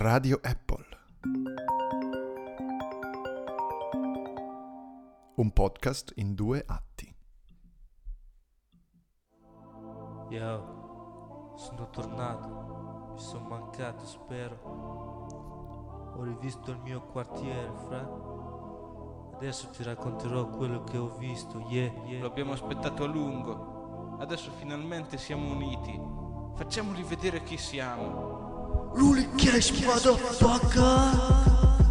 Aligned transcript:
Radio 0.00 0.38
Apple. 0.44 0.86
Un 5.34 5.52
podcast 5.52 6.12
in 6.14 6.36
due 6.36 6.62
atti. 6.64 7.12
Yo, 10.28 11.54
sono 11.56 11.90
tornato, 11.90 13.08
mi 13.10 13.18
sono 13.18 13.48
mancato, 13.48 14.06
spero. 14.06 16.14
Ho 16.16 16.22
rivisto 16.22 16.70
il 16.70 16.78
mio 16.78 17.02
quartiere, 17.02 17.72
fra. 17.88 18.08
Adesso 19.34 19.70
ti 19.70 19.82
racconterò 19.82 20.48
quello 20.50 20.84
che 20.84 20.96
ho 20.96 21.16
visto, 21.16 21.58
yeah, 21.70 21.92
yeah. 22.04 22.20
Lo 22.20 22.28
abbiamo 22.28 22.52
aspettato 22.52 23.02
a 23.02 23.08
lungo. 23.08 24.16
Adesso 24.20 24.52
finalmente 24.52 25.18
siamo 25.18 25.50
uniti. 25.50 26.00
Facciamoli 26.54 27.02
vedere 27.02 27.42
chi 27.42 27.56
siamo. 27.56 28.47
Rully 28.94 29.28
Cash, 29.36 29.70
motherfucker 29.84 30.80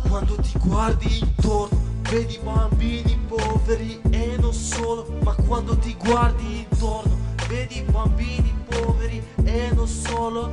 Quando 0.07 0.35
ti 0.35 0.53
guardi 0.59 1.19
intorno 1.19 1.85
Vedi 2.09 2.39
bambini 2.43 3.19
poveri 3.27 4.01
e 4.09 4.35
non 4.39 4.53
solo 4.53 5.07
Ma 5.23 5.33
quando 5.33 5.77
ti 5.77 5.95
guardi 5.97 6.65
intorno 6.69 7.17
Vedi 7.47 7.81
bambini 7.83 8.53
poveri 8.69 9.23
e 9.43 9.71
non 9.73 9.87
solo. 9.87 10.51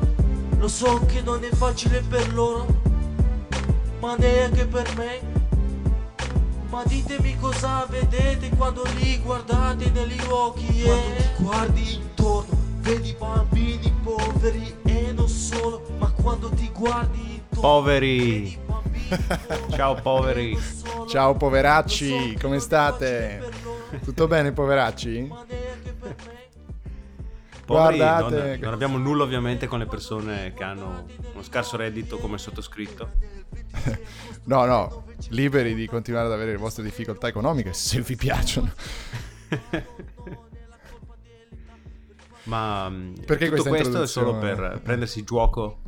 Lo 0.59 0.69
so 0.69 1.05
che 1.07 1.21
non 1.23 1.43
è 1.43 1.51
facile 1.51 2.01
per 2.03 2.33
loro 2.33 2.67
Ma 4.01 4.17
neanche 4.17 4.67
per 4.67 4.95
me. 4.97 5.33
Ma 6.71 6.83
ditemi 6.85 7.37
cosa 7.39 7.87
vedete 7.89 8.49
quando 8.51 8.83
li 8.97 9.19
guardate 9.19 9.91
negli 9.91 10.21
occhi 10.29 10.73
yeah. 10.73 10.95
Quando 10.95 11.17
ti 11.17 11.43
guardi 11.43 11.95
intorno 11.95 12.57
Vedi 12.81 13.17
bambini 13.19 13.93
poveri 14.03 14.75
Poveri. 17.61 18.59
Ciao 19.71 19.95
poveri. 19.95 20.59
Ciao 21.09 21.35
poveracci, 21.35 22.37
come 22.41 22.59
state? 22.59 23.43
Tutto 24.03 24.27
bene 24.27 24.53
poveracci? 24.53 25.31
Poveri 27.65 27.97
Guardate- 27.97 28.47
non, 28.47 28.59
non 28.61 28.73
abbiamo 28.73 28.99
nulla 28.99 29.23
ovviamente 29.23 29.67
con 29.67 29.79
le 29.79 29.87
persone 29.87 30.53
che 30.55 30.65
hanno 30.65 31.07
uno 31.33 31.43
scarso 31.43 31.77
reddito 31.77 32.19
come 32.19 32.35
il 32.35 32.41
sottoscritto. 32.41 33.11
No, 34.47 34.67
no, 34.67 35.05
liberi 35.31 35.75
di 35.75 35.87
continuare 35.87 36.27
ad 36.27 36.33
avere 36.33 36.51
le 36.51 36.59
vostre 36.59 36.83
difficoltà 36.83 37.29
economiche 37.29 37.73
se 37.73 38.03
vi 38.03 38.15
piacciono. 38.15 38.71
Ma 42.45 42.91
mm, 42.91 43.15
Perché 43.25 43.49
tutto 43.49 43.71
questo 43.71 44.03
è 44.03 44.07
solo 44.07 44.37
per 44.37 44.81
prendersi 44.83 45.25
gioco 45.25 45.79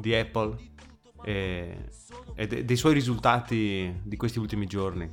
di 0.00 0.14
Apple 0.14 0.56
e, 1.24 1.76
e 2.34 2.46
de- 2.46 2.64
dei 2.64 2.76
suoi 2.76 2.94
risultati 2.94 4.00
di 4.02 4.16
questi 4.16 4.38
ultimi 4.38 4.66
giorni. 4.66 5.08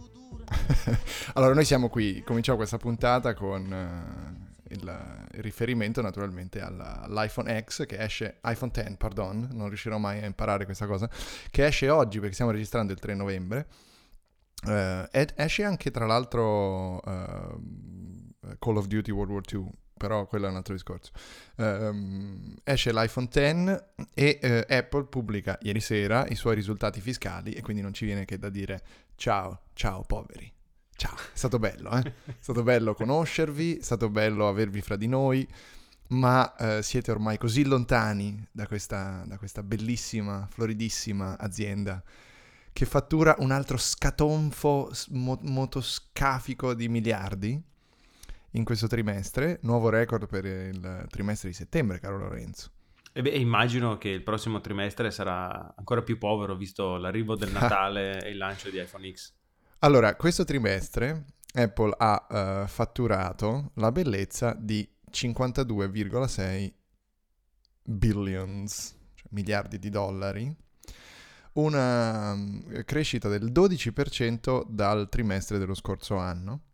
allora, 1.34 1.54
noi 1.54 1.66
siamo 1.66 1.90
qui, 1.90 2.24
cominciamo 2.26 2.58
questa 2.58 2.78
puntata 2.78 3.34
con 3.34 3.72
eh, 3.72 4.74
il, 4.76 5.28
riferimento 5.42 6.02
naturalmente 6.02 6.62
all'iPhone 6.62 7.64
X 7.64 7.86
che 7.86 7.98
esce, 8.00 8.40
iPhone 8.44 8.72
X, 8.72 8.96
pardon, 8.98 9.50
non 9.52 9.68
riuscirò 9.68 9.98
mai 9.98 10.22
a 10.24 10.26
imparare 10.26 10.66
questa 10.66 10.86
cosa, 10.86 11.10
che 11.50 11.66
esce 11.66 11.90
oggi 11.90 12.20
perché 12.20 12.34
stiamo 12.34 12.52
registrando 12.52 12.94
il 12.94 13.00
3 13.00 13.14
novembre. 13.14 13.68
Eh, 14.68 15.08
ed 15.12 15.34
esce 15.36 15.64
anche 15.64 15.92
tra 15.92 16.06
l'altro 16.06 17.02
eh, 17.04 18.56
Call 18.58 18.78
of 18.78 18.88
Duty 18.88 19.12
World 19.12 19.32
War 19.32 19.44
II, 19.52 19.70
però 19.98 20.26
quello 20.28 20.48
è 20.48 20.50
un 20.50 20.56
altro 20.56 20.74
discorso. 20.74 21.12
Ehm, 21.58 22.56
esce 22.64 22.94
l'iPhone 22.94 23.28
X 23.30 23.84
e 24.14 24.40
eh, 24.42 24.66
Apple 24.70 25.06
pubblica 25.06 25.58
ieri 25.62 25.80
sera 25.80 26.26
i 26.28 26.36
suoi 26.36 26.56
risultati 26.56 27.02
fiscali 27.02 27.54
e 27.54 27.62
quindi 27.62 27.82
non 27.82 27.94
ci 27.94 28.06
viene 28.06 28.26
che 28.26 28.38
da 28.38 28.50
dire 28.50 28.82
ciao, 29.16 29.64
ciao 29.74 30.04
poveri. 30.04 30.52
Ciao, 30.96 31.16
è 31.16 31.36
stato 31.38 31.60
bello, 31.60 31.92
eh? 31.92 32.02
È 32.26 32.36
stato 32.40 32.64
bello 32.64 32.96
conoscervi, 32.96 33.78
è 33.78 33.84
stato 33.84 34.10
bello 34.10 34.48
avervi 34.48 34.82
fra 34.82 34.96
di 34.96 35.08
noi, 35.08 35.48
ma 36.10 36.56
eh, 36.56 36.82
siete 36.82 37.12
ormai 37.12 37.38
così 37.38 37.66
lontani 37.66 38.48
da 38.52 38.66
questa, 38.66 39.24
da 39.28 39.38
questa 39.38 39.62
bellissima, 39.62 40.48
floridissima 40.50 41.38
azienda 41.38 42.04
che 42.78 42.86
fattura 42.86 43.36
un 43.40 43.50
altro 43.50 43.76
scatonfo 43.76 44.92
motoscafico 45.10 46.76
di 46.76 46.88
miliardi 46.88 47.60
in 48.52 48.64
questo 48.64 48.88
trimestre, 48.88 49.60
nuovo 49.64 49.90
record 49.90 50.28
per 50.28 50.46
il 50.46 51.06
trimestre 51.10 51.50
di 51.50 51.56
settembre, 51.56 52.00
caro 52.00 52.18
Lorenzo. 52.18 52.72
E 53.12 53.22
beh, 53.22 53.32
immagino 53.32 53.98
che 53.98 54.10
il 54.10 54.22
prossimo 54.22 54.62
trimestre 54.62 55.10
sarà 55.10 55.74
ancora 55.76 56.04
più 56.04 56.18
povero 56.18 56.56
visto 56.56 56.98
l'arrivo 56.98 57.36
del 57.36 57.52
Natale 57.54 58.24
e 58.24 58.30
il 58.30 58.38
lancio 58.38 58.70
di 58.70 58.80
iPhone 58.80 59.12
X. 59.12 59.34
Allora, 59.80 60.16
questo 60.16 60.44
trimestre 60.44 61.26
Apple 61.54 61.94
ha 61.98 62.28
eh, 62.30 62.68
fatturato 62.68 63.72
la 63.76 63.92
bellezza 63.92 64.56
di 64.58 64.88
52,6 65.12 66.72
billions, 67.84 68.96
cioè 69.16 69.28
miliardi 69.32 69.80
di 69.80 69.90
dollari, 69.90 70.56
una 71.54 72.36
mm, 72.36 72.82
crescita 72.86 73.28
del 73.30 73.52
12% 73.52 74.64
dal 74.68 75.10
trimestre 75.10 75.58
dello 75.58 75.74
scorso 75.74 76.18
anno 76.18 76.66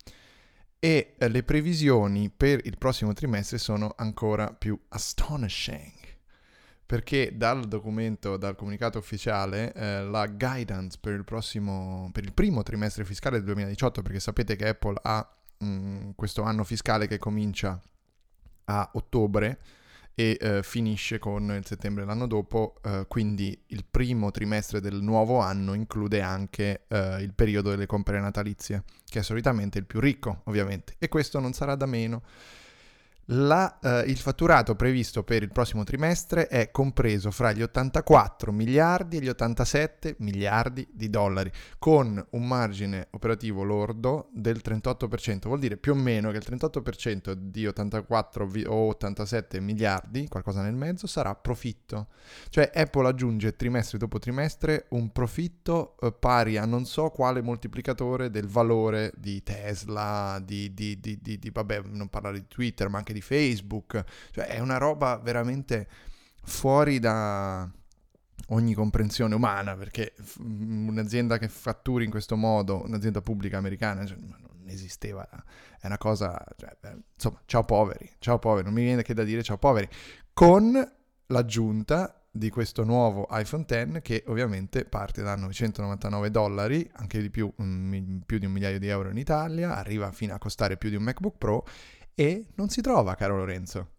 e 0.84 1.14
eh, 1.18 1.30
le 1.30 1.44
previsioni 1.44 2.30
per 2.30 2.60
il 2.66 2.78
prossimo 2.78 3.14
trimestre 3.14 3.58
sono 3.58 3.94
ancora 3.96 4.52
più 4.52 4.78
astonishing 4.90 5.94
perché 6.86 7.38
dal 7.38 7.70
documento, 7.70 8.36
dal 8.36 8.58
comunicato 8.58 8.98
ufficiale, 8.98 9.74
eh, 9.74 10.04
la 10.04 10.28
guidance 10.28 10.98
per 11.00 11.14
il 11.14 11.24
prossimo, 11.24 12.10
per 12.12 12.26
il 12.26 12.34
primo 12.34 12.64
trimestre 12.64 13.06
fiscale 13.06 13.38
del 13.38 13.46
2018, 13.46 14.02
perché 14.02 14.20
sapete 14.20 14.58
che 14.58 14.68
Apple 14.68 15.00
ha 15.02 15.36
mh, 15.60 16.10
questo 16.16 16.42
anno 16.42 16.66
fiscale 16.66 17.08
che 17.08 17.18
comincia 17.18 17.82
a 18.66 18.90
ottobre 18.94 19.60
e 20.16 20.38
eh, 20.40 20.64
finisce 20.64 21.18
con 21.18 21.52
il 21.52 21.66
settembre 21.66 22.06
l'anno 22.06 22.28
dopo, 22.28 22.76
eh, 22.84 23.06
quindi 23.08 23.60
il 23.68 23.84
primo 23.90 24.32
trimestre 24.32 24.80
del 24.80 25.02
nuovo 25.02 25.40
anno 25.40 25.74
include 25.74 26.22
anche 26.22 26.86
eh, 26.88 27.22
il 27.22 27.34
periodo 27.34 27.72
delle 27.72 27.86
compere 27.86 28.20
natalizie, 28.20 28.84
che 29.06 29.20
è 29.20 29.24
solitamente 29.24 29.80
il 29.80 29.86
più 29.86 30.00
ricco, 30.00 30.42
ovviamente, 30.46 30.96
e 31.00 31.08
questo 31.08 31.40
non 31.40 31.54
sarà 31.54 31.76
da 31.76 31.86
meno. 31.86 32.22
La, 33.28 33.80
eh, 33.80 34.04
il 34.08 34.18
fatturato 34.18 34.76
previsto 34.76 35.24
per 35.24 35.44
il 35.44 35.52
prossimo 35.52 35.86
trimestre 35.86 36.48
è 36.48 36.72
compreso 36.72 37.32
fra 37.32 37.54
gli 37.54 37.62
84 37.62 38.52
miliardi 38.52 39.16
e 39.16 39.22
gli 39.22 39.30
87 39.30 40.16
miliardi 40.20 40.86
di 40.92 41.10
dollari, 41.10 41.50
con 41.80 42.24
un 42.32 42.48
margine 42.48 43.08
operativo 43.12 43.64
lordo 43.64 44.28
del 44.34 44.60
38%. 44.62 45.48
Vuol 45.48 45.60
dire 45.60 45.78
più 45.78 45.94
o 45.94 45.96
meno 45.96 46.32
che 46.32 46.38
il 46.38 46.44
38% 46.46 47.34
di 47.34 47.66
84 47.66 48.46
vi- 48.46 48.66
o 48.66 48.88
87 48.88 49.62
miliardi, 49.62 50.28
qualcosa 50.28 50.62
nel 50.62 50.76
mezzo, 50.76 51.08
sarà 51.08 51.34
profitto. 51.34 52.08
Cioè 52.50 52.72
Apple 52.74 53.08
aggiunge 53.08 53.56
trimestre 53.56 53.98
dopo 53.98 54.20
trimestre 54.20 54.88
un 54.90 55.14
profitto 55.14 55.96
eh, 56.02 56.12
pari 56.12 56.58
a 56.58 56.66
non 56.66 56.86
so 56.86 57.10
quale 57.10 57.42
moltiplicatore 57.42 58.30
del 58.30 58.48
valore 58.48 59.14
di 59.16 59.42
Tesla, 59.44 60.42
di, 60.44 60.74
di, 60.74 61.00
di, 61.00 61.20
di- 61.22 61.50
vabbè, 61.50 61.84
non 61.86 62.10
parlare 62.10 62.40
di 62.40 62.48
Twitter, 62.50 62.90
ma 62.90 62.98
anche 62.98 63.13
di 63.14 63.22
Facebook. 63.22 64.04
Cioè 64.32 64.48
è 64.48 64.60
una 64.60 64.78
roba 64.78 65.18
veramente 65.18 65.88
fuori 66.44 67.00
da 67.00 67.70
ogni 68.48 68.74
comprensione 68.74 69.36
umana, 69.36 69.76
perché 69.76 70.14
f- 70.22 70.40
un'azienda 70.40 71.38
che 71.38 71.48
fatturi 71.48 72.06
in 72.06 72.12
questo 72.12 72.36
modo, 72.36 72.84
un'azienda 72.84 73.22
pubblica 73.22 73.58
americana, 73.58 74.06
cioè, 74.06 74.18
non 74.18 74.64
esisteva. 74.66 75.28
È 75.80 75.86
una 75.86 75.98
cosa, 75.98 76.44
cioè, 76.58 76.76
eh, 76.82 76.98
insomma, 77.14 77.42
ciao 77.46 77.64
poveri, 77.64 78.10
ciao 78.20 78.40
poveri, 78.40 78.66
non 78.66 78.74
mi 78.74 78.84
viene 78.84 79.02
che 79.02 79.14
da 79.14 79.24
dire 79.24 79.44
ciao 79.44 79.58
poveri, 79.58 79.88
con 80.34 80.92
l'aggiunta 81.28 82.18
di 82.36 82.50
questo 82.50 82.84
nuovo 82.84 83.28
iPhone 83.30 83.64
X 83.68 84.02
che 84.02 84.24
ovviamente 84.26 84.86
parte 84.86 85.22
da 85.22 85.36
999 85.36 86.32
dollari, 86.32 86.90
anche 86.94 87.22
di 87.22 87.30
più, 87.30 87.52
un 87.58 87.68
mi- 87.68 88.22
più 88.26 88.40
di 88.40 88.46
un 88.46 88.52
migliaio 88.52 88.80
di 88.80 88.88
euro 88.88 89.10
in 89.10 89.18
Italia, 89.18 89.76
arriva 89.76 90.12
fino 90.12 90.34
a 90.34 90.40
costare 90.40 90.78
più 90.78 90.90
di 90.90 90.96
un 90.96 91.04
MacBook 91.04 91.38
Pro 91.38 91.66
e 92.16 92.48
non 92.56 92.70
si 92.70 92.82
trova, 92.82 93.16
caro 93.16 93.38
Lorenzo. 93.38 93.90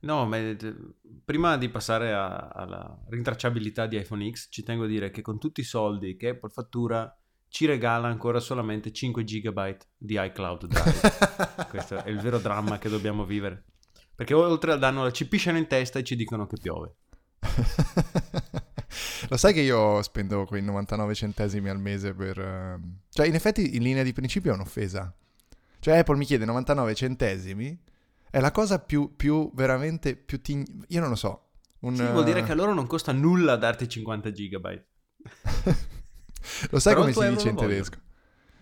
No, 0.00 0.26
ma 0.26 0.36
eh, 0.36 0.56
prima 1.24 1.56
di 1.56 1.70
passare 1.70 2.12
a- 2.12 2.48
alla 2.48 3.02
rintracciabilità 3.08 3.86
di 3.86 3.96
iPhone 3.98 4.30
X, 4.30 4.48
ci 4.50 4.62
tengo 4.62 4.84
a 4.84 4.86
dire 4.86 5.10
che 5.10 5.22
con 5.22 5.38
tutti 5.38 5.60
i 5.60 5.64
soldi 5.64 6.16
che 6.16 6.30
Apple 6.30 6.50
fattura 6.50 7.16
ci 7.48 7.64
regala 7.66 8.08
ancora 8.08 8.40
solamente 8.40 8.92
5 8.92 9.24
GB 9.24 9.76
di 9.96 10.18
iCloud 10.20 10.66
Drive. 10.66 11.66
Questo 11.70 12.02
è 12.04 12.10
il 12.10 12.20
vero 12.20 12.38
dramma 12.38 12.78
che 12.78 12.88
dobbiamo 12.88 13.24
vivere. 13.24 13.64
Perché 14.14 14.34
oltre 14.34 14.72
al 14.72 14.78
danno 14.78 15.10
ci 15.10 15.26
pisciano 15.26 15.56
in 15.58 15.66
testa 15.66 15.98
e 15.98 16.04
ci 16.04 16.16
dicono 16.16 16.46
che 16.46 16.56
piove. 16.60 16.96
Lo 19.28 19.36
sai 19.36 19.52
che 19.54 19.60
io 19.60 20.02
spendo 20.02 20.44
quei 20.44 20.62
99 20.62 21.14
centesimi 21.14 21.68
al 21.68 21.80
mese 21.80 22.12
per... 22.14 22.38
ehm, 22.38 22.98
Cioè, 23.08 23.26
in 23.26 23.34
effetti, 23.34 23.74
in 23.76 23.82
linea 23.82 24.02
di 24.02 24.12
principio 24.12 24.52
è 24.52 24.54
un'offesa. 24.54 25.14
Cioè, 25.84 25.98
Apple 25.98 26.16
mi 26.16 26.24
chiede 26.24 26.46
99 26.46 26.94
centesimi, 26.94 27.78
è 28.30 28.40
la 28.40 28.50
cosa 28.52 28.78
più, 28.78 29.14
più 29.16 29.50
veramente, 29.52 30.16
più... 30.16 30.40
tign- 30.40 30.84
Io 30.88 31.00
non 31.00 31.10
lo 31.10 31.14
so. 31.14 31.48
Un, 31.80 31.94
Sì, 31.94 32.04
vuol 32.04 32.24
dire 32.24 32.40
eh, 32.40 32.42
che 32.42 32.52
a 32.52 32.54
loro 32.54 32.72
non 32.72 32.86
costa 32.86 33.12
nulla 33.12 33.56
darti 33.56 33.86
50 33.86 34.32
gigabyte. 34.32 34.86
Lo 36.70 36.78
sai 36.78 36.94
Però 36.94 37.04
come 37.04 37.12
si 37.12 37.28
dice 37.28 37.48
in 37.50 37.56
tedesco? 37.56 37.98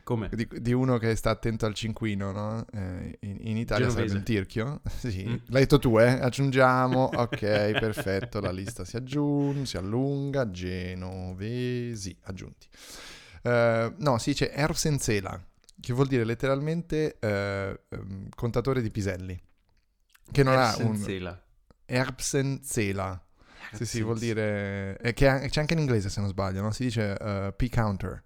Come? 0.03 0.29
Di, 0.35 0.49
di 0.61 0.73
uno 0.73 0.99
che 0.99 1.15
sta 1.15 1.31
attento 1.31 1.65
al 1.65 1.75
cinquino, 1.75 2.33
no? 2.33 2.67
Eh, 2.73 3.19
in, 3.21 3.37
in 3.43 3.57
Italia 3.57 3.87
Genovese. 3.87 3.91
sarebbe 3.91 4.15
un 4.19 4.23
tirchio. 4.25 4.81
Sì, 4.99 5.29
Mm. 5.29 5.35
l'hai 5.51 5.61
detto 5.63 5.79
tu, 5.79 5.99
eh? 6.01 6.09
Aggiungiamo, 6.21 7.05
ok, 7.15 7.39
perfetto, 7.79 8.41
la 8.41 8.51
lista 8.51 8.85
si 8.85 8.97
aggiunge, 8.97 9.65
si 9.67 9.77
allunga, 9.77 10.51
genovesi, 10.51 12.17
aggiunti. 12.25 12.67
Eh, 13.43 13.95
no, 13.99 14.19
si 14.19 14.31
dice 14.31 14.51
Ersenzela, 14.53 15.41
che 15.83 15.93
vuol 15.93 16.07
dire 16.07 16.25
letteralmente 16.25 17.19
eh, 17.19 17.81
ehm, 17.89 18.29
contatore 18.35 18.81
di 18.81 18.91
piselli. 18.91 19.39
Che 20.31 20.43
non 20.43 20.57
ha 20.57 20.75
un... 20.79 20.93
Ersenzela. 20.93 21.45
Erbsenzela. 21.85 23.27
Sì, 23.73 23.85
sì, 23.85 24.03
vuol 24.03 24.19
dire... 24.19 24.97
eh, 24.99 25.13
che 25.13 25.49
c'è 25.49 25.61
anche 25.61 25.75
in 25.75 25.81
inglese 25.81 26.09
se 26.09 26.21
non 26.21 26.29
sbaglio, 26.29 26.63
no? 26.63 26.71
Si 26.71 26.85
dice 26.85 27.19
eh, 27.19 27.53
P-counter. 27.55 28.23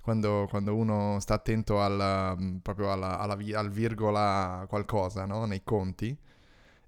Quando, 0.00 0.46
quando 0.48 0.74
uno 0.74 1.20
sta 1.20 1.34
attento 1.34 1.80
al, 1.80 2.36
mm, 2.38 2.56
proprio 2.58 2.92
alla, 2.92 3.18
alla 3.18 3.36
al 3.54 3.70
virgola 3.70 4.64
qualcosa, 4.68 5.24
no? 5.24 5.44
Nei 5.44 5.62
conti. 5.62 6.18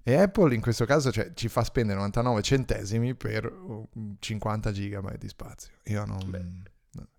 E 0.03 0.15
Apple 0.15 0.53
in 0.53 0.61
questo 0.61 0.85
caso 0.85 1.11
cioè, 1.11 1.31
ci 1.33 1.47
fa 1.47 1.63
spendere 1.63 1.99
99 1.99 2.41
centesimi 2.41 3.15
per 3.15 3.45
uh, 3.45 3.87
50 4.19 4.71
gigabyte 4.71 5.19
di 5.19 5.27
spazio. 5.27 5.73
Io 5.85 6.03
non... 6.05 6.19
Beh. 6.29 6.69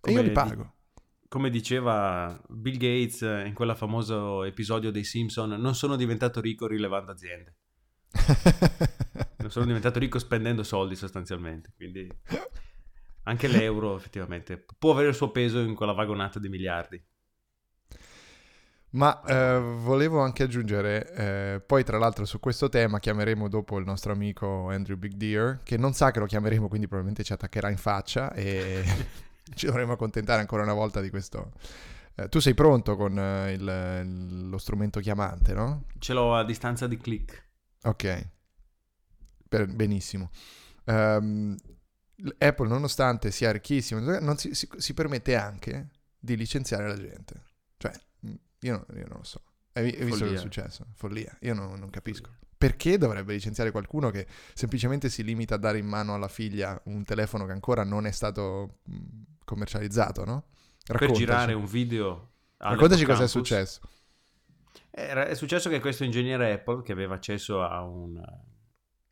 E 0.01 0.11
io 0.11 0.21
li 0.21 0.31
pago. 0.31 0.73
Come 1.33 1.49
diceva 1.49 2.39
Bill 2.47 2.77
Gates 2.77 3.23
eh, 3.23 3.47
in 3.47 3.55
quel 3.55 3.75
famoso 3.75 4.43
episodio 4.43 4.91
dei 4.91 5.03
Simpson, 5.03 5.49
non 5.49 5.73
sono 5.73 5.95
diventato 5.95 6.39
ricco 6.39 6.67
rilevando 6.67 7.11
aziende. 7.11 7.55
Non 9.43 9.49
sono 9.49 9.65
diventato 9.65 9.97
ricco 9.97 10.19
spendendo 10.19 10.61
soldi 10.61 10.95
sostanzialmente. 10.95 11.73
Quindi 11.75 12.07
anche 13.23 13.47
l'euro 13.47 13.95
effettivamente 13.95 14.63
può 14.77 14.91
avere 14.91 15.09
il 15.09 15.15
suo 15.15 15.31
peso 15.31 15.57
in 15.57 15.73
quella 15.73 15.93
vagonata 15.93 16.37
di 16.37 16.49
miliardi. 16.49 17.03
Ma 18.91 19.19
eh, 19.23 19.59
volevo 19.59 20.19
anche 20.19 20.43
aggiungere, 20.43 21.13
eh, 21.15 21.61
poi 21.65 21.83
tra 21.83 21.97
l'altro 21.97 22.25
su 22.25 22.39
questo 22.39 22.69
tema 22.69 22.99
chiameremo 22.99 23.49
dopo 23.49 23.79
il 23.79 23.85
nostro 23.85 24.13
amico 24.13 24.69
Andrew 24.69 24.97
Big 24.97 25.13
Deer, 25.13 25.61
che 25.63 25.77
non 25.77 25.93
sa 25.93 26.11
che 26.11 26.19
lo 26.19 26.27
chiameremo, 26.27 26.67
quindi 26.67 26.85
probabilmente 26.85 27.25
ci 27.25 27.33
attaccherà 27.33 27.71
in 27.71 27.77
faccia 27.77 28.31
e 28.33 28.83
ci 29.55 29.65
dovremo 29.65 29.93
accontentare 29.93 30.41
ancora 30.41 30.63
una 30.63 30.73
volta 30.73 31.01
di 31.01 31.09
questo. 31.09 31.51
Eh, 32.15 32.29
tu 32.29 32.39
sei 32.39 32.53
pronto 32.53 32.95
con 32.95 33.17
eh, 33.17 33.53
il- 33.53 34.49
lo 34.49 34.57
strumento 34.57 34.99
chiamante, 34.99 35.53
no? 35.53 35.85
Ce 35.99 36.13
l'ho 36.13 36.35
a 36.35 36.43
distanza 36.45 36.87
di 36.87 36.97
click. 36.97 37.49
Ok, 37.83 38.29
Per- 39.49 39.67
benissimo. 39.67 40.29
Ehm, 40.85 41.55
Apple, 42.37 42.67
nonostante 42.67 43.31
sia 43.31 43.51
ricchissimo, 43.51 43.99
non 44.19 44.37
si, 44.37 44.53
si- 44.55 44.69
si 44.77 44.93
permette 44.93 45.35
anche 45.35 45.89
di 46.17 46.35
licenziare 46.37 46.87
la 46.87 46.95
gente. 46.97 47.43
Cioè, 47.77 47.91
mh, 48.21 48.33
io, 48.61 48.85
io 48.95 49.07
non 49.07 49.17
lo 49.17 49.23
so. 49.23 49.41
Hai, 49.73 49.85
hai 49.85 49.91
visto 49.91 50.09
cosa 50.09 50.17
Follia. 50.25 50.37
è 50.37 50.41
successo? 50.41 50.85
Follia. 50.95 51.37
Io 51.41 51.53
non, 51.53 51.77
non 51.79 51.89
capisco. 51.89 52.29
Perché 52.57 52.97
dovrebbe 52.97 53.33
licenziare 53.33 53.71
qualcuno 53.71 54.09
che 54.09 54.25
semplicemente 54.53 55.09
si 55.09 55.23
limita 55.23 55.55
a 55.55 55.57
dare 55.57 55.79
in 55.79 55.85
mano 55.87 56.13
alla 56.13 56.29
figlia 56.29 56.79
un 56.85 57.03
telefono 57.03 57.45
che 57.45 57.51
ancora 57.51 57.83
non 57.83 58.05
è 58.05 58.11
stato 58.11 58.79
mh, 58.85 58.93
commercializzato, 59.45 60.25
no? 60.25 60.45
Per 60.85 60.95
Raccontaci. 60.95 61.19
girare 61.25 61.53
un 61.53 61.65
video. 61.65 62.31
Raccontaci 62.57 63.05
cosa 63.05 63.23
è 63.23 63.27
successo. 63.27 63.81
Era- 64.89 65.25
È 65.25 65.33
successo 65.35 65.69
che 65.69 65.79
questo 65.79 66.03
ingegnere 66.03 66.53
Apple, 66.53 66.81
che 66.83 66.91
aveva 66.91 67.15
accesso 67.15 67.63
a 67.63 67.83
un, 67.83 68.21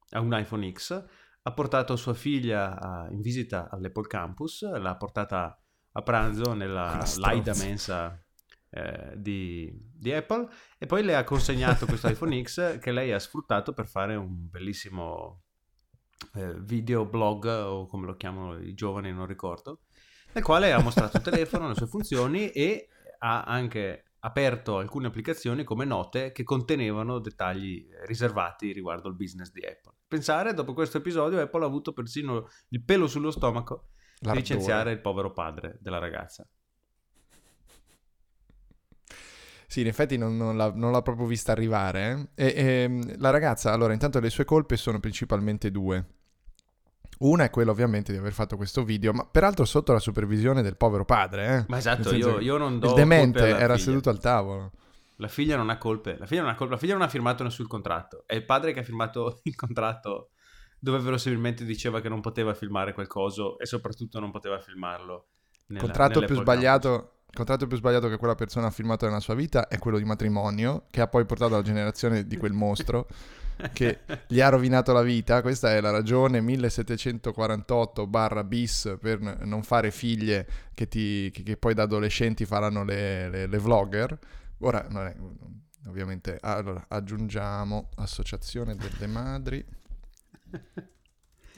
a 0.09 0.19
un 0.19 0.37
iPhone 0.37 0.71
X, 0.71 1.05
ha 1.43 1.51
portato 1.53 1.95
sua 1.95 2.13
figlia 2.13 2.79
a- 2.79 3.07
in 3.09 3.21
visita 3.21 3.69
all'Apple 3.69 4.07
Campus, 4.07 4.61
l'ha 4.61 4.95
portata 4.95 5.59
a 5.93 6.01
pranzo 6.03 6.53
nella 6.53 7.03
laida 7.17 7.53
mensa 7.55 8.21
eh, 8.69 9.13
di, 9.17 9.69
di 9.93 10.13
Apple 10.13 10.47
e 10.77 10.85
poi 10.85 11.03
le 11.03 11.15
ha 11.17 11.23
consegnato 11.25 11.85
questo 11.85 12.07
iPhone 12.09 12.41
X 12.41 12.79
che 12.79 12.91
lei 12.91 13.11
ha 13.11 13.19
sfruttato 13.19 13.73
per 13.73 13.87
fare 13.87 14.15
un 14.15 14.49
bellissimo 14.49 15.41
eh, 16.35 16.53
video 16.61 17.05
blog 17.05 17.45
o 17.45 17.87
come 17.87 18.05
lo 18.05 18.15
chiamano 18.15 18.57
i 18.59 18.73
giovani, 18.73 19.11
non 19.11 19.25
ricordo, 19.25 19.81
nel 20.33 20.43
quale 20.43 20.71
ha 20.71 20.81
mostrato 20.81 21.17
il 21.17 21.23
telefono, 21.23 21.67
le 21.67 21.75
sue 21.75 21.87
funzioni 21.87 22.49
e 22.49 22.87
ha 23.19 23.43
anche 23.43 24.05
aperto 24.23 24.77
alcune 24.77 25.07
applicazioni 25.07 25.63
come 25.63 25.85
note 25.85 26.31
che 26.31 26.43
contenevano 26.43 27.19
dettagli 27.19 27.87
riservati 28.05 28.71
riguardo 28.71 29.09
il 29.09 29.15
business 29.15 29.51
di 29.51 29.65
Apple. 29.65 29.93
Pensare, 30.07 30.53
dopo 30.53 30.73
questo 30.73 30.97
episodio, 30.97 31.41
Apple 31.41 31.63
ha 31.63 31.67
avuto 31.67 31.93
persino 31.93 32.47
il 32.69 32.83
pelo 32.83 33.07
sullo 33.07 33.31
stomaco 33.31 33.89
di 34.19 34.31
licenziare 34.31 34.91
il 34.91 35.01
povero 35.01 35.33
padre 35.33 35.77
della 35.81 35.97
ragazza. 35.97 36.47
Sì, 39.65 39.79
in 39.79 39.87
effetti 39.87 40.17
non, 40.17 40.35
non 40.35 40.57
l'ha, 40.57 40.71
non 40.75 40.91
l'ha 40.91 41.01
proprio 41.01 41.25
vista 41.25 41.53
arrivare. 41.53 42.31
eh. 42.35 42.47
E, 42.47 42.63
ehm, 42.83 43.19
la 43.19 43.29
ragazza, 43.29 43.71
allora, 43.71 43.93
intanto 43.93 44.19
le 44.19 44.29
sue 44.29 44.43
colpe 44.43 44.75
sono 44.75 44.99
principalmente 44.99 45.71
due. 45.71 46.05
Una 47.21 47.43
è 47.45 47.49
quella 47.49 47.71
ovviamente 47.71 48.11
di 48.11 48.17
aver 48.17 48.33
fatto 48.33 48.55
questo 48.57 48.83
video, 48.83 49.13
ma 49.13 49.25
peraltro 49.29 49.63
sotto 49.65 49.93
la 49.93 49.99
supervisione 49.99 50.61
del 50.61 50.75
povero 50.75 51.05
padre. 51.05 51.57
Eh? 51.57 51.65
Ma 51.67 51.77
esatto, 51.77 52.13
io, 52.15 52.39
io 52.39 52.57
non 52.57 52.79
do 52.79 52.89
Il 52.89 52.93
demente 52.95 53.47
era 53.47 53.75
figlia. 53.75 53.77
seduto 53.77 54.09
al 54.09 54.19
tavolo. 54.19 54.71
La 55.17 55.27
figlia 55.27 55.55
non 55.55 55.69
ha 55.69 55.77
colpe. 55.77 56.17
La 56.17 56.25
figlia 56.25 56.41
non 56.41 56.49
ha 56.49 56.55
colpe. 56.55 56.73
La 56.73 56.79
figlia 56.79 56.93
non 56.93 57.03
ha 57.03 57.07
firmato 57.07 57.43
nessun 57.43 57.67
contratto. 57.67 58.23
È 58.25 58.33
il 58.33 58.43
padre 58.43 58.73
che 58.73 58.79
ha 58.79 58.83
firmato 58.83 59.39
il 59.43 59.55
contratto 59.55 60.31
dove 60.79 60.97
verosimilmente 60.97 61.63
diceva 61.63 62.01
che 62.01 62.09
non 62.09 62.21
poteva 62.21 62.55
filmare 62.55 62.93
qualcosa 62.93 63.43
e 63.59 63.67
soprattutto 63.67 64.19
non 64.19 64.31
poteva 64.31 64.59
filmarlo. 64.59 65.27
Il 65.67 65.75
nella- 65.75 65.81
contratto 65.85 66.21
più 66.21 66.35
sbagliato. 66.35 67.20
Il 67.31 67.37
contratto 67.37 67.65
più 67.65 67.77
sbagliato 67.77 68.09
che 68.09 68.17
quella 68.17 68.35
persona 68.35 68.67
ha 68.67 68.71
firmato 68.71 69.05
nella 69.05 69.21
sua 69.21 69.35
vita 69.35 69.69
è 69.69 69.77
quello 69.79 69.97
di 69.97 70.03
matrimonio, 70.03 70.83
che 70.91 70.99
ha 70.99 71.07
poi 71.07 71.23
portato 71.25 71.53
alla 71.53 71.63
generazione 71.63 72.27
di 72.27 72.35
quel 72.35 72.51
mostro 72.51 73.07
che 73.71 73.99
gli 74.27 74.41
ha 74.41 74.49
rovinato 74.49 74.91
la 74.91 75.01
vita. 75.01 75.41
Questa 75.41 75.71
è 75.73 75.79
la 75.79 75.91
ragione 75.91 76.41
1748 76.41 78.05
barra 78.05 78.43
bis 78.43 78.97
per 78.99 79.19
non 79.45 79.63
fare 79.63 79.91
figlie 79.91 80.45
che, 80.73 80.89
ti- 80.89 81.29
che- 81.31 81.43
che 81.43 81.55
poi 81.55 81.73
da 81.73 81.83
adolescenti 81.83 82.43
faranno 82.45 82.83
le, 82.83 83.29
le- 83.29 83.47
le 83.47 83.57
vlogger. 83.59 84.17
Ora, 84.59 84.85
è- 84.85 85.15
ovviamente, 85.87 86.37
allora, 86.41 86.83
aggiungiamo 86.87 87.91
associazione 87.95 88.75
delle 88.75 89.07
madri, 89.07 89.65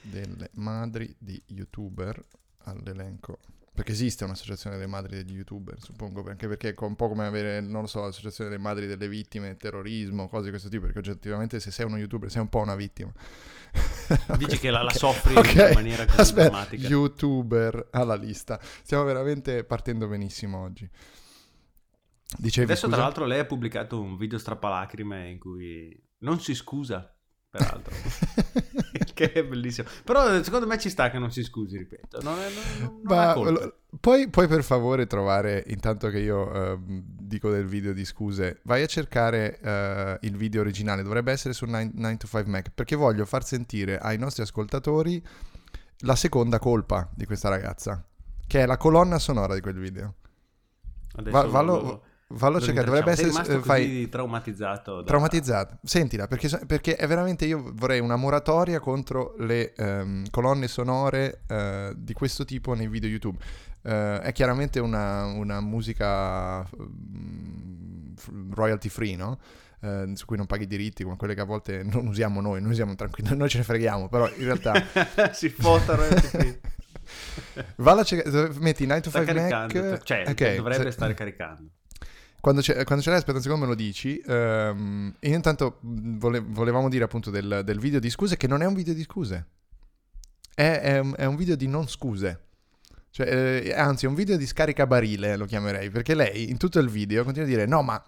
delle 0.02 0.50
madri 0.54 1.16
di 1.18 1.42
youtuber 1.48 2.22
all'elenco. 2.66 3.40
Perché 3.76 3.92
esiste 3.94 4.24
un'associazione 4.24 4.76
delle 4.76 4.88
madri 4.88 5.16
degli 5.16 5.34
youtuber, 5.36 5.82
suppongo, 5.82 6.24
anche 6.30 6.48
perché 6.48 6.70
è 6.70 6.84
un 6.84 6.96
po' 6.96 7.08
come 7.08 7.26
avere, 7.26 7.60
non 7.60 7.82
lo 7.82 7.88
so, 7.88 8.02
l'associazione 8.02 8.52
delle 8.52 8.62
madri 8.62 8.86
delle 8.86 9.08
vittime 9.08 9.56
terrorismo, 9.58 10.30
cose 10.30 10.44
di 10.44 10.50
questo 10.52 10.70
tipo, 10.70 10.84
perché 10.84 11.00
oggettivamente 11.00 11.60
se 11.60 11.72
sei 11.72 11.88
uno 11.88 11.98
youtuber 11.98 12.30
sei 12.30 12.42
un 12.42 12.50
po' 12.50 12.60
una 12.60 12.76
vittima. 12.76 13.12
Dici 14.38 14.60
che 14.60 14.70
la- 14.70 14.84
la 14.84 14.92
soffri 14.92 15.36
ok. 15.36 15.54
in 15.56 15.72
maniera 15.74 16.06
così 16.06 16.20
Aspetta, 16.20 16.50
drammatica. 16.50 16.88
youtuber 16.88 17.88
alla 17.92 18.14
lista. 18.14 18.60
Stiamo 18.62 19.06
veramente 19.06 19.64
partendo 19.64 20.08
benissimo 20.08 20.60
oggi. 20.62 20.88
Dicevi, 22.38 22.66
Adesso, 22.66 22.86
scusa? 22.86 22.96
tra 22.96 23.06
l'altro, 23.06 23.26
lei 23.26 23.40
ha 23.40 23.46
pubblicato 23.46 24.00
un 24.00 24.18
video 24.18 24.38
strappalacrime 24.38 25.30
in 25.30 25.40
cui 25.40 26.00
non 26.20 26.40
si 26.40 26.54
scusa, 26.54 27.12
peraltro. 27.50 27.96
che 29.16 29.32
è 29.32 29.44
bellissimo. 29.44 29.88
Però 30.04 30.42
secondo 30.44 30.66
me 30.66 30.78
ci 30.78 30.90
sta 30.90 31.10
che 31.10 31.20
non 31.20 31.32
si 31.32 31.44
scusi, 31.44 31.78
ripeto. 31.78 32.22
Non, 32.22 32.40
è, 32.40 32.50
non, 32.50 32.64
non 32.80 33.02
Ma 33.04 33.34
puoi, 34.00 34.30
puoi 34.30 34.48
per 34.48 34.64
favore 34.64 35.06
trovare, 35.06 35.64
intanto 35.68 36.10
che 36.10 36.20
io 36.20 36.52
ehm, 36.52 37.04
dico 37.06 37.50
del 37.50 37.66
video 37.66 37.94
di 37.94 38.06
scuse, 38.06 38.60
vai 38.64 38.84
a 38.84 38.88
cercare 38.88 39.60
eh, 39.60 40.18
il 40.22 40.36
video 40.36 40.62
originale, 40.62 41.04
dovrebbe 41.04 41.32
essere 41.32 41.54
su 41.54 41.66
9, 41.66 41.92
9 41.94 42.18
to 42.18 42.28
5 42.28 42.52
Mac, 42.52 42.72
perché 42.74 42.96
voglio 42.96 43.26
far 43.26 43.46
sentire 43.46 43.98
ai 44.00 44.18
nostri 44.18 44.44
ascoltatori 44.44 45.24
la 46.00 46.16
seconda 46.16 46.60
colpa 46.60 47.10
di 47.16 47.26
questa 47.26 47.50
ragazza, 47.50 48.06
che 48.48 48.62
è 48.62 48.66
la 48.66 48.78
colonna 48.78 49.20
sonora 49.20 49.54
di 49.54 49.62
quel 49.62 49.78
video. 49.78 50.16
Adesso 51.16 51.36
Va- 51.36 51.48
vallo, 51.48 52.04
lo- 52.34 52.38
vallo 52.38 52.58
a 52.58 52.60
lo 52.60 52.66
cercare, 52.66 52.86
dovrebbe 52.86 53.12
essere... 53.12 53.28
Rimasto 53.30 53.54
così 53.54 53.66
fai- 53.68 54.10
traumatizzato. 54.10 54.96
da- 54.98 55.04
Traumatizzata, 55.04 55.80
sentila 55.84 56.28
perché, 56.28 56.50
perché 56.66 56.96
è 56.96 57.08
veramente 57.08 57.46
io 57.46 57.72
vorrei 57.74 58.00
una 58.00 58.16
moratoria 58.16 58.80
contro 58.80 59.36
le 59.40 59.74
ehm, 59.74 60.30
colonne 60.30 60.68
sonore 60.68 61.42
eh, 61.48 61.94
di 61.96 62.14
questo 62.14 62.46
tipo 62.46 62.74
nei 62.74 62.88
video 62.88 63.10
YouTube. 63.10 63.38
Eh, 63.86 64.20
è 64.22 64.32
chiaramente 64.32 64.80
una, 64.80 65.26
una 65.26 65.60
musica 65.60 66.62
mm, 66.62 68.14
royalty 68.54 68.90
free, 68.90 69.16
no? 69.16 69.38
Eh, 69.82 70.12
su 70.16 70.26
cui 70.26 70.38
non 70.38 70.46
paghi 70.46 70.64
i 70.64 70.68
diritti, 70.68 71.04
come 71.04 71.18
quelle 71.18 71.34
che 71.36 71.42
a 71.42 71.46
volte 71.46 71.84
non 71.84 72.08
usiamo 72.08 72.40
noi, 72.40 72.62
noi 72.62 72.74
siamo 72.74 72.96
tranquilli, 72.96 73.36
noi 73.36 73.50
ce 73.50 73.58
ne 73.58 73.64
freghiamo, 73.66 74.08
però 74.08 74.30
in 74.30 74.44
realtà... 74.46 74.74
si 75.34 75.50
fotano. 75.50 76.04
Valla 77.78 78.02
a 78.02 78.04
cercare- 78.06 78.50
metti 78.60 78.86
9 78.86 79.02
to 79.02 79.10
sta 79.10 79.24
5 79.26 79.36
caricando. 79.36 79.90
Mac, 79.90 80.04
Cioè, 80.04 80.24
ok, 80.28 80.56
dovrebbe 80.56 80.84
se- 80.84 80.92
stare 80.92 81.14
caricando. 81.14 81.64
Quando, 82.44 82.60
c'è, 82.60 82.84
quando 82.84 83.02
ce 83.02 83.10
l'hai, 83.10 83.20
aspetta 83.20 83.38
un 83.38 83.44
secondo, 83.44 83.64
me 83.64 83.72
lo 83.72 83.76
dici. 83.76 84.18
E 84.20 85.14
intanto 85.22 85.78
vole- 85.80 86.44
volevamo 86.46 86.90
dire 86.90 87.06
appunto 87.06 87.32
del, 87.32 87.62
del 87.64 87.80
video 87.80 88.02
di 88.02 88.10
scuse, 88.10 88.36
che 88.36 88.48
non 88.48 88.62
è 88.62 88.66
un 88.66 88.74
video 88.74 88.94
di 88.94 89.04
scuse. 89.04 89.46
È, 90.54 90.80
è 90.82 91.00
un- 91.00 91.14
è 91.16 91.24
un 91.24 91.38
video 91.38 91.56
di 91.56 91.68
non 91.68 91.88
scuse. 91.88 92.42
Cioè, 93.12 93.62
eh, 93.64 93.74
anzi, 93.74 94.04
è 94.04 94.10
un 94.10 94.16
video 94.16 94.36
di 94.36 94.46
scaricabarile, 94.46 95.38
lo 95.38 95.46
chiamerei, 95.46 95.90
perché 95.90 96.16
lei 96.16 96.50
in 96.50 96.58
tutto 96.58 96.80
il 96.80 96.90
video 96.90 97.24
continua 97.24 97.48
a 97.48 97.50
dire 97.50 97.66
no, 97.66 97.82
ma 97.82 98.04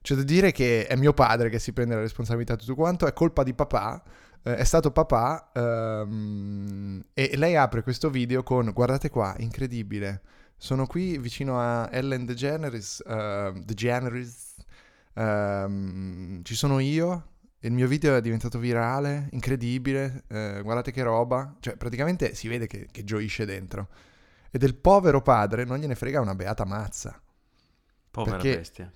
c'è 0.00 0.14
da 0.14 0.22
dire 0.22 0.52
che 0.52 0.86
è 0.86 0.94
mio 0.94 1.12
padre 1.12 1.48
che 1.48 1.58
si 1.58 1.72
prende 1.72 1.96
la 1.96 2.02
responsabilità 2.02 2.54
di 2.54 2.60
tutto 2.60 2.76
quanto, 2.76 3.08
è 3.08 3.12
colpa 3.12 3.42
di 3.42 3.52
papà, 3.52 4.00
eh, 4.44 4.54
è 4.54 4.62
stato 4.62 4.92
papà, 4.92 5.50
ehm, 5.52 7.04
e 7.14 7.32
lei 7.34 7.56
apre 7.56 7.82
questo 7.82 8.10
video 8.10 8.44
con 8.44 8.70
guardate 8.72 9.10
qua, 9.10 9.34
incredibile, 9.38 10.20
sono 10.56 10.86
qui 10.86 11.18
vicino 11.18 11.60
a 11.60 11.88
Ellen 11.92 12.24
DeGeneres, 12.24 13.02
uh, 13.06 13.52
DeGeneres 13.58 14.56
ehm, 15.16 16.42
ci 16.42 16.54
sono 16.54 16.78
io, 16.78 17.34
il 17.60 17.72
mio 17.72 17.88
video 17.88 18.14
è 18.14 18.20
diventato 18.20 18.58
virale, 18.58 19.28
incredibile, 19.32 20.24
eh, 20.28 20.60
guardate 20.62 20.92
che 20.92 21.02
roba, 21.02 21.56
cioè 21.60 21.76
praticamente 21.76 22.34
si 22.34 22.48
vede 22.48 22.66
che, 22.66 22.88
che 22.90 23.02
gioisce 23.02 23.44
dentro. 23.44 23.88
E 24.50 24.58
del 24.58 24.76
povero 24.76 25.22
padre 25.22 25.64
non 25.64 25.78
gliene 25.78 25.94
frega 25.94 26.20
una 26.20 26.34
beata 26.34 26.64
mazza. 26.64 27.20
Povera 28.10 28.36
Perché- 28.36 28.58
bestia. 28.58 28.92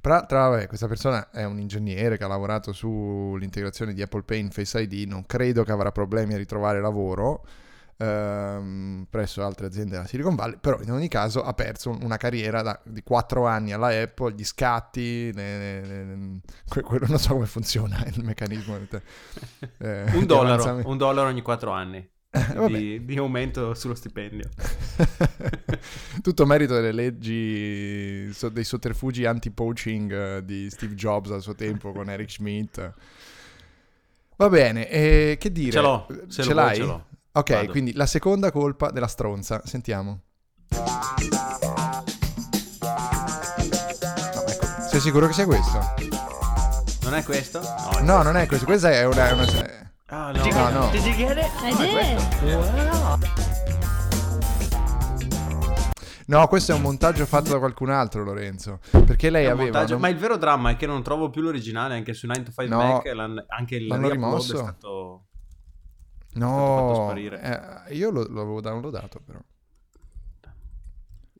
Tra, 0.00 0.24
tra 0.24 0.48
vabbè, 0.48 0.66
questa 0.66 0.88
persona 0.88 1.30
è 1.30 1.44
un 1.44 1.58
ingegnere 1.58 2.16
che 2.16 2.24
ha 2.24 2.28
lavorato 2.28 2.72
sull'integrazione 2.72 3.92
di 3.92 4.00
Apple 4.00 4.22
Pay 4.22 4.40
in 4.40 4.50
Face 4.50 4.80
ID, 4.80 5.06
non 5.06 5.26
credo 5.26 5.64
che 5.64 5.70
avrà 5.70 5.92
problemi 5.92 6.34
a 6.34 6.38
ritrovare 6.38 6.80
lavoro 6.80 7.44
ehm, 7.96 9.06
presso 9.08 9.44
altre 9.44 9.66
aziende 9.66 9.92
della 9.92 10.06
Silicon 10.06 10.34
Valley, 10.34 10.58
però 10.60 10.80
in 10.82 10.90
ogni 10.90 11.08
caso 11.08 11.42
ha 11.42 11.52
perso 11.54 11.90
un- 11.90 12.00
una 12.02 12.16
carriera 12.16 12.62
da- 12.62 12.80
di 12.84 13.02
4 13.02 13.46
anni 13.46 13.72
alla 13.72 13.88
Apple, 13.88 14.34
gli 14.34 14.44
scatti, 14.44 15.32
le- 15.32 15.80
le- 15.86 16.40
que- 16.68 16.82
quello- 16.82 17.06
non 17.08 17.18
so 17.18 17.32
come 17.34 17.46
funziona 17.46 18.04
il 18.06 18.24
meccanismo. 18.24 18.76
eh, 19.78 20.04
Un 20.14 20.26
dollaro, 20.26 20.80
un 20.84 20.96
dollaro 20.96 21.28
ogni 21.28 21.42
quattro 21.42 21.70
anni 21.70 22.06
vabbè. 22.30 22.68
di, 22.68 23.04
di 23.04 23.16
aumento 23.16 23.74
sullo 23.74 23.94
stipendio. 23.94 24.48
Tutto 26.22 26.46
merito 26.46 26.74
delle 26.74 26.92
leggi, 26.92 28.32
so- 28.32 28.48
dei 28.48 28.64
sotterfugi 28.64 29.24
anti-poaching 29.24 30.12
eh, 30.12 30.44
di 30.44 30.68
Steve 30.70 30.94
Jobs 30.94 31.30
al 31.30 31.42
suo 31.42 31.54
tempo 31.54 31.92
con 31.92 32.08
Eric 32.08 32.30
Schmidt. 32.30 32.92
Va 34.36 34.48
bene, 34.48 34.88
e 34.88 35.36
che 35.38 35.52
dire? 35.52 35.70
Ce 35.70 35.80
l'ho, 35.80 36.06
ce 36.28 36.42
vuoi 36.42 36.54
l'hai? 36.54 36.74
ce 36.76 36.82
l'ho. 36.82 37.06
Ok, 37.36 37.50
Vado. 37.52 37.70
quindi 37.72 37.92
la 37.94 38.06
seconda 38.06 38.52
colpa 38.52 38.90
della 38.90 39.08
stronza, 39.08 39.60
sentiamo. 39.64 40.20
No, 40.70 40.84
ecco, 44.46 44.66
sei 44.88 45.00
sicuro 45.00 45.26
che 45.26 45.32
sia 45.32 45.44
questo? 45.46 45.78
Non 47.02 47.14
è 47.14 47.22
questo? 47.24 47.60
No, 47.60 47.98
No, 48.02 48.22
non 48.22 48.36
è 48.36 48.46
questo, 48.46 48.64
questa 48.66 48.90
è 48.92 49.04
una... 49.04 49.28
è 49.28 49.32
una- 49.32 49.82
Ah, 50.08 50.30
no. 50.30 50.44
No, 50.46 50.68
no. 50.70 50.90
Did 50.90 51.04
you 51.06 51.14
get 51.16 51.36
it? 51.36 51.50
I 51.62 51.74
did. 51.76 53.32
No, 56.26 56.46
questo 56.46 56.70
è 56.72 56.74
un 56.76 56.82
montaggio 56.82 57.26
fatto 57.26 57.50
da 57.50 57.58
qualcun 57.58 57.90
altro, 57.90 58.22
Lorenzo. 58.22 58.78
Perché 58.90 59.28
lei 59.30 59.46
aveva... 59.46 59.62
montaggio- 59.62 59.92
non- 59.94 60.02
Ma 60.02 60.08
il 60.08 60.16
vero 60.18 60.36
dramma 60.36 60.70
è 60.70 60.76
che 60.76 60.86
non 60.86 61.02
trovo 61.02 61.30
più 61.30 61.42
l'originale 61.42 61.94
anche 61.96 62.14
su 62.14 62.26
9 62.28 62.42
to 62.44 62.52
5 62.52 62.66
No. 62.68 62.76
Mac. 62.76 63.04
l'hanno- 63.12 63.44
Anche 63.48 63.74
il 63.76 63.86
L'hanno 63.88 64.08
rimosso? 64.08 64.54
è 64.54 64.56
stato... 64.58 65.24
No, 66.34 67.12
eh, 67.14 67.94
io 67.94 68.10
lo- 68.10 68.26
l'avevo 68.26 68.60
downloadato 68.60 69.20
però. 69.24 69.40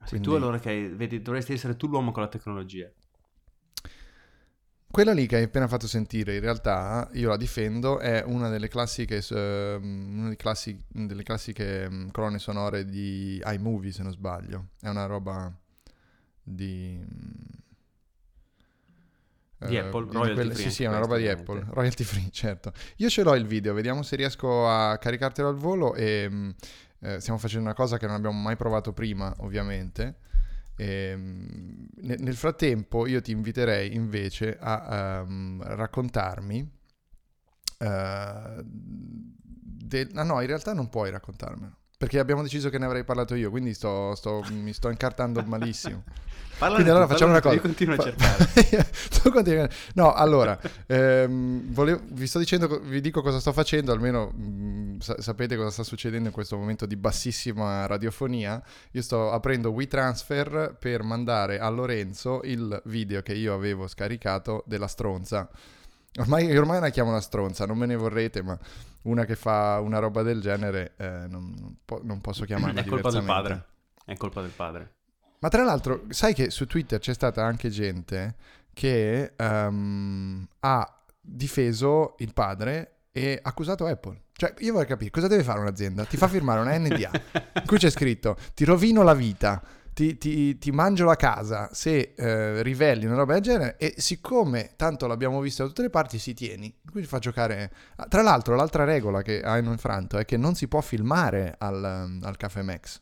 Sei 0.07 0.09
Quindi- 0.21 0.29
tu 0.29 0.35
allora 0.35 0.59
che 0.59 0.89
vedi, 0.91 1.23
dovresti 1.23 1.53
essere 1.55 1.77
tu 1.77 1.87
l'uomo 1.89 2.13
con 2.13 2.23
la 2.23 2.29
tecnologia. 2.29 2.91
Quella 4.91 5.13
lì 5.13 5.27
che 5.27 5.37
hai 5.37 5.43
appena 5.43 5.67
fatto 5.67 5.89
sentire, 5.89 6.35
in 6.37 6.41
realtà 6.41 7.09
io 7.15 7.29
la 7.31 7.37
difendo, 7.37 7.99
è 7.99 8.23
una 8.25 8.49
delle 8.49 8.69
classiche, 8.69 9.25
eh, 9.29 9.75
una 9.81 10.35
delle 10.93 11.23
classiche 11.25 11.91
mm, 11.91 12.09
colonne 12.11 12.39
sonore 12.39 12.85
di 12.85 13.43
iMovie, 13.45 13.91
se 13.91 14.05
non 14.05 14.13
sbaglio. 14.13 14.69
È 14.81 14.89
una 14.89 15.07
roba 15.07 15.53
di... 16.41 17.03
mm, 19.65 19.69
Di 19.69 19.77
eh, 19.77 19.81
Apple, 19.81 20.07
royalty 20.11 20.51
free 20.51 20.55
Sì, 20.55 20.71
sì, 20.71 20.85
è 20.85 20.89
una 20.89 20.99
roba 20.99 21.17
di 21.17 21.29
Apple, 21.29 21.67
royalty 21.71 22.05
free, 22.05 22.29
certo. 22.33 22.73
Io 22.97 23.09
ce 23.09 23.23
l'ho 23.23 23.35
il 23.35 23.47
video, 23.47 23.75
vediamo 23.75 24.03
se 24.03 24.17
riesco 24.17 24.69
a 24.69 24.97
caricartelo 24.99 25.49
al 25.49 25.57
volo 25.57 25.95
e 25.95 26.27
mm, 26.31 26.51
eh, 27.01 27.21
stiamo 27.21 27.39
facendo 27.39 27.65
una 27.67 27.75
cosa 27.75 27.99
che 27.99 28.07
non 28.07 28.15
abbiamo 28.17 28.39
mai 28.41 28.57
provato 28.57 28.93
prima, 28.93 29.33
ovviamente. 29.39 30.17
Ehm, 30.77 31.87
ne- 31.97 32.17
nel 32.19 32.35
frattempo 32.35 33.07
io 33.07 33.21
ti 33.21 33.31
inviterei 33.31 33.95
invece 33.95 34.57
a 34.59 35.21
ehm, 35.23 35.63
raccontarmi 35.63 36.69
eh, 37.79 38.63
del- 38.65 40.11
ah 40.15 40.23
no 40.25 40.41
in 40.41 40.47
realtà 40.49 40.73
non 40.75 40.89
puoi 40.89 41.11
raccontarmelo 41.11 41.77
perché 41.97 42.19
abbiamo 42.19 42.43
deciso 42.43 42.71
che 42.71 42.79
ne 42.79 42.85
avrei 42.87 43.05
parlato 43.05 43.35
io 43.35 43.51
quindi 43.51 43.75
sto, 43.75 44.15
sto- 44.15 44.45
mi 44.51 44.73
sto 44.73 44.89
incartando 44.91 45.43
malissimo. 45.47 46.03
Parla 46.57 46.77
quindi 46.77 46.93
tu, 46.93 46.97
allora 46.97 47.11
facciamo 47.11 47.33
una 47.33 47.41
parla 47.41 47.61
cosa. 47.61 47.75
tu, 47.75 47.85
Io 47.89 47.95
continuo 47.95 47.95
a 47.95 49.29
cercare. 49.29 49.63
Tu 49.65 49.71
no 49.95 50.13
allora 50.13 50.59
ehm, 50.87 51.73
volevo- 51.73 52.03
vi 52.11 52.27
sto 52.27 52.39
dicendo 52.39 52.79
vi 52.81 53.01
dico 53.01 53.23
cosa 53.23 53.41
sto 53.41 53.53
facendo 53.53 53.93
almeno 53.93 54.33
mm, 54.37 54.99
sa- 54.99 55.21
sapete 55.21 55.57
cosa 55.57 55.71
sta 55.71 55.83
succedendo 55.83 56.29
in 56.29 56.35
questo 56.35 56.57
momento 56.57 56.87
di 56.87 56.97
bassissima 56.97 57.87
radiofonia. 57.87 58.63
Io 58.93 59.03
sto 59.03 59.33
aprendo 59.33 59.71
WeTransfer 59.71 60.77
per 60.79 61.03
mandare 61.03 61.59
a 61.59 61.69
Lorenzo 61.69 62.41
il 62.45 62.81
video 62.85 63.23
che 63.23 63.33
io 63.35 63.55
avevo 63.55 63.89
scaricato 63.89 64.63
della 64.67 64.87
stronza. 64.87 65.49
Ormai, 66.17 66.57
ormai 66.57 66.79
la 66.81 66.91
chiamo 66.91 67.11
una 67.11 67.21
stronza 67.21 67.67
non 67.67 67.77
me 67.77 67.87
ne 67.87 67.97
vorrete 67.97 68.41
ma 68.43 68.57
una 69.05 69.25
che 69.25 69.37
fa 69.37 69.81
una 69.81 69.99
roba 69.99 70.23
del 70.23 70.41
genere 70.41 70.95
eh, 70.97 71.27
non, 71.29 71.77
po- 71.85 72.01
non 72.03 72.21
posso 72.21 72.45
chiamarla 72.47 72.83
È 72.83 72.85
colpa 72.85 73.11
del 73.11 73.25
padre. 73.25 73.65
È 74.05 74.17
colpa 74.17 74.41
del 74.43 74.51
padre. 74.51 74.93
Ma 75.39 75.49
tra 75.49 75.63
l'altro, 75.63 76.05
sai 76.09 76.33
che 76.33 76.51
su 76.51 76.67
Twitter 76.67 76.99
c'è 76.99 77.13
stata 77.13 77.45
anche 77.45 77.69
gente 77.69 78.35
che 78.73 79.33
ehm, 79.37 80.49
ha 80.61 81.03
difeso 81.21 82.15
il 82.19 82.33
padre 82.33 83.07
e 83.13 83.39
accusato 83.43 83.87
Apple. 83.87 84.23
Cioè, 84.33 84.55
io 84.59 84.73
vorrei 84.73 84.89
capire 84.89 85.11
cosa 85.11 85.29
deve 85.29 85.45
fare 85.45 85.61
un'azienda? 85.61 86.05
Ti 86.05 86.17
fa 86.17 86.29
firmare 86.29 86.61
una 86.61 86.77
NDA 86.77 87.11
in 87.55 87.67
cui 87.67 87.79
c'è 87.79 87.91
scritto 87.91 88.37
ti 88.55 88.65
rovino 88.65 89.03
la 89.03 89.15
vita, 89.15 89.63
ti, 89.95 90.19
ti- 90.19 90.59
ti 90.59 90.71
mangio 90.73 91.05
la 91.07 91.17
casa 91.17 91.71
se 91.73 92.13
eh, 92.17 92.63
riveli 92.63 93.07
una 93.07 93.15
roba 93.15 93.33
del 93.35 93.43
genere 93.43 93.77
e 93.79 93.95
siccome 93.97 94.73
tanto 94.77 95.07
l'abbiamo 95.07 95.41
visto 95.41 95.63
da 95.63 95.69
tutte 95.69 95.83
le 95.83 95.91
parti 95.91 96.19
si 96.19 96.35
tieni. 96.35 96.77
Quindi 96.91 97.09
fa 97.09 97.19
giocare... 97.21 97.73
Ah, 97.97 98.07
Tra 98.07 98.21
l'altro 98.23 98.55
l'altra 98.57 98.85
regola 98.85 99.23
che 99.23 99.41
hanno 99.41 99.71
infranto 99.71 100.19
è 100.19 100.25
che 100.27 100.37
non 100.37 100.55
si 100.55 100.69
può 100.69 100.81
filmare 100.83 101.55
al, 101.59 102.19
al 102.23 102.37
Caffè 102.37 102.63
Max. 102.63 103.01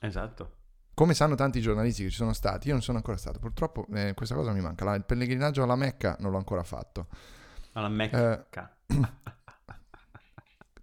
Esatto. 0.00 0.52
Come 0.92 1.14
sanno 1.14 1.36
tanti 1.36 1.60
giornalisti 1.60 2.02
che 2.02 2.10
ci 2.10 2.16
sono 2.16 2.32
stati, 2.32 2.66
io 2.66 2.72
non 2.74 2.82
sono 2.82 2.98
ancora 2.98 3.16
stato. 3.16 3.38
Purtroppo 3.38 3.86
eh, 3.94 4.12
questa 4.14 4.34
cosa 4.34 4.52
mi 4.52 4.60
manca. 4.60 4.84
La- 4.84 4.94
il 4.96 5.04
pellegrinaggio 5.04 5.62
alla 5.62 5.76
Mecca 5.76 6.16
non 6.18 6.32
l'ho 6.32 6.38
ancora 6.38 6.64
fatto. 6.64 7.06
Alla 7.72 7.88
Mac. 7.88 8.12
Eh. 8.12 8.44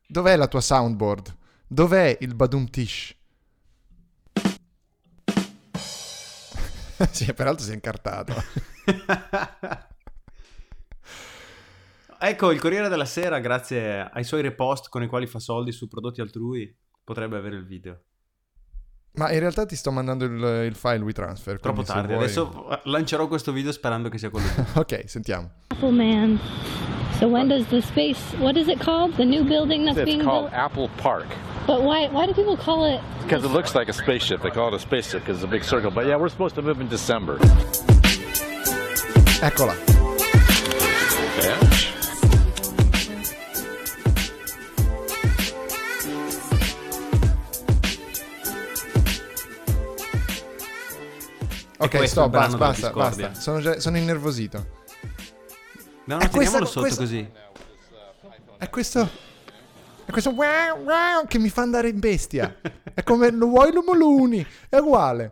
Dov'è 0.07 0.35
la 0.35 0.47
tua 0.47 0.61
soundboard? 0.61 1.35
Dov'è 1.67 2.17
il 2.21 2.35
Badum 2.35 2.69
Tish? 2.69 3.14
sì, 7.11 7.33
peraltro 7.33 7.65
si 7.65 7.71
è 7.71 7.73
incartato. 7.73 8.33
ecco, 12.19 12.51
il 12.51 12.59
Corriere 12.59 12.89
della 12.89 13.05
Sera, 13.05 13.39
grazie 13.39 14.09
ai 14.11 14.23
suoi 14.23 14.41
repost 14.41 14.89
con 14.89 15.03
i 15.03 15.07
quali 15.07 15.27
fa 15.27 15.39
soldi 15.39 15.71
su 15.71 15.87
prodotti 15.87 16.21
altrui, 16.21 16.73
potrebbe 17.03 17.37
avere 17.37 17.55
il 17.55 17.65
video. 17.65 17.99
Ma 19.13 19.31
in 19.31 19.39
realtà 19.39 19.65
ti 19.65 19.77
sto 19.77 19.91
mandando 19.91 20.25
il, 20.25 20.65
il 20.65 20.75
file 20.75 21.03
WeTransfer. 21.03 21.59
Troppo 21.61 21.83
tardi. 21.83 22.07
vuoi- 22.07 22.25
Adesso 22.25 22.81
lancerò 22.83 23.27
questo 23.27 23.53
video 23.53 23.71
sperando 23.71 24.09
che 24.09 24.17
sia 24.17 24.29
quello 24.29 24.47
ok, 24.75 25.03
sentiamo. 25.05 25.51
Apple 25.67 25.91
Man. 25.91 26.37
So 27.17 27.27
when 27.27 27.47
does 27.47 27.65
the 27.67 27.79
space? 27.81 28.19
What 28.39 28.57
is 28.57 28.67
it 28.67 28.77
called? 28.83 29.15
The 29.15 29.23
new 29.23 29.45
building 29.45 29.85
that's 29.85 29.97
It's 29.99 30.03
being 30.05 30.21
called 30.21 30.49
built. 30.49 30.61
Apple 30.61 30.89
Park 30.97 31.27
But 31.67 31.81
why? 31.81 32.07
Why 32.09 32.25
do 32.27 32.33
people 32.33 32.57
call 32.57 32.85
it? 32.85 33.01
because 33.23 33.43
it 33.43 33.49
looks 33.49 33.73
like 33.73 33.89
a 33.89 33.93
spaceship. 33.93 34.41
They 34.43 34.51
call 34.51 34.67
it 34.67 34.73
a 34.75 34.79
spaceship 34.79 35.21
because 35.21 35.37
it's 35.37 35.43
a 35.45 35.47
big 35.47 35.63
circle. 35.63 35.89
But 35.89 36.05
yeah, 36.05 36.15
we're 36.15 36.29
supposed 36.29 36.53
to 36.55 36.61
move 36.61 36.79
in 36.79 36.87
December. 36.87 37.39
Eccola. 39.41 39.75
Yeah. 41.41 41.59
Ok, 51.77 51.97
questo 51.97 52.21
stop, 52.21 52.31
basta, 52.31 52.57
basta, 52.57 52.91
basta. 52.91 53.33
Sono, 53.33 53.59
già- 53.59 53.79
sono 53.79 53.97
innervosito. 53.97 54.57
No, 56.05 56.17
È 56.19 56.23
no, 56.23 56.29
questa- 56.29 56.29
teniamolo 56.29 56.65
sotto 56.65 56.79
questa- 56.81 57.01
così. 57.01 57.29
È 58.57 58.69
questo. 58.69 59.09
È 60.05 60.11
questo 60.11 60.29
wow, 60.31 60.83
wow 60.83 61.25
che 61.27 61.39
mi 61.39 61.49
fa 61.49 61.63
andare 61.63 61.89
in 61.89 61.99
bestia. 61.99 62.61
È 62.93 63.01
come 63.01 63.31
lo 63.31 63.47
vuoi 63.47 63.73
lo 63.73 63.81
moluni. 63.83 64.45
È 64.69 64.77
uguale. 64.77 65.31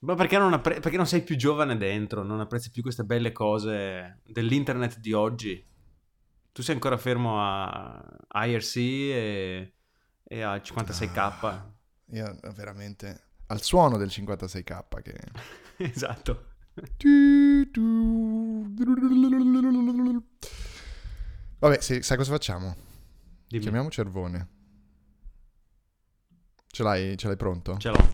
Ma 0.00 0.14
perché 0.14 0.38
non, 0.38 0.54
appre- 0.54 0.80
perché 0.80 0.96
non 0.96 1.06
sei 1.06 1.22
più 1.22 1.36
giovane 1.36 1.76
dentro, 1.76 2.22
non 2.22 2.40
apprezzi 2.40 2.70
più 2.70 2.80
queste 2.80 3.04
belle 3.04 3.32
cose 3.32 4.20
dell'internet 4.24 4.98
di 4.98 5.12
oggi. 5.12 5.62
Tu 6.50 6.62
sei 6.62 6.74
ancora 6.74 6.96
fermo 6.96 7.36
a 7.38 8.02
IRC 8.46 8.76
e, 8.76 9.74
e 10.24 10.42
a 10.42 10.56
56k. 10.56 11.18
Ah, 11.18 11.70
io 12.12 12.38
veramente... 12.54 13.24
Al 13.48 13.60
suono 13.60 13.98
del 13.98 14.08
56k 14.08 15.02
che... 15.02 15.18
esatto. 15.84 16.46
Vabbè, 21.60 21.78
sì, 21.82 22.00
sai 22.00 22.16
cosa 22.16 22.32
facciamo? 22.32 22.74
Dimmi. 23.46 23.62
Chiamiamo 23.62 23.90
Cervone. 23.90 24.48
Ce 26.68 26.82
l'hai, 26.82 27.18
ce 27.18 27.26
l'hai 27.26 27.36
pronto? 27.36 27.76
Ce 27.76 27.90
l'ho. 27.90 28.12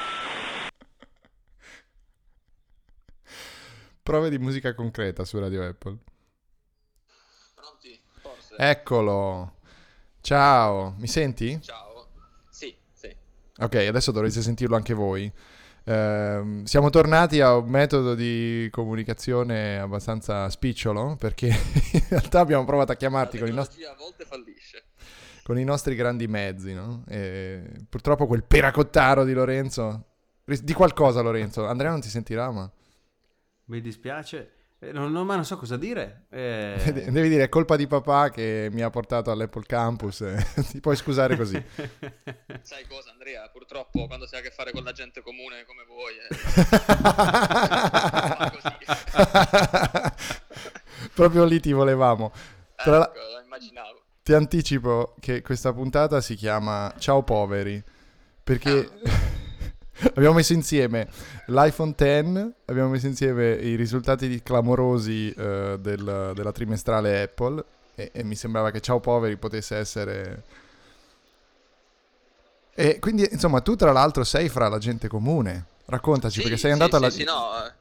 Prove 4.10 4.28
di 4.28 4.38
musica 4.38 4.74
concreta 4.74 5.24
su 5.24 5.38
Radio 5.38 5.64
Apple. 5.64 5.96
Pronti? 7.54 8.00
Forse? 8.20 8.56
Eccolo. 8.56 9.58
Ciao, 10.20 10.96
mi 10.98 11.06
senti? 11.06 11.60
Ciao. 11.62 12.08
Sì, 12.48 12.74
sì. 12.92 13.14
Ok, 13.58 13.76
adesso 13.76 14.10
dovreste 14.10 14.42
sentirlo 14.42 14.74
anche 14.74 14.94
voi. 14.94 15.32
Ehm, 15.84 16.64
siamo 16.64 16.90
tornati 16.90 17.40
a 17.40 17.54
un 17.54 17.68
metodo 17.68 18.16
di 18.16 18.66
comunicazione 18.72 19.78
abbastanza 19.78 20.50
spicciolo 20.50 21.14
perché 21.14 21.46
in 21.92 22.06
realtà 22.08 22.40
abbiamo 22.40 22.64
provato 22.64 22.90
a 22.90 22.96
chiamarti 22.96 23.38
con 23.38 23.46
i, 23.46 23.52
nostri, 23.52 23.84
con 25.44 25.56
i 25.56 25.62
nostri 25.62 25.94
grandi 25.94 26.26
mezzi, 26.26 26.74
no? 26.74 27.04
Purtroppo 27.88 28.26
quel 28.26 28.42
peracottaro 28.42 29.22
di 29.22 29.34
Lorenzo... 29.34 30.06
Di 30.44 30.72
qualcosa 30.72 31.20
Lorenzo, 31.20 31.64
Andrea 31.64 31.92
non 31.92 32.00
ti 32.00 32.08
sentirà 32.08 32.50
ma... 32.50 32.68
Mi 33.70 33.80
dispiace. 33.80 34.50
Eh, 34.80 34.90
Non, 34.92 35.12
non- 35.12 35.26
ma 35.26 35.34
non 35.36 35.44
so 35.44 35.56
cosa 35.56 35.76
dire. 35.76 36.24
Eh, 36.30 37.06
Devi 37.10 37.28
dire 37.28 37.44
è 37.44 37.48
colpa 37.48 37.76
di 37.76 37.86
papà 37.86 38.30
che 38.30 38.68
mi 38.72 38.82
ha 38.82 38.90
portato 38.90 39.30
all'Apple 39.30 39.64
Campus, 39.64 40.22
eh, 40.22 40.44
ti 40.72 40.80
puoi 40.80 40.96
scusare 40.96 41.36
così. 41.36 41.54
Sai 42.62 42.84
cosa, 42.88 43.10
Andrea? 43.12 43.48
Purtroppo 43.50 44.06
quando 44.08 44.26
si 44.26 44.34
ha 44.34 44.38
a 44.38 44.40
che 44.40 44.50
fare 44.50 44.72
con 44.72 44.82
la 44.82 44.90
gente 44.92 45.20
comune 45.22 45.64
come 45.66 45.84
voi, 45.86 46.14
eh, 46.18 46.28
Proprio 51.14 51.44
lì 51.44 51.60
ti 51.60 51.72
volevamo. 51.72 52.32
Tra 52.74 52.98
la- 52.98 53.08
ecco, 53.14 53.20
lo 53.34 53.40
immaginavo. 53.44 54.02
Ti 54.22 54.32
anticipo 54.32 55.14
che 55.20 55.42
questa 55.42 55.72
puntata 55.72 56.20
si 56.20 56.34
chiama 56.34 56.92
Ciao 56.98 57.22
poveri, 57.22 57.82
perché 58.42 58.88
abbiamo 60.14 60.34
messo 60.34 60.52
insieme 60.52 61.08
l'iPhone 61.46 61.92
X, 61.92 62.52
abbiamo 62.66 62.88
messo 62.88 63.06
insieme 63.06 63.52
i 63.52 63.74
risultati 63.74 64.42
clamorosi 64.42 65.30
eh, 65.30 65.76
del- 65.80 66.32
della 66.34 66.52
trimestrale 66.52 67.22
Apple 67.22 67.64
e, 67.94 68.10
e 68.12 68.24
mi 68.24 68.34
sembrava 68.34 68.70
che 68.70 68.80
Ciao 68.80 69.00
poveri 69.00 69.36
potesse 69.36 69.76
essere... 69.76 70.42
E 72.74 72.98
quindi, 72.98 73.28
insomma, 73.30 73.60
tu 73.60 73.76
tra 73.76 73.92
l'altro 73.92 74.24
sei 74.24 74.48
fra 74.48 74.68
la 74.68 74.78
gente 74.78 75.08
comune. 75.08 75.66
Raccontaci, 75.86 76.36
Sì, 76.36 76.42
perché 76.42 76.56
sei 76.56 76.74
sì, 76.74 76.80
andato 76.80 76.96
sì, 76.96 76.96
alla... 76.96 77.10
Sì, 77.10 77.24
no, 77.24 77.66
eh, 77.66 77.72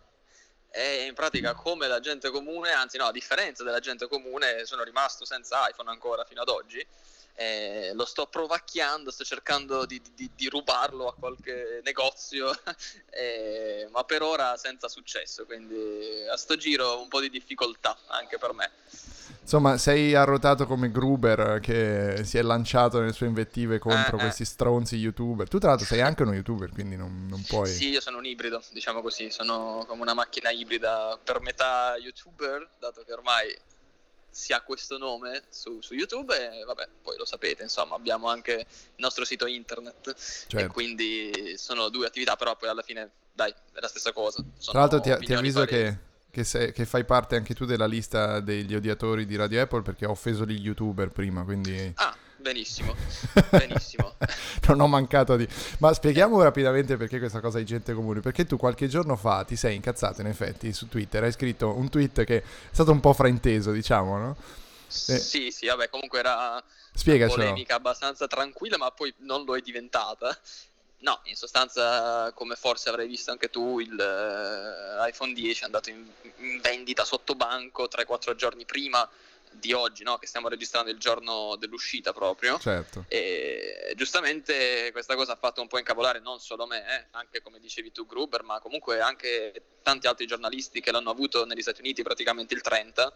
è 0.72 1.08
in 1.08 1.14
pratica 1.14 1.54
come 1.54 1.88
la 1.88 2.00
gente 2.00 2.30
comune, 2.32 2.72
anzi 2.72 2.98
no, 2.98 3.06
a 3.06 3.12
differenza 3.12 3.64
della 3.64 3.80
gente 3.80 4.08
comune, 4.08 4.66
sono 4.66 4.84
rimasto 4.84 5.26
senza 5.26 5.70
iPhone 5.70 5.90
ancora 5.90 6.26
fino 6.26 6.42
ad 6.42 6.50
oggi. 6.50 6.86
Eh, 7.40 7.92
lo 7.94 8.04
sto 8.04 8.26
provacchiando, 8.26 9.12
sto 9.12 9.24
cercando 9.24 9.86
di, 9.86 10.02
di- 10.14 10.30
di 10.36 10.50
rubarlo 10.50 11.08
a 11.08 11.14
qualche 11.14 11.80
negozio, 11.86 12.52
eh, 13.12 13.88
ma 13.92 14.04
per 14.04 14.24
ora 14.24 14.58
senza 14.58 14.90
successo, 14.90 15.46
quindi 15.46 16.26
a 16.30 16.36
sto 16.36 16.58
giro 16.58 17.02
un 17.02 17.08
po' 17.08 17.22
di 17.22 17.30
difficoltà 17.30 17.98
anche 18.08 18.38
per 18.38 18.52
me. 18.52 18.70
Insomma, 19.42 19.78
sei 19.78 20.14
arrotato 20.16 20.66
come 20.68 20.92
Gruber 20.92 21.60
che 21.62 22.24
si 22.26 22.38
è 22.38 22.42
lanciato 22.42 23.00
nelle 23.00 23.14
sue 23.14 23.28
invettive 23.28 23.80
contro 23.80 24.18
Eh, 24.18 24.20
eh. 24.20 24.24
questi 24.24 24.44
stronzi 24.44 24.98
youtuber. 24.98 25.48
Tu 25.48 25.60
tra 25.60 25.70
l'altro 25.70 25.88
sei 25.88 26.02
anche 26.02 26.24
uno 26.24 26.34
youtuber, 26.34 26.70
quindi 26.72 26.98
non, 26.98 27.26
non 27.30 27.42
puoi... 27.48 27.68
Sì, 27.68 27.90
io 27.90 28.02
sono 28.02 28.18
un 28.18 28.26
ibrido, 28.26 28.62
diciamo 28.72 29.02
così, 29.02 29.32
sono 29.32 29.86
come 29.88 30.02
una 30.02 30.14
macchina 30.14 30.52
ibrida 30.52 31.18
per 31.24 31.40
metà 31.40 31.96
youtuber, 31.98 32.70
dato 32.80 33.02
che 33.04 33.14
ormai 33.14 33.58
si 34.30 34.54
ha 34.54 34.62
questo 34.62 34.98
nome 34.98 35.44
su, 35.50 35.80
su 35.82 35.94
YouTube 35.94 36.34
e 36.36 36.64
vabbè, 36.64 36.88
poi 37.02 37.18
lo 37.18 37.26
sapete, 37.26 37.64
insomma, 37.64 37.96
abbiamo 37.96 38.28
anche 38.30 38.54
il 38.54 38.66
nostro 38.98 39.26
sito 39.26 39.46
internet 39.48 40.08
e 40.08 40.14
Certo. 40.48 40.74
quindi 40.74 41.56
sono 41.58 41.90
due 41.90 42.08
attività, 42.08 42.36
però 42.36 42.56
poi 42.56 42.70
alla 42.70 42.82
fine, 42.82 43.10
dai, 43.34 43.52
è 43.52 43.80
la 43.80 43.88
stessa 43.88 44.12
cosa. 44.14 44.44
Sono 44.58 44.72
Tra 44.72 44.80
l'altro 44.80 45.00
ti, 45.00 45.26
ti 45.26 45.34
avviso 45.34 45.66
che, 45.66 45.98
che 46.32 46.44
sei- 46.44 46.72
che 46.72 46.86
fai 46.86 47.06
parte 47.06 47.36
anche 47.36 47.54
tu 47.54 47.66
della 47.66 47.88
lista 47.88 48.40
degli 48.40 48.76
odiatori 48.76 49.26
di 49.26 49.36
Radio 49.36 49.62
Apple 49.62 49.82
perché 49.82 50.06
ho 50.06 50.12
offeso 50.12 50.46
gli 50.46 50.60
youtuber 50.60 51.10
prima, 51.10 51.44
quindi 51.44 51.92
Ah, 51.96 52.16
benissimo, 52.40 52.96
benissimo. 53.52 54.16
non 54.68 54.82
ho 54.82 54.88
mancato 54.88 55.36
di... 55.36 55.48
Ma 55.80 55.94
spieghiamo 55.94 56.42
rapidamente 56.42 56.98
perché 56.98 57.20
questa 57.20 57.40
cosa 57.40 57.60
è 57.60 57.64
gente 57.64 57.94
comune. 57.94 58.22
Perché 58.22 58.46
tu 58.46 58.58
qualche 58.58 58.88
giorno 58.88 59.16
fa 59.16 59.44
ti 59.44 59.56
sei 59.56 59.76
incazzato 59.76 60.22
in 60.22 60.28
effetti 60.28 60.74
su 60.74 60.88
Twitter, 60.88 61.24
hai 61.24 61.32
scritto 61.32 61.76
un 61.76 61.90
tweet 61.90 62.24
che 62.24 62.38
è 62.38 62.44
stato 62.72 62.92
un 62.92 63.00
po' 63.00 63.14
frainteso, 63.14 63.72
diciamo, 63.72 64.18
no? 64.18 64.36
Eh. 64.90 65.18
Sì, 65.20 65.52
sì, 65.52 65.68
vabbè, 65.68 65.90
comunque 65.90 66.20
era 66.20 66.36
una 66.36 66.64
Spiegacelo. 66.94 67.44
polemica 67.44 67.76
abbastanza 67.76 68.28
tranquilla, 68.28 68.78
ma 68.78 68.92
poi 68.92 69.14
non 69.20 69.44
lo 69.44 69.56
è 69.56 69.62
diventata. 69.62 70.38
No, 71.02 71.22
in 71.26 71.36
sostanza, 71.36 72.32
come 72.34 72.56
forse 72.56 72.90
avrai 72.90 73.08
visto 73.08 73.32
anche 73.32 73.50
tu, 73.50 73.80
il 73.80 73.98
eh, 73.98 75.08
iPhone 75.10 75.32
10 75.34 75.62
è 75.62 75.66
andato 75.66 75.90
in, 75.90 76.06
in 76.40 76.60
vendita 76.62 77.06
sotto 77.06 77.36
banco 77.36 77.88
3-4 77.88 78.36
giorni 78.36 78.66
prima 78.66 79.08
di 79.52 79.74
oggi, 79.74 80.04
no? 80.04 80.18
che 80.18 80.28
stiamo 80.28 80.48
registrando 80.48 80.90
il 80.90 80.98
giorno 80.98 81.56
dell'uscita 81.58 82.14
proprio. 82.14 82.58
Certo. 82.60 83.06
E 83.08 83.94
giustamente 83.96 84.92
questa 84.92 85.16
cosa 85.16 85.34
ha 85.34 85.36
fatto 85.36 85.62
un 85.62 85.68
po' 85.68 85.78
incavolare 85.78 86.20
non 86.20 86.40
solo 86.40 86.66
me, 86.66 86.80
eh, 86.80 87.06
anche 87.12 87.42
come 87.42 87.60
dicevi 87.60 87.92
tu 87.92 88.06
Gruber, 88.06 88.44
ma 88.44 88.60
comunque 88.60 89.00
anche 89.00 89.62
tanti 89.84 90.08
altri 90.08 90.26
giornalisti 90.26 90.82
che 90.82 90.92
l'hanno 90.92 91.10
avuto 91.10 91.46
negli 91.46 91.62
Stati 91.62 91.82
Uniti 91.82 92.04
praticamente 92.04 92.54
il 92.54 92.62
30. 92.62 93.14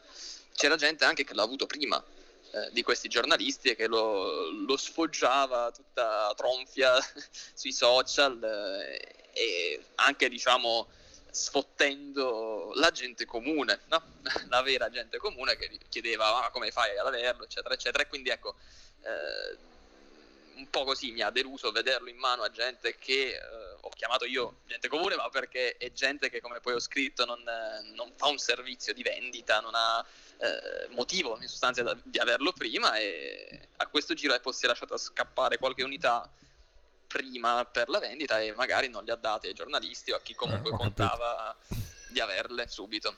C'era 0.55 0.75
gente 0.75 1.05
anche 1.05 1.23
che 1.23 1.33
l'ha 1.33 1.43
avuto 1.43 1.65
prima 1.65 2.03
eh, 2.51 2.69
di 2.71 2.83
questi 2.83 3.07
giornalisti 3.07 3.69
e 3.69 3.75
che 3.75 3.87
lo, 3.87 4.51
lo 4.51 4.77
sfoggiava 4.77 5.71
tutta 5.71 6.31
tronfia 6.35 6.93
sui 7.53 7.71
social 7.71 8.43
eh, 8.43 9.31
e 9.33 9.83
anche 9.95 10.29
diciamo 10.29 10.87
sfottendo 11.33 12.73
la 12.75 12.91
gente 12.91 13.25
comune, 13.25 13.81
no? 13.87 14.03
la 14.49 14.61
vera 14.61 14.89
gente 14.91 15.17
comune 15.17 15.55
che 15.55 15.79
chiedeva 15.89 16.31
"Ma 16.31 16.51
come 16.51 16.69
fai 16.69 16.95
ad 16.95 17.07
averlo, 17.07 17.45
eccetera, 17.45 17.73
eccetera. 17.73 18.03
E 18.03 18.07
quindi 18.07 18.29
ecco, 18.29 18.55
eh, 19.01 19.57
un 20.57 20.69
po' 20.69 20.83
così 20.83 21.11
mi 21.11 21.21
ha 21.21 21.31
deluso 21.31 21.71
vederlo 21.71 22.07
in 22.09 22.17
mano 22.17 22.43
a 22.43 22.51
gente 22.51 22.97
che 22.99 23.29
eh, 23.29 23.39
ho 23.81 23.89
chiamato 23.89 24.25
io 24.25 24.59
gente 24.67 24.87
comune, 24.87 25.15
ma 25.15 25.27
perché 25.29 25.75
è 25.77 25.91
gente 25.91 26.29
che, 26.29 26.39
come 26.39 26.59
poi 26.59 26.73
ho 26.73 26.79
scritto, 26.79 27.25
non, 27.25 27.43
non 27.95 28.13
fa 28.15 28.27
un 28.27 28.37
servizio 28.37 28.93
di 28.93 29.01
vendita, 29.01 29.59
non 29.59 29.73
ha 29.73 30.05
eh, 30.37 30.87
motivo 30.89 31.39
in 31.41 31.47
sostanza 31.47 31.97
di 32.03 32.19
averlo 32.19 32.51
prima 32.53 32.95
e 32.97 33.69
a 33.77 33.87
questo 33.87 34.13
giro 34.13 34.35
Apple 34.35 34.53
si 34.53 34.65
è 34.65 34.67
lasciata 34.67 34.97
scappare 34.97 35.57
qualche 35.57 35.83
unità 35.83 36.29
prima 37.13 37.63
per 37.65 37.89
la 37.89 37.99
vendita 37.99 38.41
e 38.41 38.53
magari 38.55 38.89
non 38.89 39.03
le 39.03 39.11
ha 39.11 39.15
date 39.15 39.47
ai 39.47 39.53
giornalisti 39.53 40.11
o 40.11 40.15
a 40.15 40.21
chi 40.21 40.33
comunque 40.33 40.71
Eh, 40.71 40.73
ho 40.73 40.77
capito. 40.77 41.03
contava 41.03 41.55
di 42.09 42.19
averle 42.19 42.67
subito. 42.67 43.15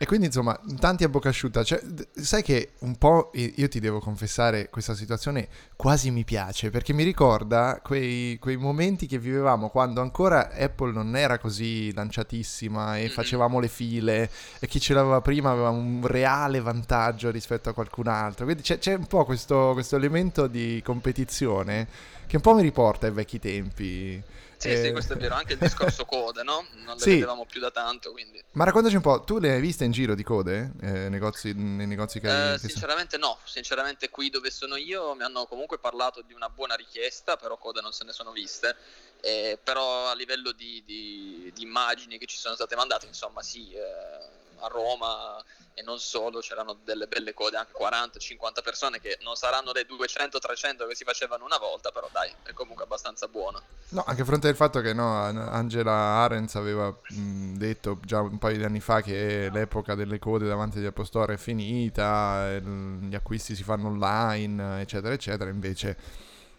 E 0.00 0.06
quindi 0.06 0.26
insomma, 0.26 0.58
tanti 0.78 1.02
a 1.02 1.08
bocca 1.08 1.30
asciutta. 1.30 1.64
Cioè, 1.64 1.82
sai 2.12 2.44
che 2.44 2.74
un 2.80 2.96
po' 2.96 3.32
io 3.34 3.66
ti 3.66 3.80
devo 3.80 3.98
confessare, 3.98 4.70
questa 4.70 4.94
situazione 4.94 5.48
quasi 5.74 6.12
mi 6.12 6.22
piace 6.22 6.70
perché 6.70 6.92
mi 6.92 7.02
ricorda 7.02 7.80
quei, 7.82 8.38
quei 8.38 8.56
momenti 8.56 9.08
che 9.08 9.18
vivevamo 9.18 9.70
quando 9.70 10.00
ancora 10.00 10.50
Apple 10.52 10.92
non 10.92 11.16
era 11.16 11.38
così 11.38 11.92
lanciatissima 11.92 12.96
e 12.96 13.08
facevamo 13.08 13.58
le 13.58 13.66
file 13.66 14.30
e 14.60 14.68
chi 14.68 14.78
ce 14.78 14.94
l'aveva 14.94 15.20
prima 15.20 15.50
aveva 15.50 15.70
un 15.70 16.06
reale 16.06 16.60
vantaggio 16.60 17.32
rispetto 17.32 17.68
a 17.68 17.74
qualcun 17.74 18.06
altro. 18.06 18.44
Quindi 18.44 18.62
c'è, 18.62 18.78
c'è 18.78 18.94
un 18.94 19.06
po' 19.06 19.24
questo, 19.24 19.70
questo 19.72 19.96
elemento 19.96 20.46
di 20.46 20.80
competizione 20.84 21.88
che 22.28 22.36
un 22.36 22.42
po' 22.42 22.54
mi 22.54 22.62
riporta 22.62 23.06
ai 23.06 23.12
vecchi 23.12 23.40
tempi. 23.40 24.22
Sì, 24.58 24.76
sì, 24.76 24.86
Eh, 24.88 24.92
questo 24.92 25.12
è 25.12 25.16
vero, 25.16 25.34
anche 25.36 25.52
il 25.52 25.58
discorso 25.60 26.04
code, 26.04 26.42
no? 26.42 26.66
Non 26.84 26.96
le 26.96 27.02
Sì. 27.02 27.10
vedevamo 27.10 27.46
più 27.46 27.60
da 27.60 27.70
tanto, 27.70 28.10
quindi... 28.10 28.42
Ma 28.52 28.64
raccontaci 28.64 28.96
un 28.96 29.02
po', 29.02 29.22
tu 29.22 29.38
le 29.38 29.52
hai 29.52 29.60
viste 29.60 29.84
in 29.84 29.92
giro 29.92 30.16
di 30.16 30.24
code? 30.24 30.72
Eh, 30.80 31.08
negozi, 31.08 31.52
nei 31.54 31.86
negozi 31.86 32.18
che 32.18 32.28
hai... 32.28 32.54
Eh, 32.54 32.58
sinceramente 32.58 33.16
no, 33.18 33.38
sinceramente 33.44 34.10
qui 34.10 34.30
dove 34.30 34.50
sono 34.50 34.74
io 34.76 35.14
mi 35.14 35.22
hanno 35.22 35.46
comunque 35.46 35.78
parlato 35.78 36.22
di 36.22 36.32
una 36.32 36.48
buona 36.48 36.74
richiesta, 36.74 37.36
però 37.36 37.56
code 37.56 37.80
non 37.80 37.92
se 37.92 38.04
ne 38.04 38.12
sono 38.12 38.32
viste, 38.32 38.74
Eh, 39.20 39.58
però 39.62 40.06
a 40.08 40.14
livello 40.14 40.52
di, 40.52 40.82
di- 40.84 41.50
di 41.52 41.62
immagini 41.62 42.18
che 42.18 42.26
ci 42.26 42.36
sono 42.36 42.54
state 42.54 42.76
mandate, 42.76 43.06
insomma 43.06 43.42
sì, 43.42 43.72
eh, 43.72 44.46
a 44.60 44.68
Roma 44.68 45.42
e 45.74 45.82
non 45.82 45.98
solo 45.98 46.40
c'erano 46.40 46.78
delle 46.84 47.06
belle 47.06 47.32
code, 47.34 47.56
anche 47.56 47.72
40-50 47.72 48.62
persone 48.64 49.00
che 49.00 49.18
non 49.22 49.36
saranno 49.36 49.70
le 49.72 49.86
200-300 49.86 50.88
che 50.88 50.94
si 50.96 51.04
facevano 51.04 51.44
una 51.44 51.58
volta, 51.58 51.92
però 51.92 52.08
dai, 52.10 52.32
è 52.42 52.52
comunque 52.52 52.82
abbastanza 52.84 53.28
buono. 53.28 53.62
No, 53.90 54.02
anche 54.04 54.22
a 54.22 54.24
fronte 54.24 54.48
del 54.48 54.56
fatto 54.56 54.80
che 54.80 54.92
no, 54.92 55.22
Angela 55.22 55.92
Arens 55.92 56.56
aveva 56.56 56.88
mh, 56.90 57.56
detto 57.56 58.00
già 58.02 58.20
un 58.20 58.38
paio 58.38 58.56
di 58.56 58.64
anni 58.64 58.80
fa 58.80 59.02
che 59.02 59.48
l'epoca 59.52 59.94
delle 59.94 60.18
code 60.18 60.48
davanti 60.48 60.78
agli 60.78 60.86
Apple 60.86 61.04
Store 61.04 61.34
è 61.34 61.36
finita, 61.36 62.58
gli 62.58 63.14
acquisti 63.14 63.54
si 63.54 63.62
fanno 63.62 63.86
online, 63.86 64.80
eccetera, 64.80 65.14
eccetera, 65.14 65.48
invece 65.48 65.96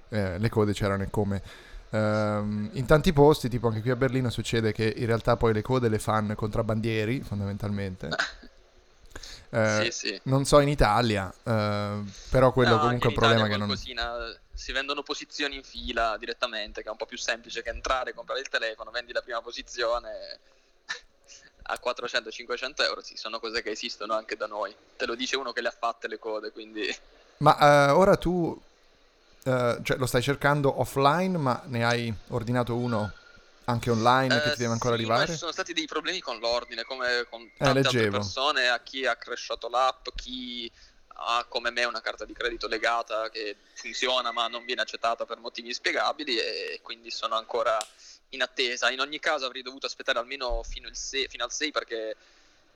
eh, 0.09 0.39
le 0.39 0.49
code 0.49 0.71
c'erano 0.71 1.03
e 1.03 1.09
come. 1.09 1.67
Ehm, 1.91 2.69
in 2.73 2.86
tanti 2.86 3.13
posti, 3.13 3.49
tipo 3.49 3.67
anche 3.67 3.82
qui 3.82 3.89
a 3.89 3.95
Berlino, 3.95 4.30
succede 4.30 4.71
che 4.71 4.93
in 4.95 5.06
realtà 5.06 5.38
poi 5.38 5.54
le 5.54 5.62
code 5.62 5.89
le 5.89 5.99
fanno 5.99 6.36
contrabbandieri, 6.36 7.21
fondamentalmente. 7.21 8.10
Eh, 9.52 9.89
sì, 9.89 10.08
sì. 10.08 10.21
Non 10.25 10.45
so 10.45 10.60
in 10.60 10.67
Italia, 10.67 11.34
eh, 11.43 11.97
però 12.30 12.52
quello 12.54 12.75
No, 12.75 12.80
comunque 12.82 13.08
è 13.08 13.12
un 13.12 13.17
problema 13.17 13.45
Italia 13.47 13.54
che 13.54 13.58
non... 13.58 13.67
qualcosina, 13.67 14.39
Si 14.54 14.71
vendono 14.71 15.02
posizioni 15.02 15.56
in 15.56 15.63
fila 15.63 16.17
direttamente, 16.17 16.84
che 16.84 16.88
è 16.88 16.91
un 16.91 16.97
po' 16.97 17.08
più 17.08 17.17
semplice 17.17 17.63
che 17.63 17.69
entrare, 17.69 18.13
comprare 18.13 18.41
il 18.41 18.47
telefono, 18.47 18.91
vendi 18.91 19.12
la 19.12 19.21
prima 19.21 19.41
posizione 19.41 20.39
a 21.63 21.80
400-500 21.84 22.84
euro. 22.84 23.02
Sì, 23.02 23.17
sono 23.17 23.39
cose 23.39 23.63
che 23.63 23.71
esistono 23.71 24.13
anche 24.13 24.36
da 24.36 24.45
noi. 24.45 24.75
Te 24.95 25.08
lo 25.08 25.15
dice 25.15 25.36
uno 25.36 25.52
che 25.52 25.62
le 25.62 25.69
ha 25.69 25.75
fatte 25.78 26.08
le 26.08 26.19
code, 26.19 26.52
quindi... 26.52 26.95
Ma 27.38 27.88
eh, 27.88 27.91
ora 27.91 28.17
tu 28.17 28.56
eh, 29.43 29.80
cioè, 29.84 29.97
lo 29.97 30.06
stai 30.06 30.21
cercando 30.21 30.80
offline, 30.80 31.38
ma 31.38 31.62
ne 31.65 31.84
hai 31.86 32.13
ordinato 32.30 32.75
uno 32.75 33.12
anche 33.65 33.89
online 33.89 34.41
che 34.41 34.49
Eh, 34.49 34.52
ti 34.52 34.58
deve 34.60 34.73
ancora 34.73 34.93
sì, 34.93 34.95
arrivare? 34.95 35.25
ci 35.25 35.38
sono 35.38 35.52
stati 35.52 35.73
dei 35.73 35.88
problemi 35.88 36.19
con 36.19 36.38
l'ordine, 36.39 36.84
come 36.84 37.25
con 37.30 37.52
tante 37.62 37.88
altre 37.88 38.08
Eh, 38.08 38.10
persone, 38.10 38.67
a 38.69 38.80
chi 38.82 39.06
ha 39.06 39.15
crashato 39.15 39.67
l'app, 39.69 40.08
chi 40.15 40.71
ha 41.21 41.45
come 41.49 41.71
me 41.71 41.84
una 41.86 41.99
carta 42.02 42.25
di 42.25 42.34
credito 42.34 42.67
legata 42.67 43.30
che 43.30 43.58
funziona 43.73 44.32
ma 44.32 44.47
non 44.47 44.63
viene 44.65 44.82
accettata 44.82 45.25
per 45.25 45.38
motivi 45.39 45.67
inspiegabili 45.67 46.38
e 46.38 46.80
quindi 46.84 47.10
sono 47.12 47.36
ancora 47.36 47.78
in 48.30 48.41
attesa. 48.43 48.91
In 48.91 48.99
ogni 48.99 49.19
caso 49.19 49.45
avrei 49.45 49.63
dovuto 49.63 49.88
aspettare 49.88 50.19
almeno 50.19 50.62
fino, 50.63 50.88
se- 50.93 51.28
fino 51.28 51.43
al 51.43 51.52
6 51.52 51.71
perché 51.71 52.15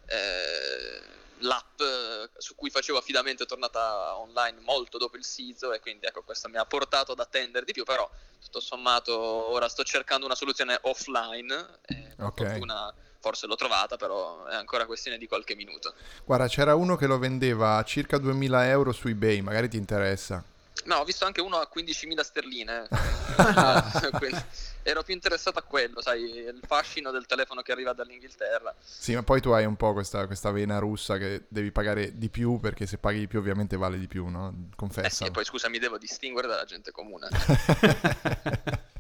eh, 0.08 1.02
l'app 1.44 1.80
eh, 1.80 2.30
su 2.38 2.56
cui 2.56 2.70
facevo 2.70 2.98
affidamento 2.98 3.44
è 3.44 3.46
tornata 3.46 4.18
online 4.18 4.60
molto 4.62 4.98
dopo 4.98 5.18
il 5.18 5.24
SISO 5.24 5.72
e 5.74 5.80
quindi 5.80 6.06
ecco 6.06 6.24
questo 6.24 6.50
mi 6.50 6.58
ha 6.58 6.66
portato 6.66 7.12
ad 7.14 7.20
attendere 7.20 7.66
di 7.66 7.72
più, 7.72 7.84
però 7.84 8.10
tutto 8.44 8.60
sommato 8.60 9.16
ora 9.18 9.70
sto 9.70 9.84
cercando 9.84 10.26
una 10.26 10.36
soluzione 10.36 10.78
offline 10.84 11.80
e 11.86 12.14
per 12.16 12.26
Ok. 12.26 12.46
fortuna 12.46 12.94
forse 13.20 13.48
l'ho 13.48 13.56
trovata, 13.56 13.96
però 13.96 14.46
è 14.46 14.56
ancora 14.56 14.86
questione 14.86 15.18
di 15.18 15.28
qualche 15.28 15.56
minuto. 15.56 15.94
Guarda, 16.26 16.48
c'era 16.50 16.76
uno 16.76 16.98
che 16.98 17.08
lo 17.08 17.18
vendeva 17.18 17.78
a 17.78 17.84
circa 17.84 18.18
2000 18.18 18.68
euro 18.68 18.92
su 18.92 19.08
eBay, 19.08 19.40
magari 19.40 19.70
ti 19.70 19.78
interessa. 19.78 20.44
No, 20.86 20.98
ho 20.98 21.06
visto 21.06 21.24
anche 21.24 21.40
uno 21.40 21.58
a 21.58 21.70
15.000 21.74 22.20
sterline, 22.20 22.88
quindi 24.20 24.44
ero 24.84 25.02
più 25.02 25.14
interessato 25.14 25.60
a 25.60 25.64
quello, 25.64 26.02
sai, 26.02 26.22
il 26.24 26.62
fascino 26.66 27.12
del 27.12 27.26
telefono 27.26 27.62
che 27.62 27.72
arriva 27.72 27.94
dall'Inghilterra. 27.94 28.76
Sì, 28.80 29.16
ma 29.16 29.24
poi 29.24 29.42
tu 29.42 29.50
hai 29.50 29.66
un 29.66 29.76
po' 29.76 29.94
questa, 29.94 30.26
questa 30.28 30.52
vena 30.52 30.78
russa 30.80 31.18
che 31.18 31.46
devi 31.48 31.72
pagare 31.72 32.18
di 32.18 32.30
più 32.30 32.60
perché 32.60 32.86
se 32.86 32.98
paghi 32.98 33.20
di 33.20 33.28
più 33.28 33.40
ovviamente 33.40 33.78
vale 33.78 33.98
di 33.98 34.08
più, 34.08 34.28
no? 34.28 34.70
Eh 35.02 35.10
sì, 35.10 35.24
e 35.24 35.32
poi 35.32 35.46
scusa, 35.46 35.70
mi 35.70 35.80
devo 35.80 35.98
distinguere 35.98 36.48
dalla 36.48 36.66
gente 36.66 36.92
comune. 36.92 37.30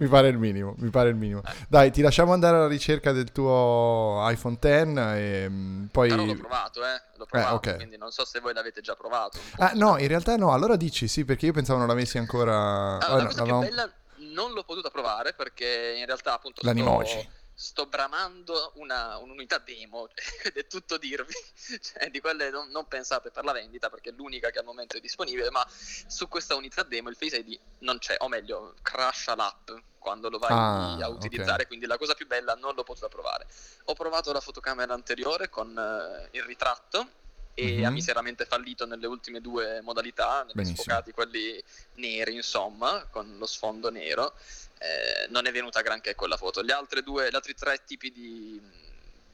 mi 0.00 0.08
pare 0.08 0.28
il 0.28 0.38
minimo, 0.38 0.74
mi 0.78 0.90
pare 0.90 1.08
il 1.08 1.16
minimo. 1.16 1.42
Dai, 1.68 1.90
ti 1.90 2.00
lasciamo 2.00 2.32
andare 2.32 2.56
alla 2.56 2.68
ricerca 2.68 3.12
del 3.12 3.32
tuo 3.32 4.24
iPhone 4.28 4.56
X 4.60 4.64
e 4.64 5.46
mm, 5.48 5.84
poi... 5.86 6.08
Però 6.08 6.24
l'ho 6.24 6.34
provato, 6.34 6.84
eh, 6.84 7.02
l'ho 7.16 7.26
provato, 7.26 7.54
ok. 7.54 7.76
quindi 7.76 7.96
non 7.96 8.10
so 8.10 8.24
se 8.24 8.40
voi 8.40 8.54
l'avete 8.54 8.80
già 8.80 8.94
provato. 8.94 9.38
Ah, 9.56 9.72
no, 9.74 9.98
in 9.98 10.08
realtà 10.08 10.36
no, 10.36 10.52
allora 10.52 10.76
dici 10.76 11.08
sì, 11.08 11.24
perché 11.24 11.46
io 11.46 11.52
pensavo 11.52 11.78
non 11.78 11.88
l'avessi 11.88 12.18
ancora... 12.18 12.98
Allora, 12.98 13.06
ah, 13.06 13.08
la 13.08 13.22
no, 13.22 13.26
cosa 13.26 13.38
l'avevamo- 13.38 13.60
più 13.60 13.70
bella 13.70 13.92
non 14.36 14.52
l'ho 14.52 14.64
potuta 14.64 14.90
provare 14.90 15.32
perché 15.32 15.96
in 15.98 16.04
realtà 16.04 16.34
appunto 16.34 16.60
sto, 16.60 17.30
sto 17.54 17.86
bramando 17.86 18.72
una, 18.74 19.16
un'unità 19.16 19.56
demo 19.56 20.08
ed 20.44 20.56
è 20.56 20.66
tutto 20.66 20.98
dirvi, 20.98 21.32
cioè, 21.80 22.10
di 22.10 22.20
quelle 22.20 22.50
non, 22.50 22.68
non 22.68 22.86
pensate 22.86 23.30
per 23.30 23.44
la 23.44 23.52
vendita 23.52 23.88
perché 23.88 24.10
è 24.10 24.12
l'unica 24.12 24.50
che 24.50 24.58
al 24.58 24.66
momento 24.66 24.98
è 24.98 25.00
disponibile, 25.00 25.50
ma 25.50 25.66
su 25.68 26.28
questa 26.28 26.54
unità 26.54 26.82
demo 26.82 27.08
il 27.08 27.16
Face 27.16 27.38
ID 27.38 27.58
non 27.78 27.98
c'è, 27.98 28.16
o 28.18 28.28
meglio, 28.28 28.74
crasha 28.82 29.34
l'app 29.34 29.70
quando 29.98 30.28
lo 30.28 30.38
vai 30.38 30.52
Ah, 30.52 31.04
a 31.04 31.08
utilizzare, 31.08 31.66
quindi 31.66 31.86
la 31.86 31.98
cosa 31.98 32.14
più 32.14 32.28
bella 32.28 32.54
non 32.54 32.76
l'ho 32.76 32.84
potuta 32.84 33.08
provare. 33.08 33.48
Ho 33.86 33.94
provato 33.94 34.30
la 34.32 34.40
fotocamera 34.40 34.94
anteriore 34.94 35.48
con 35.48 35.76
eh, 35.76 36.28
il 36.36 36.44
ritratto 36.44 37.24
e 37.58 37.78
Mhm. 37.78 37.84
ha 37.84 37.90
miseramente 37.90 38.44
fallito 38.44 38.84
nelle 38.84 39.06
ultime 39.06 39.40
due 39.40 39.80
modalità, 39.80 40.42
negli 40.42 40.52
Benissimo. 40.54 40.82
sfocati 40.82 41.12
quelli 41.12 41.62
neri 41.94 42.34
insomma, 42.34 43.06
con 43.10 43.38
lo 43.38 43.46
sfondo 43.46 43.90
nero. 43.90 44.34
Eh, 44.78 45.26
non 45.30 45.46
è 45.46 45.52
venuta 45.52 45.80
granché 45.80 46.14
quella 46.14 46.36
foto. 46.36 46.62
Gli 46.62 46.70
altri 46.70 47.02
due, 47.02 47.30
gli 47.30 47.34
altri 47.34 47.54
tre 47.54 47.82
tipi 47.86 48.12
di, 48.12 48.60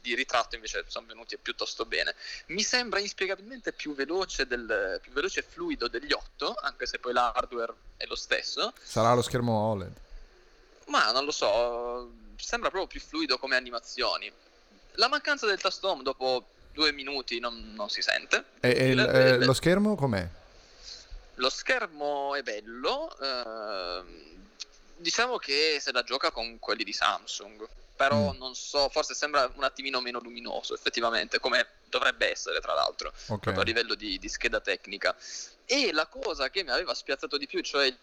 di 0.01 0.15
ritratto 0.15 0.55
invece 0.55 0.85
sono 0.87 1.07
venuti 1.07 1.37
piuttosto 1.37 1.85
bene. 1.85 2.15
Mi 2.47 2.63
sembra 2.63 3.01
inspiegabilmente 3.01 3.73
più 3.73 3.93
veloce, 3.93 4.47
del, 4.47 5.01
più 5.03 5.11
veloce 5.11 5.41
e 5.41 5.43
fluido 5.43 5.89
degli 5.89 6.13
8, 6.13 6.55
anche 6.61 6.87
se 6.87 7.01
poi 7.01 7.13
l'hardware 7.13 7.75
è 7.97 8.07
lo 8.07 8.15
stesso. 8.15 8.73
Sarà 8.85 9.15
lo 9.15 9.23
schermo 9.23 9.53
OLED. 9.53 9.93
Ma 10.87 11.11
non 11.11 11.25
lo 11.25 11.33
so, 11.33 12.09
sembra 12.37 12.71
proprio 12.71 12.87
più 12.87 13.01
fluido 13.01 13.37
come 13.39 13.57
animazioni. 13.57 14.31
La 14.93 15.09
mancanza 15.09 15.47
del 15.47 15.61
tasto 15.61 15.89
home 15.89 16.03
dopo 16.05 16.47
due 16.73 16.93
minuti 16.93 17.39
non, 17.39 17.73
non 17.75 17.89
si 17.89 18.03
sente. 18.03 18.45
E, 18.61 18.71
il- 18.71 18.99
Il- 18.99 19.01
eh, 19.01 19.37
lo 19.45 19.53
schermo 19.53 19.95
com'è? 19.95 20.27
Lo 21.37 21.49
schermo 21.51 22.35
è 22.35 22.43
bello, 22.43 23.15
ehm, 23.21 24.07
diciamo 24.97 25.39
che 25.39 25.79
se 25.81 25.93
la 25.93 26.03
gioca 26.03 26.31
con 26.31 26.59
quelli 26.59 26.85
di 26.85 26.93
Samsung, 26.93 27.67
però 27.97 28.33
Mm. 28.33 28.37
non 28.39 28.55
so, 28.55 28.89
forse 28.89 29.15
sembra 29.15 29.51
un 29.55 29.65
attimino 29.65 30.01
meno 30.01 30.19
luminoso 30.21 30.75
effettivamente, 30.75 31.39
come 31.41 31.67
dovrebbe 31.89 32.31
essere 32.31 32.61
tra 32.61 32.75
l'altro, 32.75 33.09
Ok. 33.29 33.41
proprio 33.41 33.61
a 33.63 33.65
livello 33.65 33.95
di, 33.95 34.19
di 34.19 34.29
scheda 34.29 34.61
tecnica. 34.61 35.15
E 35.67 35.93
la 35.93 36.07
cosa 36.07 36.51
che 36.51 36.63
mi 36.63 36.71
aveva 36.71 36.95
spiazzato 36.95 37.37
di 37.37 37.47
più, 37.47 37.61
cioè 37.61 37.95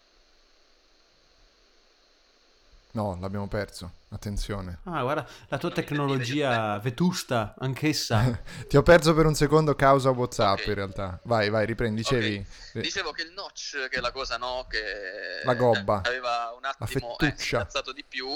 No, 2.92 3.16
l'abbiamo 3.20 3.46
perso. 3.46 3.92
Attenzione. 4.08 4.80
Ah, 4.84 5.02
guarda, 5.02 5.24
la 5.48 5.58
tua 5.58 5.70
tecnologia 5.70 6.76
vetusta, 6.80 7.54
anch'essa. 7.60 8.42
Ti 8.68 8.76
ho 8.76 8.82
perso 8.82 9.14
per 9.14 9.26
un 9.26 9.34
secondo 9.36 9.76
causa 9.76 10.10
WhatsApp 10.10 10.58
Ok. 10.60 10.66
in 10.66 10.74
realtà. 10.74 11.20
Vai, 11.22 11.48
vai, 11.50 11.66
riprendi. 11.66 12.00
Dicevi... 12.00 12.44
eh, 12.74 12.80
Dicevo 12.80 13.12
che 13.12 13.22
il 13.22 13.30
notch, 13.32 13.88
che 13.88 13.98
è 13.98 14.00
la 14.00 14.10
cosa 14.10 14.36
no, 14.38 14.66
che 14.68 15.42
La 15.44 15.54
gobba. 15.54 16.02
aveva 16.04 16.52
un 16.56 16.64
attimo 16.64 16.88
eh, 16.88 16.92
fettuccia. 17.26 17.60
spiazzato 17.60 17.92
di 17.92 18.02
più, 18.02 18.28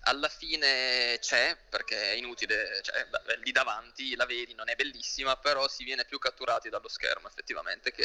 alla 0.00 0.28
fine 0.28 1.16
c'è, 1.20 1.56
perché 1.70 2.12
è 2.12 2.14
inutile, 2.16 2.80
cioè, 2.82 3.06
lì 3.42 3.50
davanti 3.52 4.14
la 4.16 4.26
vedi, 4.26 4.54
non 4.54 4.68
è 4.68 4.74
bellissima, 4.74 5.36
però 5.36 5.66
si 5.68 5.84
viene 5.84 6.04
più 6.04 6.18
catturati 6.18 6.68
dallo 6.68 6.88
schermo 6.88 7.28
effettivamente, 7.28 7.90
che 7.92 8.04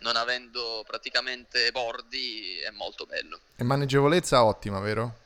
non 0.00 0.16
avendo 0.16 0.82
praticamente 0.86 1.70
bordi 1.72 2.58
è 2.58 2.70
molto 2.70 3.06
bello. 3.06 3.40
E 3.56 3.64
maneggevolezza 3.64 4.44
ottima, 4.44 4.80
vero? 4.80 5.18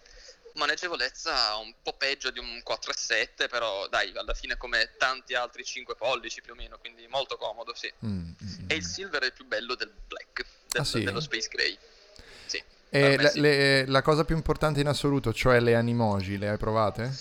Maneggevolezza 0.54 1.56
un 1.56 1.74
po' 1.82 1.94
peggio 1.94 2.30
di 2.30 2.38
un 2.38 2.62
4.7, 2.64 3.48
però 3.48 3.88
dai, 3.88 4.12
alla 4.16 4.34
fine 4.34 4.56
come 4.56 4.94
tanti 4.96 5.34
altri 5.34 5.64
5 5.64 5.96
pollici 5.96 6.40
più 6.42 6.52
o 6.52 6.56
meno, 6.56 6.78
quindi 6.78 7.06
molto 7.08 7.36
comodo, 7.36 7.74
sì. 7.74 7.92
Mm, 8.06 8.08
mm, 8.08 8.32
mm. 8.40 8.66
E 8.68 8.74
il 8.76 8.84
silver 8.84 9.22
è 9.22 9.26
il 9.26 9.32
più 9.32 9.46
bello 9.46 9.74
del 9.74 9.92
black, 10.06 10.44
del- 10.68 10.80
Ah, 10.80 10.84
sì? 10.84 11.02
dello 11.02 11.20
space 11.20 11.48
gray. 11.48 11.76
E 12.96 13.16
me 13.16 13.22
la, 13.22 13.28
sì. 13.28 13.40
le- 13.40 13.86
la 13.86 14.02
cosa 14.02 14.24
più 14.24 14.36
importante 14.36 14.80
in 14.80 14.86
assoluto, 14.86 15.32
cioè 15.32 15.58
le 15.58 15.74
animoji, 15.74 16.38
le 16.38 16.50
hai 16.50 16.56
provate? 16.56 17.12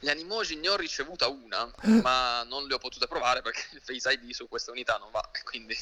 Gli 0.00 0.08
animoji 0.08 0.56
ne 0.56 0.68
ho 0.70 0.76
ricevuta 0.76 1.28
una, 1.28 1.70
ma 2.02 2.42
non 2.44 2.66
le 2.66 2.74
ho 2.74 2.78
potute 2.78 3.06
provare 3.06 3.42
perché 3.42 3.60
il 3.72 3.80
Face 3.84 4.10
ID 4.10 4.30
su 4.30 4.48
questa 4.48 4.70
unità 4.70 4.96
non 4.96 5.10
va, 5.10 5.22
quindi... 5.44 5.76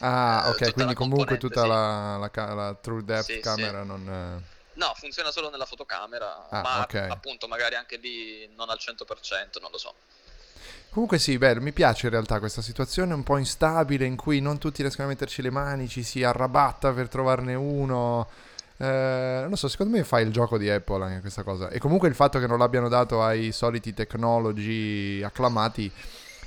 Ah, 0.00 0.44
eh, 0.46 0.48
ok, 0.50 0.56
tutta 0.56 0.72
quindi 0.72 0.94
comunque 0.94 1.36
tutta 1.38 1.62
sì. 1.62 1.68
la, 1.68 2.16
la 2.16 2.54
la 2.54 2.74
True 2.80 3.02
Depth 3.04 3.24
Sì, 3.24 3.40
camera 3.40 3.82
non... 3.82 4.08
eh, 4.08 4.50
No, 4.74 4.92
funziona 4.94 5.30
solo 5.32 5.50
nella 5.50 5.66
fotocamera, 5.66 6.46
Ah, 6.50 6.62
ma 6.62 6.80
ok. 6.82 6.94
appunto 7.08 7.48
magari 7.48 7.74
anche 7.74 7.96
lì 7.96 8.48
non 8.54 8.70
al 8.70 8.78
100%, 8.78 9.60
non 9.60 9.70
lo 9.70 9.78
so. 9.78 9.94
Comunque 10.90 11.18
sì, 11.18 11.38
bello, 11.38 11.60
mi 11.60 11.72
piace 11.72 12.06
in 12.06 12.12
realtà 12.12 12.38
questa 12.38 12.60
situazione 12.62 13.14
un 13.14 13.22
po' 13.22 13.38
instabile 13.38 14.04
in 14.04 14.14
cui 14.14 14.40
non 14.40 14.58
tutti 14.58 14.82
riescono 14.82 15.08
a 15.08 15.10
metterci 15.10 15.40
le 15.40 15.50
mani, 15.50 15.88
ci 15.88 16.02
si 16.02 16.22
arrabatta 16.22 16.92
per 16.92 17.08
trovarne 17.08 17.54
uno. 17.54 18.28
Eh, 18.82 19.44
non 19.46 19.56
so, 19.56 19.68
secondo 19.68 19.96
me 19.96 20.02
fa 20.02 20.18
il 20.18 20.32
gioco 20.32 20.58
di 20.58 20.68
Apple 20.68 21.04
anche 21.04 21.20
questa 21.20 21.44
cosa. 21.44 21.68
E 21.68 21.78
comunque 21.78 22.08
il 22.08 22.16
fatto 22.16 22.40
che 22.40 22.48
non 22.48 22.58
l'abbiano 22.58 22.88
dato 22.88 23.22
ai 23.22 23.52
soliti 23.52 23.94
technology 23.94 25.22
acclamati 25.22 25.90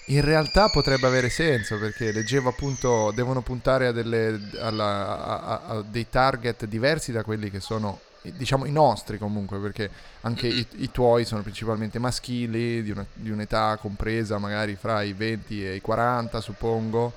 in 0.08 0.22
realtà 0.22 0.68
potrebbe 0.68 1.08
avere 1.08 1.30
senso 1.30 1.80
perché 1.80 2.12
leggevo 2.12 2.50
appunto 2.50 3.12
devono 3.16 3.42
puntare 3.42 3.88
a, 3.88 3.92
delle, 3.92 4.50
alla, 4.60 5.42
a, 5.44 5.62
a 5.66 5.82
dei 5.82 6.10
target 6.10 6.66
diversi 6.66 7.12
da 7.12 7.24
quelli 7.24 7.50
che 7.50 7.60
sono 7.60 8.02
diciamo 8.22 8.66
i 8.66 8.72
nostri 8.72 9.18
comunque 9.18 9.58
perché 9.58 9.90
anche 10.22 10.48
i, 10.48 10.68
i 10.78 10.92
tuoi 10.92 11.26
sono 11.26 11.42
principalmente 11.42 11.98
maschili 11.98 12.84
di, 12.84 12.92
una, 12.92 13.06
di, 13.14 13.32
un'età 13.32 13.78
compresa 13.82 14.38
magari 14.38 14.76
fra 14.76 15.02
i 15.02 15.14
20 15.14 15.66
e 15.66 15.76
i 15.76 15.82
40 15.82 16.42
suppongo 16.42 17.14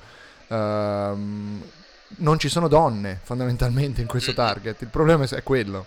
um, 0.48 1.62
non 2.16 2.38
ci 2.38 2.48
sono 2.48 2.68
donne 2.68 3.20
fondamentalmente 3.22 4.00
in 4.00 4.06
questo 4.06 4.34
target. 4.34 4.80
Il 4.82 4.88
problema 4.88 5.24
è 5.24 5.42
quello. 5.42 5.86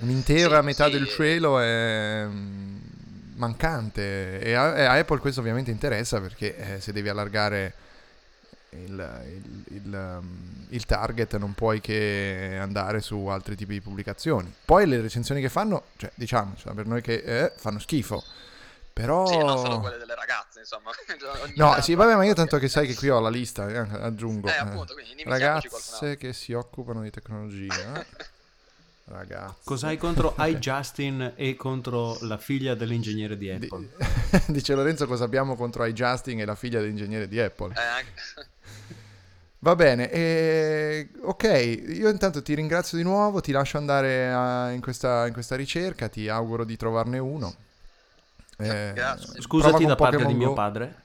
Un'intera 0.00 0.58
Sì, 0.60 0.64
metà 0.64 0.86
sì. 0.86 0.90
del 0.92 1.08
cielo 1.08 1.60
è 1.60 2.24
mm, 2.26 2.76
mancante. 3.36 4.40
E 4.40 4.54
a, 4.54 4.72
a 4.72 4.92
Apple 4.98 5.18
questo 5.18 5.40
ovviamente 5.40 5.70
interessa 5.70 6.20
perché 6.20 6.56
eh, 6.56 6.80
se 6.80 6.92
devi 6.92 7.08
allargare 7.08 7.74
il, 8.70 9.20
il- 9.26 9.64
il, 9.84 10.16
um, 10.18 10.66
il 10.70 10.86
target 10.86 11.36
non 11.36 11.52
puoi 11.54 11.80
che 11.80 12.56
andare 12.60 13.00
su 13.00 13.26
altri 13.26 13.54
tipi 13.54 13.74
di 13.74 13.80
pubblicazioni. 13.80 14.52
Poi 14.64 14.86
le 14.86 15.00
recensioni 15.00 15.40
che 15.40 15.48
fanno 15.50 15.84
cioè 15.96 16.10
diciamo 16.14 16.54
cioè, 16.56 16.72
per 16.72 16.86
noi 16.86 17.00
che 17.02 17.14
eh, 17.24 17.52
fanno 17.56 17.78
schifo 17.78 18.22
però 18.92 19.26
Sì, 19.26 19.36
non 19.38 19.58
solo 19.58 19.80
quelle 19.80 19.98
delle 19.98 20.14
ragazze, 20.14 20.60
insomma. 20.60 20.90
Ogni 21.42 21.52
no 21.56 21.80
sì 21.80 21.94
vabbè 21.94 22.14
ma 22.16 22.24
io 22.24 22.34
tanto 22.34 22.58
che 22.58 22.68
sai 22.68 22.86
che 22.86 22.94
qui 22.94 23.08
ho 23.08 23.20
la 23.20 23.28
lista 23.30 23.68
eh, 23.68 23.76
aggiungo 23.76 24.48
Eh, 24.48 24.56
appunto, 24.56 24.94
quindi 24.94 25.22
ragazze 25.24 26.16
che 26.16 26.32
si 26.32 26.52
occupano 26.52 27.02
di 27.02 27.10
tecnologia 27.10 28.04
ragazze 29.06 29.60
Cos'hai 29.64 29.96
contro 29.96 30.34
iJustin 30.38 31.34
e 31.36 31.54
contro 31.56 32.18
la 32.22 32.38
figlia 32.38 32.74
dell'ingegnere 32.74 33.36
di 33.36 33.54
Di- 33.56 33.66
Apple? 33.66 33.88
Dice 34.48 34.74
Lorenzo 34.74 35.06
cosa 35.06 35.24
abbiamo 35.24 35.56
contro 35.56 35.84
Justin 35.86 36.40
e 36.40 36.44
la 36.44 36.54
figlia 36.54 36.80
dell'ingegnere 36.80 37.28
di 37.28 37.40
Apple. 37.40 37.74
Eh, 37.74 37.80
anche- 37.80 38.50
Va 39.60 39.76
bene, 39.76 40.10
e- 40.10 41.10
ok, 41.20 41.44
io 41.44 42.08
intanto 42.08 42.42
ti 42.42 42.52
ringrazio 42.54 42.96
di 42.98 43.04
nuovo, 43.04 43.40
ti 43.40 43.52
lascio 43.52 43.78
andare 43.78 44.28
a- 44.32 44.70
in, 44.72 44.80
questa, 44.80 45.26
in 45.28 45.32
questa 45.32 45.54
ricerca, 45.54 46.08
ti 46.08 46.28
auguro 46.28 46.64
di 46.64 46.76
trovarne 46.76 47.18
uno. 47.18 47.54
Eh, 48.62 49.40
Scusati 49.40 49.84
da 49.84 49.94
parte 49.94 50.24
di 50.24 50.34
mio 50.34 50.52
padre. 50.52 51.02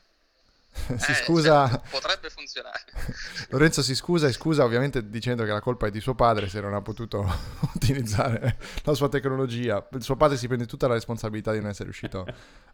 si 0.97 1.11
eh, 1.11 1.15
scusa, 1.15 1.67
cioè, 1.67 1.81
potrebbe 1.89 2.29
funzionare. 2.29 2.83
Lorenzo 3.49 3.81
si 3.81 3.95
scusa 3.95 4.27
e 4.27 4.31
scusa 4.31 4.63
ovviamente 4.63 5.09
dicendo 5.09 5.43
che 5.43 5.51
la 5.51 5.59
colpa 5.59 5.87
è 5.87 5.91
di 5.91 5.99
suo 5.99 6.15
padre 6.15 6.47
se 6.47 6.61
non 6.61 6.73
ha 6.73 6.81
potuto 6.81 7.27
utilizzare 7.73 8.57
la 8.83 8.93
sua 8.93 9.09
tecnologia. 9.09 9.85
Il 9.91 10.03
suo 10.03 10.15
padre 10.15 10.37
si 10.37 10.47
prende 10.47 10.65
tutta 10.65 10.87
la 10.87 10.93
responsabilità 10.93 11.51
di 11.51 11.59
non 11.59 11.69
essere 11.69 11.85
riuscito 11.85 12.25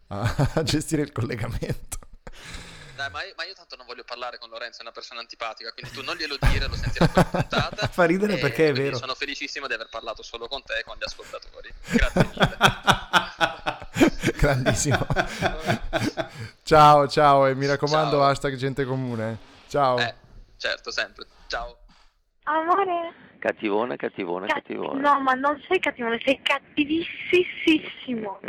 a, 0.08 0.48
a 0.54 0.62
gestire 0.62 1.02
il 1.02 1.12
collegamento. 1.12 1.98
Dai, 2.94 3.10
ma, 3.10 3.24
io, 3.24 3.34
ma 3.36 3.44
io 3.44 3.54
tanto 3.54 3.74
non 3.76 3.86
voglio 3.86 4.04
parlare 4.04 4.38
con 4.38 4.48
Lorenzo, 4.48 4.78
è 4.78 4.82
una 4.82 4.92
persona 4.92 5.20
antipatica, 5.20 5.72
quindi 5.72 5.92
tu 5.92 6.02
non 6.02 6.14
glielo 6.14 6.36
dire, 6.38 6.68
lo 6.68 6.76
sentirò 6.76 7.06
poi 7.08 7.22
in 7.24 7.30
puntata. 7.30 7.88
Fa 7.88 8.04
ridere 8.04 8.36
perché 8.38 8.68
è 8.68 8.72
vero. 8.72 8.96
Sono 8.96 9.14
felicissimo 9.14 9.66
di 9.66 9.74
aver 9.74 9.88
parlato 9.88 10.22
solo 10.22 10.46
con 10.46 10.62
te 10.62 10.78
e 10.78 10.84
con 10.84 10.96
gli 10.96 11.04
ascoltatori. 11.04 11.72
Grazie 11.90 12.28
mille. 12.30 12.56
Grandissimo. 14.38 15.06
ciao, 16.62 17.08
ciao 17.08 17.46
e 17.46 17.54
mi 17.54 17.66
raccomando 17.66 18.18
Ciao. 18.18 18.24
hashtag 18.24 18.54
gente 18.54 18.84
comune. 18.84 19.38
Ciao. 19.68 19.98
Eh, 19.98 20.14
certo, 20.56 20.90
sempre. 20.92 21.26
Ciao. 21.48 21.78
Amore, 22.44 23.12
Cattivone, 23.44 23.96
cattivone, 23.96 24.46
ca- 24.46 24.54
cattivone. 24.54 25.02
no, 25.02 25.20
ma 25.20 25.34
non 25.34 25.62
sei 25.68 25.78
cattivo, 25.78 26.08
sei 26.24 26.40
cattivissimo. 26.42 28.40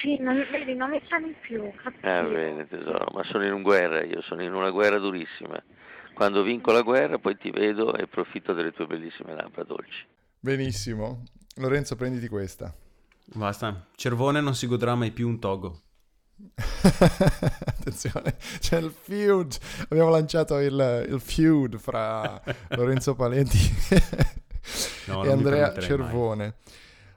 Sì, 0.00 0.16
non, 0.20 0.36
vedi, 0.52 0.74
non 0.74 0.90
mi 0.90 1.00
chiami 1.02 1.34
più. 1.40 1.68
Cattivo. 1.82 2.00
Va 2.02 2.22
bene 2.22 2.68
tesoro, 2.68 3.08
ma 3.12 3.24
sono 3.24 3.44
in 3.44 3.62
guerra, 3.62 4.04
io 4.04 4.22
sono 4.22 4.44
in 4.44 4.54
una 4.54 4.70
guerra 4.70 4.98
durissima. 4.98 5.60
Quando 6.14 6.44
vinco 6.44 6.70
la 6.70 6.82
guerra 6.82 7.18
poi 7.18 7.36
ti 7.36 7.50
vedo 7.50 7.96
e 7.96 8.02
approfitto 8.02 8.52
delle 8.52 8.70
tue 8.72 8.86
bellissime 8.86 9.34
labbra 9.34 9.64
dolci. 9.64 10.06
Benissimo. 10.38 11.24
Lorenzo, 11.56 11.96
prenditi 11.96 12.28
questa. 12.28 12.72
Basta, 13.34 13.88
Cervone 13.96 14.40
non 14.40 14.54
si 14.54 14.68
godrà 14.68 14.94
mai 14.94 15.10
più 15.10 15.26
un 15.26 15.40
togo. 15.40 15.80
Attenzione, 17.64 18.36
c'è 18.58 18.78
il 18.78 18.92
feud. 18.92 19.56
Abbiamo 19.88 20.10
lanciato 20.10 20.58
il, 20.58 21.06
il 21.08 21.20
feud 21.20 21.76
fra 21.78 22.40
Lorenzo 22.70 23.14
Palenti 23.14 23.58
No, 25.06 25.24
e 25.24 25.30
Andrea 25.30 25.70
permetterei 25.70 25.98
mai. 25.98 26.08
Cervone. 26.08 26.54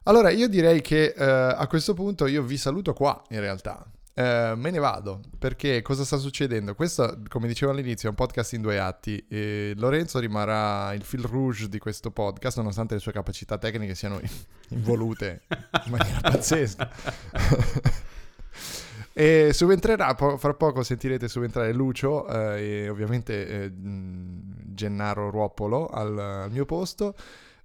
Allora, 0.04 0.30
io 0.30 0.48
direi 0.48 0.82
che 0.82 1.14
eh, 1.16 1.24
a 1.24 1.68
questo 1.68 1.94
punto 1.94 2.26
io 2.26 2.44
vi 2.44 2.58
saluto 2.58 2.94
qua, 2.94 3.22
in 3.30 3.40
realtà. 3.40 3.86
Eh, 4.14 4.54
me 4.56 4.70
ne 4.70 4.80
vado 4.80 5.22
perché 5.38 5.82
cosa 5.82 6.04
sta 6.04 6.18
succedendo? 6.18 6.76
Questo, 6.76 7.22
come 7.30 7.48
dicevo 7.48 7.72
all'inizio, 7.72 8.08
è 8.08 8.12
un 8.12 8.18
podcast 8.18 8.54
in 8.54 8.62
due 8.62 8.80
atti. 8.80 9.24
E 9.30 9.74
Lorenzo 9.76 10.20
rimarrà 10.20 10.94
il 10.94 11.04
fil 11.04 11.24
rouge 11.24 11.70
di 11.70 11.80
questo 11.80 12.12
podcast, 12.12 12.58
nonostante 12.58 12.96
le 12.96 13.00
sue 13.00 13.12
capacità 13.12 13.58
tecniche 13.58 13.96
siano 13.96 14.20
involute 14.70 15.44
in 15.86 15.92
maniera 15.92 16.20
pazzesca. 16.30 16.90
E 19.14 19.52
subentrerà, 19.54 20.14
po- 20.16 20.38
fra 20.38 20.54
poco 20.54 20.82
sentirete 20.84 21.28
subentrare 21.28 21.74
Lucio 21.74 22.28
eh, 22.28 22.84
e 22.86 22.90
ovviamente 22.90 23.48
eh, 23.48 23.72
Gennaro 23.76 25.30
Ruopolo 25.30 25.88
al, 25.88 26.18
al 26.18 26.52
mio 26.52 26.66
posto. 26.66 27.16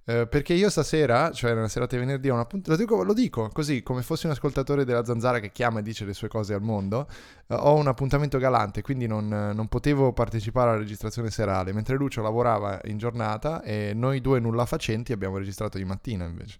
eh, 0.07 0.27
perché 0.27 0.53
io 0.53 0.69
stasera, 0.69 1.31
cioè 1.31 1.53
nella 1.53 1.67
serata 1.67 1.95
di 1.95 2.01
venerdì, 2.03 2.29
ho 2.29 2.33
una 2.33 2.45
punt- 2.45 2.67
lo, 2.67 2.75
dico, 2.75 3.03
lo 3.03 3.13
dico 3.13 3.49
così 3.53 3.81
come 3.83 4.01
fossi 4.03 4.25
un 4.27 4.33
ascoltatore 4.33 4.85
della 4.85 5.03
zanzara 5.05 5.39
che 5.39 5.51
chiama 5.51 5.79
e 5.79 5.81
dice 5.83 6.05
le 6.05 6.13
sue 6.13 6.27
cose 6.27 6.53
al 6.53 6.61
mondo. 6.61 7.07
eh, 7.47 7.55
ho 7.55 7.75
un 7.75 7.87
appuntamento 7.87 8.37
galante, 8.37 8.81
quindi 8.81 9.07
non, 9.07 9.27
non 9.27 9.67
potevo 9.67 10.13
partecipare 10.13 10.69
alla 10.71 10.79
registrazione 10.79 11.31
serale. 11.31 11.73
Mentre 11.73 11.95
Lucio 11.95 12.21
lavorava 12.21 12.79
in 12.85 12.97
giornata 12.97 13.61
e 13.63 13.93
noi 13.95 14.21
due 14.21 14.39
nulla 14.39 14.65
facenti 14.65 15.11
abbiamo 15.13 15.37
registrato 15.37 15.77
di 15.77 15.85
mattina 15.85 16.25
invece. 16.25 16.59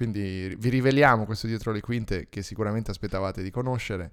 Quindi 0.00 0.56
vi 0.56 0.70
riveliamo 0.70 1.26
questo 1.26 1.46
dietro 1.46 1.72
le 1.72 1.82
quinte 1.82 2.28
che 2.30 2.40
sicuramente 2.40 2.90
aspettavate 2.90 3.42
di 3.42 3.50
conoscere. 3.50 4.12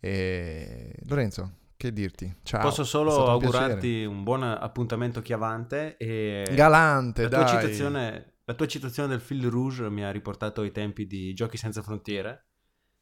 E 0.00 0.96
Lorenzo, 1.06 1.58
che 1.76 1.92
dirti? 1.92 2.38
Ciao. 2.42 2.60
Posso 2.60 2.82
solo 2.82 3.10
un 3.10 3.38
piacere. 3.38 3.62
augurarti 3.62 4.04
un 4.04 4.24
buon 4.24 4.42
appuntamento 4.42 5.22
chiavante 5.22 5.96
e 5.96 6.50
Galante, 6.52 7.28
la 7.28 7.28
tua, 7.28 7.46
citazione, 7.46 8.32
la 8.42 8.54
tua 8.54 8.66
citazione 8.66 9.08
del 9.10 9.20
fil 9.20 9.48
rouge 9.48 9.88
mi 9.90 10.02
ha 10.02 10.10
riportato 10.10 10.62
ai 10.62 10.72
tempi 10.72 11.06
di 11.06 11.32
Giochi 11.34 11.56
senza 11.56 11.82
frontiere. 11.82 12.46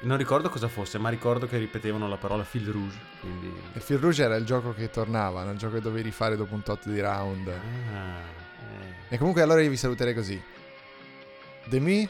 Non 0.00 0.18
ricordo 0.18 0.50
cosa 0.50 0.68
fosse, 0.68 0.98
ma 0.98 1.08
ricordo 1.08 1.46
che 1.46 1.56
ripetevano 1.56 2.08
la 2.08 2.18
parola 2.18 2.44
fil 2.44 2.66
rouge, 2.66 2.98
quindi... 3.20 3.50
Il 3.72 3.80
fil 3.80 3.96
rouge 3.96 4.22
era 4.22 4.36
il 4.36 4.44
gioco 4.44 4.74
che 4.74 4.90
tornava, 4.90 5.40
era 5.40 5.52
il 5.52 5.56
gioco 5.56 5.76
che 5.76 5.80
dovevi 5.80 6.10
fare 6.10 6.36
dopo 6.36 6.52
un 6.52 6.62
tot 6.62 6.90
di 6.90 7.00
round. 7.00 7.48
Ah, 7.48 8.18
eh. 9.08 9.14
E 9.14 9.16
comunque 9.16 9.40
allora 9.40 9.62
io 9.62 9.70
vi 9.70 9.78
saluterei 9.78 10.12
così. 10.12 10.42
Demi, 11.66 12.06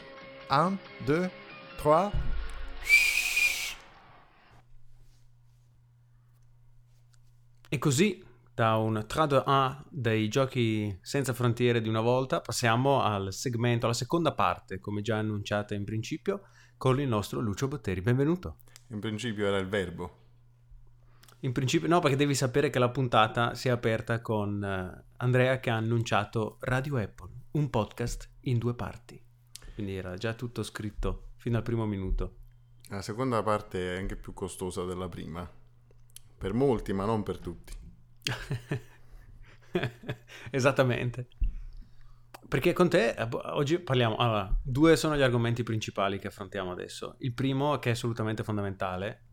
un, 0.49 0.77
deux, 1.05 1.29
trois. 1.77 2.11
E 7.69 7.77
così, 7.77 8.21
da 8.53 8.75
un 8.75 9.05
trad 9.07 9.43
A 9.45 9.81
dei 9.89 10.27
giochi 10.27 10.97
senza 11.01 11.33
frontiere 11.33 11.79
di 11.79 11.87
una 11.87 12.01
volta, 12.01 12.41
passiamo 12.41 13.01
al 13.01 13.31
segmento, 13.31 13.85
alla 13.85 13.95
seconda 13.95 14.33
parte, 14.33 14.81
come 14.81 15.01
già 15.01 15.17
annunciata 15.19 15.73
in 15.73 15.85
principio, 15.85 16.41
con 16.75 16.99
il 16.99 17.07
nostro 17.07 17.39
Lucio 17.39 17.69
Botteri. 17.69 18.01
Benvenuto. 18.01 18.57
In 18.89 18.99
principio 18.99 19.47
era 19.47 19.57
il 19.57 19.69
verbo. 19.69 20.23
In 21.39 21.53
principio, 21.53 21.87
no, 21.87 22.01
perché 22.01 22.17
devi 22.17 22.35
sapere 22.35 22.69
che 22.69 22.79
la 22.79 22.89
puntata 22.89 23.53
si 23.53 23.69
è 23.69 23.71
aperta 23.71 24.19
con 24.19 24.61
eh, 24.61 25.05
Andrea 25.17 25.61
che 25.61 25.69
ha 25.69 25.75
annunciato 25.75 26.57
Radio 26.59 26.97
Apple, 26.97 27.29
un 27.51 27.69
podcast 27.69 28.29
in 28.41 28.57
due 28.57 28.73
parti. 28.73 29.24
Quindi 29.75 29.95
era 29.95 30.15
già 30.15 30.33
tutto 30.33 30.63
scritto 30.63 31.33
fino 31.35 31.57
al 31.57 31.63
primo 31.63 31.85
minuto. 31.85 32.37
La 32.89 33.01
seconda 33.01 33.43
parte 33.43 33.93
è 33.93 33.97
anche 33.97 34.15
più 34.15 34.33
costosa 34.33 34.85
della 34.85 35.09
prima. 35.09 35.47
Per 36.37 36.53
molti, 36.53 36.93
ma 36.93 37.05
non 37.05 37.23
per 37.23 37.39
tutti. 37.39 37.73
Esattamente. 40.49 41.27
Perché 42.47 42.73
con 42.73 42.89
te 42.89 43.09
eh, 43.09 43.27
oggi 43.31 43.79
parliamo. 43.79 44.15
Allora, 44.15 44.57
due 44.61 44.95
sono 44.95 45.17
gli 45.17 45.21
argomenti 45.21 45.63
principali 45.63 46.19
che 46.19 46.27
affrontiamo 46.27 46.71
adesso. 46.71 47.15
Il 47.19 47.33
primo, 47.33 47.77
che 47.79 47.89
è 47.89 47.93
assolutamente 47.93 48.43
fondamentale, 48.43 49.23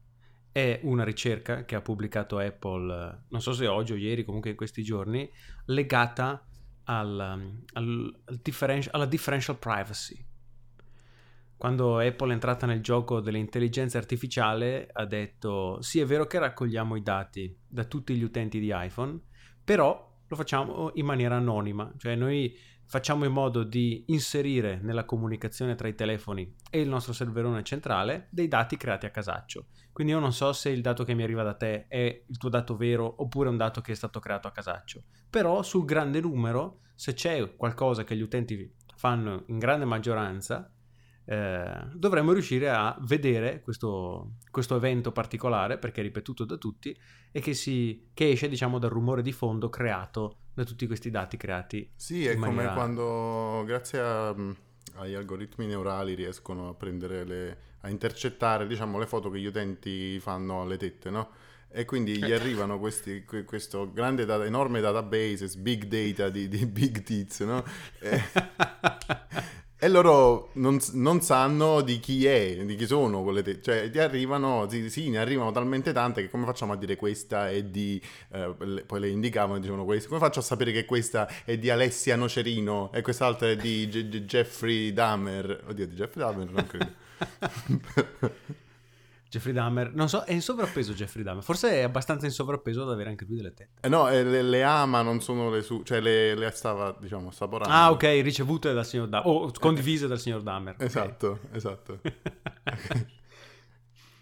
è 0.50 0.80
una 0.82 1.04
ricerca 1.04 1.64
che 1.64 1.76
ha 1.76 1.80
pubblicato 1.80 2.38
Apple, 2.38 3.26
non 3.28 3.40
so 3.40 3.52
se 3.52 3.66
oggi 3.68 3.92
o 3.92 3.96
ieri, 3.96 4.24
comunque 4.24 4.50
in 4.50 4.56
questi 4.56 4.82
giorni, 4.82 5.30
legata 5.66 6.44
al, 6.84 7.38
um, 7.38 7.64
al- 7.74 8.20
al 8.24 8.40
differen- 8.42 8.88
alla 8.90 9.06
differential 9.06 9.56
privacy. 9.56 10.30
Quando 11.62 11.98
Apple 11.98 12.30
è 12.30 12.32
entrata 12.32 12.66
nel 12.66 12.82
gioco 12.82 13.20
dell'intelligenza 13.20 13.96
artificiale, 13.96 14.88
ha 14.92 15.06
detto: 15.06 15.80
Sì, 15.80 16.00
è 16.00 16.04
vero 16.04 16.26
che 16.26 16.40
raccogliamo 16.40 16.96
i 16.96 17.02
dati 17.02 17.56
da 17.68 17.84
tutti 17.84 18.16
gli 18.16 18.24
utenti 18.24 18.58
di 18.58 18.72
iPhone, 18.74 19.20
però 19.62 20.12
lo 20.26 20.34
facciamo 20.34 20.90
in 20.94 21.06
maniera 21.06 21.36
anonima, 21.36 21.94
cioè 21.98 22.16
noi 22.16 22.52
facciamo 22.84 23.26
in 23.26 23.30
modo 23.30 23.62
di 23.62 24.02
inserire 24.08 24.80
nella 24.82 25.04
comunicazione 25.04 25.76
tra 25.76 25.86
i 25.86 25.94
telefoni 25.94 26.52
e 26.68 26.80
il 26.80 26.88
nostro 26.88 27.12
serverone 27.12 27.62
centrale 27.62 28.26
dei 28.32 28.48
dati 28.48 28.76
creati 28.76 29.06
a 29.06 29.10
casaccio. 29.10 29.66
Quindi 29.92 30.14
io 30.14 30.18
non 30.18 30.32
so 30.32 30.52
se 30.52 30.68
il 30.68 30.80
dato 30.80 31.04
che 31.04 31.14
mi 31.14 31.22
arriva 31.22 31.44
da 31.44 31.54
te 31.54 31.86
è 31.86 32.24
il 32.26 32.38
tuo 32.38 32.48
dato 32.48 32.74
vero 32.76 33.22
oppure 33.22 33.48
un 33.48 33.56
dato 33.56 33.80
che 33.80 33.92
è 33.92 33.94
stato 33.94 34.18
creato 34.18 34.48
a 34.48 34.52
casaccio, 34.52 35.04
però 35.30 35.62
sul 35.62 35.84
grande 35.84 36.18
numero, 36.18 36.80
se 36.96 37.14
c'è 37.14 37.54
qualcosa 37.54 38.02
che 38.02 38.16
gli 38.16 38.22
utenti 38.22 38.74
fanno 38.96 39.44
in 39.46 39.60
grande 39.60 39.84
maggioranza, 39.84 40.68
eh, 41.24 41.86
dovremmo 41.94 42.32
riuscire 42.32 42.68
a 42.70 42.96
vedere 43.02 43.60
questo, 43.60 44.32
questo, 44.50 44.76
evento 44.76 45.12
particolare 45.12 45.78
perché 45.78 46.00
è 46.00 46.04
ripetuto 46.04 46.44
da 46.44 46.56
tutti 46.56 46.96
e 47.30 47.40
che, 47.40 47.54
si, 47.54 48.08
che 48.12 48.30
esce 48.30 48.48
diciamo 48.48 48.78
dal 48.78 48.90
rumore 48.90 49.22
di 49.22 49.32
fondo 49.32 49.68
creato 49.68 50.38
da 50.54 50.64
tutti 50.64 50.86
questi 50.86 51.10
dati 51.10 51.36
creati. 51.36 51.92
Sì, 51.94 52.26
è 52.26 52.34
maniera... 52.34 52.72
come 52.72 52.74
quando 52.74 53.62
grazie 53.64 54.00
a, 54.00 54.34
agli 54.96 55.14
algoritmi 55.14 55.66
neurali 55.66 56.14
riescono 56.14 56.68
a 56.68 56.74
prendere 56.74 57.24
le, 57.24 57.58
a 57.80 57.88
intercettare 57.88 58.66
diciamo, 58.66 58.98
le 58.98 59.06
foto 59.06 59.30
che 59.30 59.38
gli 59.38 59.46
utenti 59.46 60.18
fanno 60.18 60.62
alle 60.62 60.76
tette, 60.76 61.10
no? 61.10 61.30
E 61.74 61.86
quindi 61.86 62.18
gli 62.18 62.32
arrivano 62.32 62.78
questi, 62.78 63.24
questo 63.24 63.90
grande 63.90 64.26
data, 64.26 64.44
enorme 64.44 64.82
database, 64.82 65.56
big 65.56 65.84
data 65.86 66.28
di, 66.28 66.46
di 66.46 66.66
big 66.66 67.02
tits, 67.02 67.40
no? 67.40 67.64
E, 68.00 68.20
E 69.82 69.88
loro 69.88 70.50
non, 70.52 70.78
non, 70.92 71.20
sanno 71.22 71.80
di 71.80 71.98
chi 71.98 72.24
è, 72.24 72.64
di 72.64 72.76
chi 72.76 72.86
sono 72.86 73.24
quelle 73.24 73.42
te- 73.42 73.60
cioè 73.60 73.90
ti 73.90 73.98
arrivano, 73.98 74.68
sì, 74.70 74.88
sì, 74.88 75.10
ne 75.10 75.18
arrivano 75.18 75.50
talmente 75.50 75.92
tante 75.92 76.22
che 76.22 76.30
come 76.30 76.44
facciamo 76.44 76.72
a 76.72 76.76
dire 76.76 76.94
questa 76.94 77.50
è 77.50 77.64
di, 77.64 78.00
eh, 78.30 78.54
le, 78.60 78.84
poi 78.84 79.00
le 79.00 79.08
indicavano 79.08 79.56
e 79.56 79.58
dicevano 79.58 79.84
questo, 79.84 80.06
come 80.06 80.20
faccio 80.20 80.38
a 80.38 80.42
sapere 80.42 80.70
che 80.70 80.84
questa 80.84 81.28
è 81.44 81.58
di 81.58 81.68
Alessia 81.68 82.14
Nocerino 82.14 82.92
e 82.92 83.02
quest'altra 83.02 83.48
è 83.50 83.56
di 83.56 83.88
G- 83.88 84.08
G- 84.08 84.20
Jeffrey 84.20 84.92
Dahmer, 84.92 85.64
oddio 85.66 85.88
di 85.88 85.96
Jeffrey 85.96 86.24
Dahmer 86.24 86.48
non 86.48 86.66
credo. 86.68 88.50
Jeffrey 89.32 89.54
Dahmer, 89.54 89.94
non 89.94 90.10
so, 90.10 90.24
è 90.24 90.32
in 90.34 90.42
sovrappeso 90.42 90.92
Jeffrey 90.92 91.24
Dahmer, 91.24 91.42
forse 91.42 91.70
è 91.70 91.80
abbastanza 91.80 92.26
in 92.26 92.32
sovrappeso 92.32 92.84
da 92.84 92.92
avere 92.92 93.08
anche 93.08 93.24
lui 93.24 93.36
delle 93.36 93.54
tette. 93.54 93.80
Eh 93.80 93.88
no, 93.88 94.06
eh, 94.10 94.22
le, 94.22 94.42
le, 94.42 94.62
ama 94.62 95.00
non 95.00 95.22
sono 95.22 95.48
le 95.48 95.62
sue, 95.62 95.80
cioè 95.84 96.00
le, 96.00 96.34
le, 96.34 96.50
stava, 96.50 96.94
diciamo, 97.00 97.30
saporando. 97.30 97.74
Ah, 97.74 97.90
ok, 97.90 98.02
ricevute 98.22 98.74
dal 98.74 98.84
signor 98.84 99.08
Dahmer, 99.08 99.26
o 99.26 99.50
condivise 99.58 100.06
dal 100.06 100.20
signor 100.20 100.42
Dahmer. 100.42 100.76
Esatto, 100.78 101.40
okay. 101.44 101.56
esatto. 101.56 102.00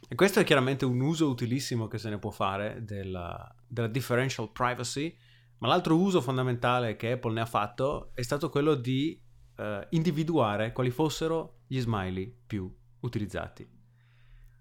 e 0.09 0.15
questo 0.15 0.39
è 0.39 0.45
chiaramente 0.45 0.85
un 0.85 1.01
uso 1.01 1.29
utilissimo 1.29 1.89
che 1.89 1.99
se 1.99 2.09
ne 2.09 2.21
può 2.21 2.31
fare 2.31 2.85
della, 2.85 3.53
della 3.67 3.89
differential 3.89 4.53
privacy, 4.53 5.13
ma 5.59 5.67
l'altro 5.67 5.97
uso 5.97 6.21
fondamentale 6.21 6.95
che 6.95 7.11
Apple 7.11 7.33
ne 7.33 7.41
ha 7.41 7.47
fatto 7.47 8.13
è 8.15 8.23
stato 8.23 8.49
quello 8.49 8.77
di 8.77 9.21
uh, 9.57 9.85
individuare 9.89 10.71
quali 10.71 10.91
fossero 10.91 11.63
gli 11.67 11.81
smiley 11.81 12.33
più 12.47 12.73
utilizzati. 13.01 13.79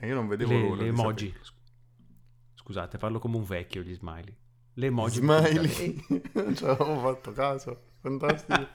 E 0.01 0.07
io 0.07 0.15
non 0.15 0.27
vedevo 0.27 0.51
le, 0.51 0.61
l'ora. 0.61 0.81
Le 0.81 0.87
emoji. 0.87 1.33
Scusate, 2.55 2.97
parlo 2.97 3.19
come 3.19 3.35
un 3.35 3.43
vecchio 3.43 3.81
gli 3.81 3.93
smiley. 3.93 4.33
Le 4.73 4.85
emoji. 4.85 5.17
Smiley. 5.17 6.05
non 6.33 6.55
ci 6.55 6.63
avevo 6.63 6.99
fatto 6.99 7.31
caso. 7.33 7.81
Fantastico. 7.99 8.67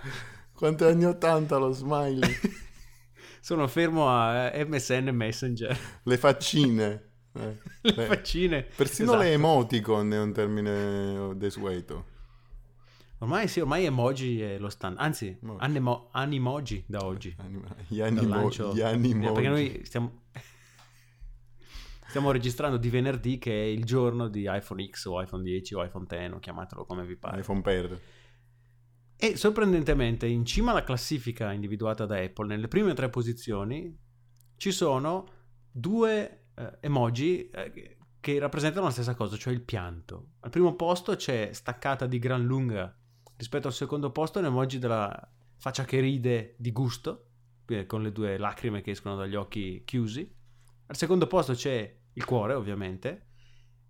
Quanti 0.54 0.84
anni 0.84 1.04
80 1.04 1.56
lo 1.58 1.72
smiley? 1.72 2.30
Sono 3.40 3.66
fermo 3.68 4.08
a 4.08 4.52
MSN 4.54 5.10
Messenger. 5.12 5.78
Le 6.02 6.16
faccine. 6.16 7.08
Eh, 7.32 7.58
le, 7.82 7.94
le 7.94 8.06
faccine. 8.06 8.62
Persino 8.62 9.10
esatto. 9.10 9.22
le 9.22 9.32
emoticon 9.32 10.12
è 10.12 10.18
un 10.18 10.32
termine 10.32 11.36
desueto. 11.36 12.06
Ormai 13.18 13.48
sì, 13.48 13.60
ormai 13.60 13.84
emoji 13.84 14.40
è 14.40 14.58
lo 14.58 14.70
stand. 14.70 14.96
Anzi, 14.98 15.38
animo, 15.58 16.08
animoji 16.12 16.84
da 16.86 17.04
oggi. 17.04 17.34
Anima, 17.38 17.68
gli, 17.86 18.00
animo, 18.00 18.48
gli 18.72 18.80
animoji. 18.80 19.32
Perché 19.32 19.48
noi 19.48 19.80
stiamo... 19.84 20.22
Stiamo 22.10 22.32
registrando 22.32 22.76
di 22.76 22.90
venerdì 22.90 23.38
che 23.38 23.52
è 23.52 23.66
il 23.66 23.84
giorno 23.84 24.26
di 24.26 24.44
iPhone 24.48 24.84
X 24.84 25.04
o 25.04 25.22
iPhone 25.22 25.44
10 25.44 25.74
o 25.76 25.84
iPhone 25.84 26.06
X, 26.06 26.40
chiamatelo 26.40 26.84
come 26.84 27.06
vi 27.06 27.14
pare. 27.14 27.38
iPhone 27.38 27.60
per. 27.60 28.00
E 29.14 29.36
sorprendentemente 29.36 30.26
in 30.26 30.44
cima 30.44 30.72
alla 30.72 30.82
classifica 30.82 31.52
individuata 31.52 32.06
da 32.06 32.18
Apple, 32.18 32.48
nelle 32.48 32.66
prime 32.66 32.94
tre 32.94 33.10
posizioni, 33.10 33.96
ci 34.56 34.72
sono 34.72 35.28
due 35.70 36.46
eh, 36.56 36.78
emoji 36.80 37.48
eh, 37.48 37.98
che 38.18 38.38
rappresentano 38.40 38.86
la 38.86 38.92
stessa 38.92 39.14
cosa, 39.14 39.36
cioè 39.36 39.52
il 39.52 39.62
pianto. 39.62 40.30
Al 40.40 40.50
primo 40.50 40.74
posto 40.74 41.14
c'è 41.14 41.50
staccata 41.52 42.06
di 42.06 42.18
gran 42.18 42.42
lunga 42.42 42.92
rispetto 43.36 43.68
al 43.68 43.72
secondo 43.72 44.10
posto 44.10 44.40
un 44.40 44.46
emoji 44.46 44.80
della 44.80 45.32
faccia 45.58 45.84
che 45.84 46.00
ride 46.00 46.56
di 46.58 46.72
gusto, 46.72 47.26
con 47.86 48.02
le 48.02 48.10
due 48.10 48.36
lacrime 48.36 48.80
che 48.80 48.90
escono 48.90 49.14
dagli 49.14 49.36
occhi 49.36 49.84
chiusi. 49.84 50.38
Al 50.86 50.96
secondo 50.96 51.28
posto 51.28 51.52
c'è 51.52 51.98
il 52.14 52.24
cuore 52.24 52.54
ovviamente, 52.54 53.28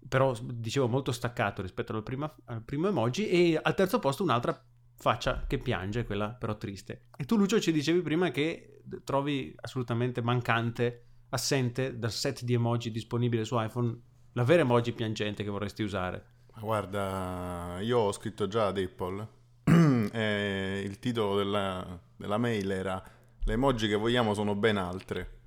però 0.09 0.35
dicevo 0.42 0.88
molto 0.88 1.12
staccato 1.12 1.62
rispetto 1.62 1.94
al, 1.94 2.02
prima, 2.02 2.33
al 2.46 2.62
primo 2.62 2.88
emoji 2.88 3.28
e 3.28 3.59
al 3.61 3.74
terzo 3.74 3.98
posto 3.98 4.22
un'altra 4.22 4.64
faccia 4.96 5.44
che 5.46 5.59
piange, 5.59 6.04
quella 6.04 6.30
però 6.30 6.56
triste. 6.56 7.09
E 7.16 7.24
tu 7.24 7.37
Lucio 7.37 7.61
ci 7.61 7.72
dicevi 7.72 8.00
prima 8.02 8.30
che 8.30 8.83
trovi 9.04 9.54
assolutamente 9.61 10.20
mancante, 10.22 11.06
assente 11.30 11.98
dal 11.98 12.12
set 12.12 12.44
di 12.44 12.54
emoji 12.54 12.90
disponibile 12.90 13.44
su 13.44 13.61
iPhone 13.61 13.98
la 14.33 14.44
vera 14.44 14.62
emoji 14.62 14.92
piangente 14.92 15.42
che 15.42 15.50
vorresti 15.50 15.83
usare. 15.83 16.38
Guarda, 16.61 17.78
io 17.80 17.98
ho 17.98 18.12
scritto 18.12 18.46
già 18.46 18.66
ad 18.66 18.78
Apple 18.78 19.28
e 20.12 20.83
il 20.85 20.98
titolo 20.98 21.37
della, 21.37 22.00
della 22.16 22.38
mail 22.38 22.70
era 22.70 23.02
le 23.42 23.52
emoji 23.52 23.88
che 23.88 23.94
vogliamo 23.94 24.35
sono 24.35 24.54
ben 24.54 24.76
altre. 24.76 25.38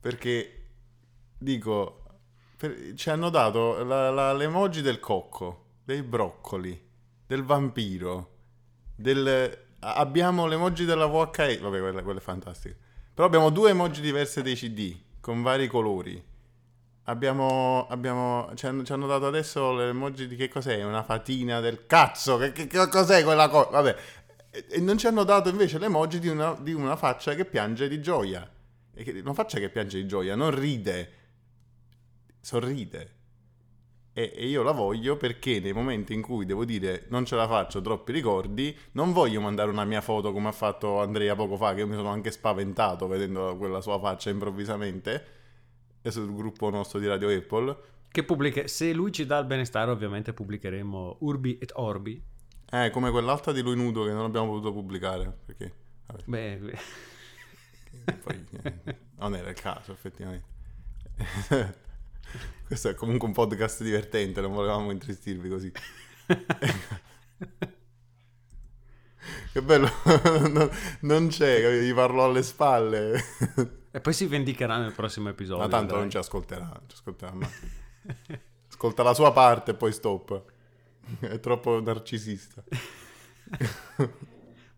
Perché 0.00 0.59
dico, 1.40 2.02
per, 2.56 2.92
ci 2.94 3.10
hanno 3.10 3.30
dato 3.30 3.82
la, 3.82 4.10
la, 4.10 4.32
l'emoji 4.32 4.82
del 4.82 5.00
cocco, 5.00 5.64
dei 5.84 6.02
broccoli, 6.02 6.88
del 7.26 7.42
vampiro, 7.42 8.36
del... 8.94 9.58
abbiamo 9.80 10.46
l'emoji 10.46 10.84
della 10.84 11.06
VHS, 11.06 11.60
vabbè 11.60 11.80
quella, 11.80 12.02
quella 12.02 12.18
è 12.18 12.22
fantastica, 12.22 12.76
però 13.14 13.26
abbiamo 13.26 13.50
due 13.50 13.70
emoji 13.70 14.00
diverse 14.00 14.42
dei 14.42 14.54
CD, 14.54 14.94
con 15.20 15.42
vari 15.42 15.66
colori. 15.66 16.28
Abbiamo, 17.04 17.88
abbiamo 17.88 18.52
ci, 18.54 18.66
hanno, 18.66 18.84
ci, 18.84 18.92
hanno, 18.92 19.06
dato 19.06 19.26
adesso 19.26 19.72
l'emoji 19.74 20.28
di 20.28 20.36
che 20.36 20.48
cos'è? 20.48 20.84
Una 20.84 21.02
fatina 21.02 21.58
del 21.58 21.86
cazzo, 21.86 22.36
che, 22.36 22.52
che, 22.52 22.66
che 22.66 22.88
cos'è 22.88 23.24
quella 23.24 23.48
cosa? 23.48 23.70
Vabbè, 23.70 23.96
e, 24.50 24.80
non 24.80 24.96
ci 24.96 25.06
hanno 25.06 25.24
dato 25.24 25.48
invece 25.48 25.78
l'emoji 25.78 26.18
di 26.18 26.28
una, 26.28 26.56
di 26.60 26.72
una 26.72 26.96
faccia 26.96 27.34
che 27.34 27.46
piange 27.46 27.88
di 27.88 28.00
gioia. 28.00 28.48
Che, 28.94 29.20
una 29.24 29.32
faccia 29.32 29.58
che 29.58 29.70
piange 29.70 29.98
di 29.98 30.06
gioia, 30.06 30.36
non 30.36 30.50
ride 30.56 31.19
sorride. 32.40 33.18
E, 34.12 34.32
e, 34.34 34.46
io 34.46 34.62
la 34.62 34.72
voglio 34.72 35.16
perché 35.16 35.60
nei 35.60 35.72
momenti 35.72 36.12
in 36.14 36.20
cui 36.20 36.44
devo 36.44 36.64
dire 36.64 37.06
non 37.08 37.24
ce 37.24 37.36
la 37.36 37.46
faccio, 37.46 37.80
troppi 37.80 38.12
ricordi, 38.12 38.76
non 38.92 39.12
voglio 39.12 39.40
mandare 39.40 39.70
una 39.70 39.84
mia 39.84 40.00
foto 40.00 40.32
come 40.32 40.48
ha 40.48 40.52
fatto 40.52 41.00
Andrea 41.00 41.36
poco 41.36 41.56
fa, 41.56 41.74
che 41.74 41.80
io 41.80 41.86
mi 41.86 41.94
sono 41.94 42.08
anche 42.08 42.30
spaventato 42.30 43.06
vedendo 43.06 43.56
quella 43.56 43.80
sua 43.80 43.98
faccia 44.00 44.30
improvvisamente, 44.30 45.38
sul 46.02 46.34
gruppo 46.34 46.70
nostro 46.70 46.98
di 46.98 47.06
Radio 47.06 47.28
Apple. 47.28 47.76
Che 48.10 48.24
pubblica, 48.24 48.66
se 48.66 48.92
lui 48.92 49.12
ci 49.12 49.24
dà 49.24 49.38
il 49.38 49.46
benestare 49.46 49.90
ovviamente 49.90 50.32
pubblicheremo 50.32 51.18
Urbi 51.20 51.58
et 51.58 51.70
Orbi. 51.76 52.20
Eh, 52.72 52.90
come 52.90 53.10
quell'altra 53.10 53.52
di 53.52 53.62
lui 53.62 53.76
nudo 53.76 54.04
che 54.04 54.12
non 54.12 54.24
abbiamo 54.24 54.48
potuto 54.48 54.72
pubblicare, 54.72 55.38
perché... 55.44 55.74
Vabbè. 56.06 56.22
Beh, 56.24 56.56
beh. 56.56 56.78
Poi, 58.22 58.46
eh, 58.62 58.96
non 59.18 59.36
era 59.36 59.50
il 59.50 59.54
caso 59.54 59.92
effettivamente. 59.92 60.48
Questo 62.66 62.88
è 62.88 62.94
comunque 62.94 63.26
un 63.26 63.34
podcast 63.34 63.82
divertente, 63.82 64.40
non 64.40 64.52
volevamo 64.52 64.90
intristirvi 64.90 65.48
così. 65.48 65.72
che 69.52 69.62
bello, 69.62 69.90
non, 70.48 70.70
non 71.00 71.28
c'è, 71.28 71.80
gli 71.82 71.92
parlo 71.92 72.24
alle 72.24 72.42
spalle. 72.42 73.22
e 73.90 74.00
poi 74.00 74.12
si 74.12 74.26
vendicherà 74.26 74.78
nel 74.78 74.92
prossimo 74.92 75.28
episodio. 75.28 75.62
Ma 75.62 75.68
tanto 75.68 75.92
dai. 75.92 76.02
non 76.02 76.10
ci 76.10 76.16
ascolterà, 76.16 76.66
non 76.66 76.84
ci 76.86 76.94
ascolterà 76.94 77.32
mai. 77.32 77.50
Ascolta 78.68 79.02
la 79.02 79.14
sua 79.14 79.32
parte 79.32 79.72
e 79.72 79.74
poi 79.74 79.92
stop. 79.92 80.42
È 81.18 81.40
troppo 81.40 81.80
narcisista. 81.80 82.62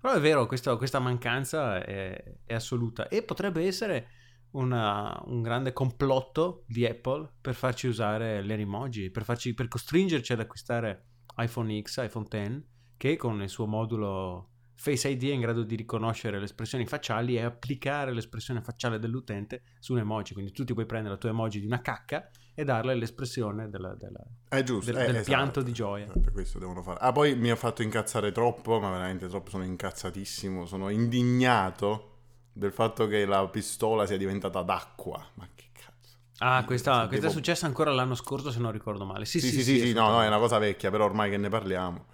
Però 0.00 0.14
è 0.14 0.20
vero, 0.20 0.46
questa, 0.46 0.74
questa 0.76 0.98
mancanza 0.98 1.84
è, 1.84 2.24
è 2.44 2.55
assoluta 2.55 3.09
e 3.09 3.22
potrebbe 3.22 3.64
essere 3.66 4.09
una, 4.53 5.20
un 5.26 5.42
grande 5.42 5.72
complotto 5.72 6.64
di 6.66 6.86
Apple 6.86 7.30
per 7.40 7.55
farci 7.55 7.86
usare 7.86 8.42
le 8.42 8.55
emoji, 8.55 9.11
per, 9.11 9.24
farci, 9.24 9.55
per 9.55 9.68
costringerci 9.68 10.32
ad 10.32 10.40
acquistare 10.40 11.07
iPhone 11.36 11.80
X, 11.82 12.03
iPhone 12.05 12.26
X, 12.28 12.62
che 12.96 13.16
con 13.16 13.42
il 13.42 13.48
suo 13.48 13.66
modulo 13.66 14.48
Face 14.74 15.09
ID 15.09 15.28
è 15.28 15.32
in 15.32 15.40
grado 15.40 15.62
di 15.62 15.76
riconoscere 15.76 16.38
le 16.38 16.44
espressioni 16.46 16.86
facciali 16.86 17.36
e 17.36 17.42
applicare 17.42 18.12
l'espressione 18.12 18.61
facciale 18.62 18.98
dell'utente 18.98 19.62
su 19.78 19.92
un 19.92 20.00
emoji. 20.00 20.32
Quindi 20.32 20.50
tu 20.50 20.64
ti 20.64 20.72
puoi 20.74 20.86
prendere 20.86 21.14
la 21.14 21.20
tua 21.20 21.30
emoji 21.30 21.61
di 21.61 21.66
una 21.66 21.80
cacca 21.80 22.28
e 22.53 22.64
darle 22.64 22.96
l'espressione 22.96 23.68
della- 23.70 23.94
della- 23.94 24.24
È 24.48 24.62
giusto, 24.64 24.90
del, 24.90 25.00
eh, 25.00 25.07
del 25.07 25.14
esatto. 25.16 25.36
pianto 25.36 25.62
di 25.62 25.72
gioia. 25.72 26.05
Esatto, 26.07 26.32
questo 26.32 26.59
devono 26.59 26.82
fare. 26.82 26.98
Ah, 27.00 27.12
poi 27.12 27.36
mi 27.36 27.50
ha 27.50 27.57
fatto 27.57 27.82
incazzare 27.82 28.32
troppo, 28.32 28.80
ma 28.80 28.90
veramente 28.90 29.28
troppo, 29.28 29.50
sono 29.50 29.62
incazzatissimo, 29.62 30.66
sono 30.66 30.88
indignato 30.88 32.11
del 32.53 32.72
fatto 32.72 33.07
che 33.07 33.24
la 33.24 33.46
pistola 33.48 34.07
sia 34.07 34.16
diventata 34.16 34.62
d'acqua. 34.62 35.24
Ma 35.34 35.48
che 35.55 35.66
cazzo? 35.72 36.16
Ah, 36.38 36.64
questa, 36.64 37.07
questa 37.07 37.26
è 37.26 37.30
successa 37.30 37.66
ancora 37.66 37.92
l'anno 37.92 38.14
scorso, 38.14 38.50
se 38.50 38.59
non 38.59 38.72
ricordo 38.72 39.05
male. 39.05 39.24
Sì, 39.24 39.40
Sì, 39.40 39.50
sì, 39.53 39.62
sì, 39.62 39.78
sì, 39.78 39.78
sì, 39.78 39.92
no, 39.92 40.09
no, 40.11 40.22
è 40.22 40.26
una 40.26 40.38
cosa 40.38 40.59
vecchia, 40.59 40.90
però 40.90 41.05
ormai 41.05 41.30
che 41.30 41.36
ne 41.36 41.48
parliamo. 41.48 42.05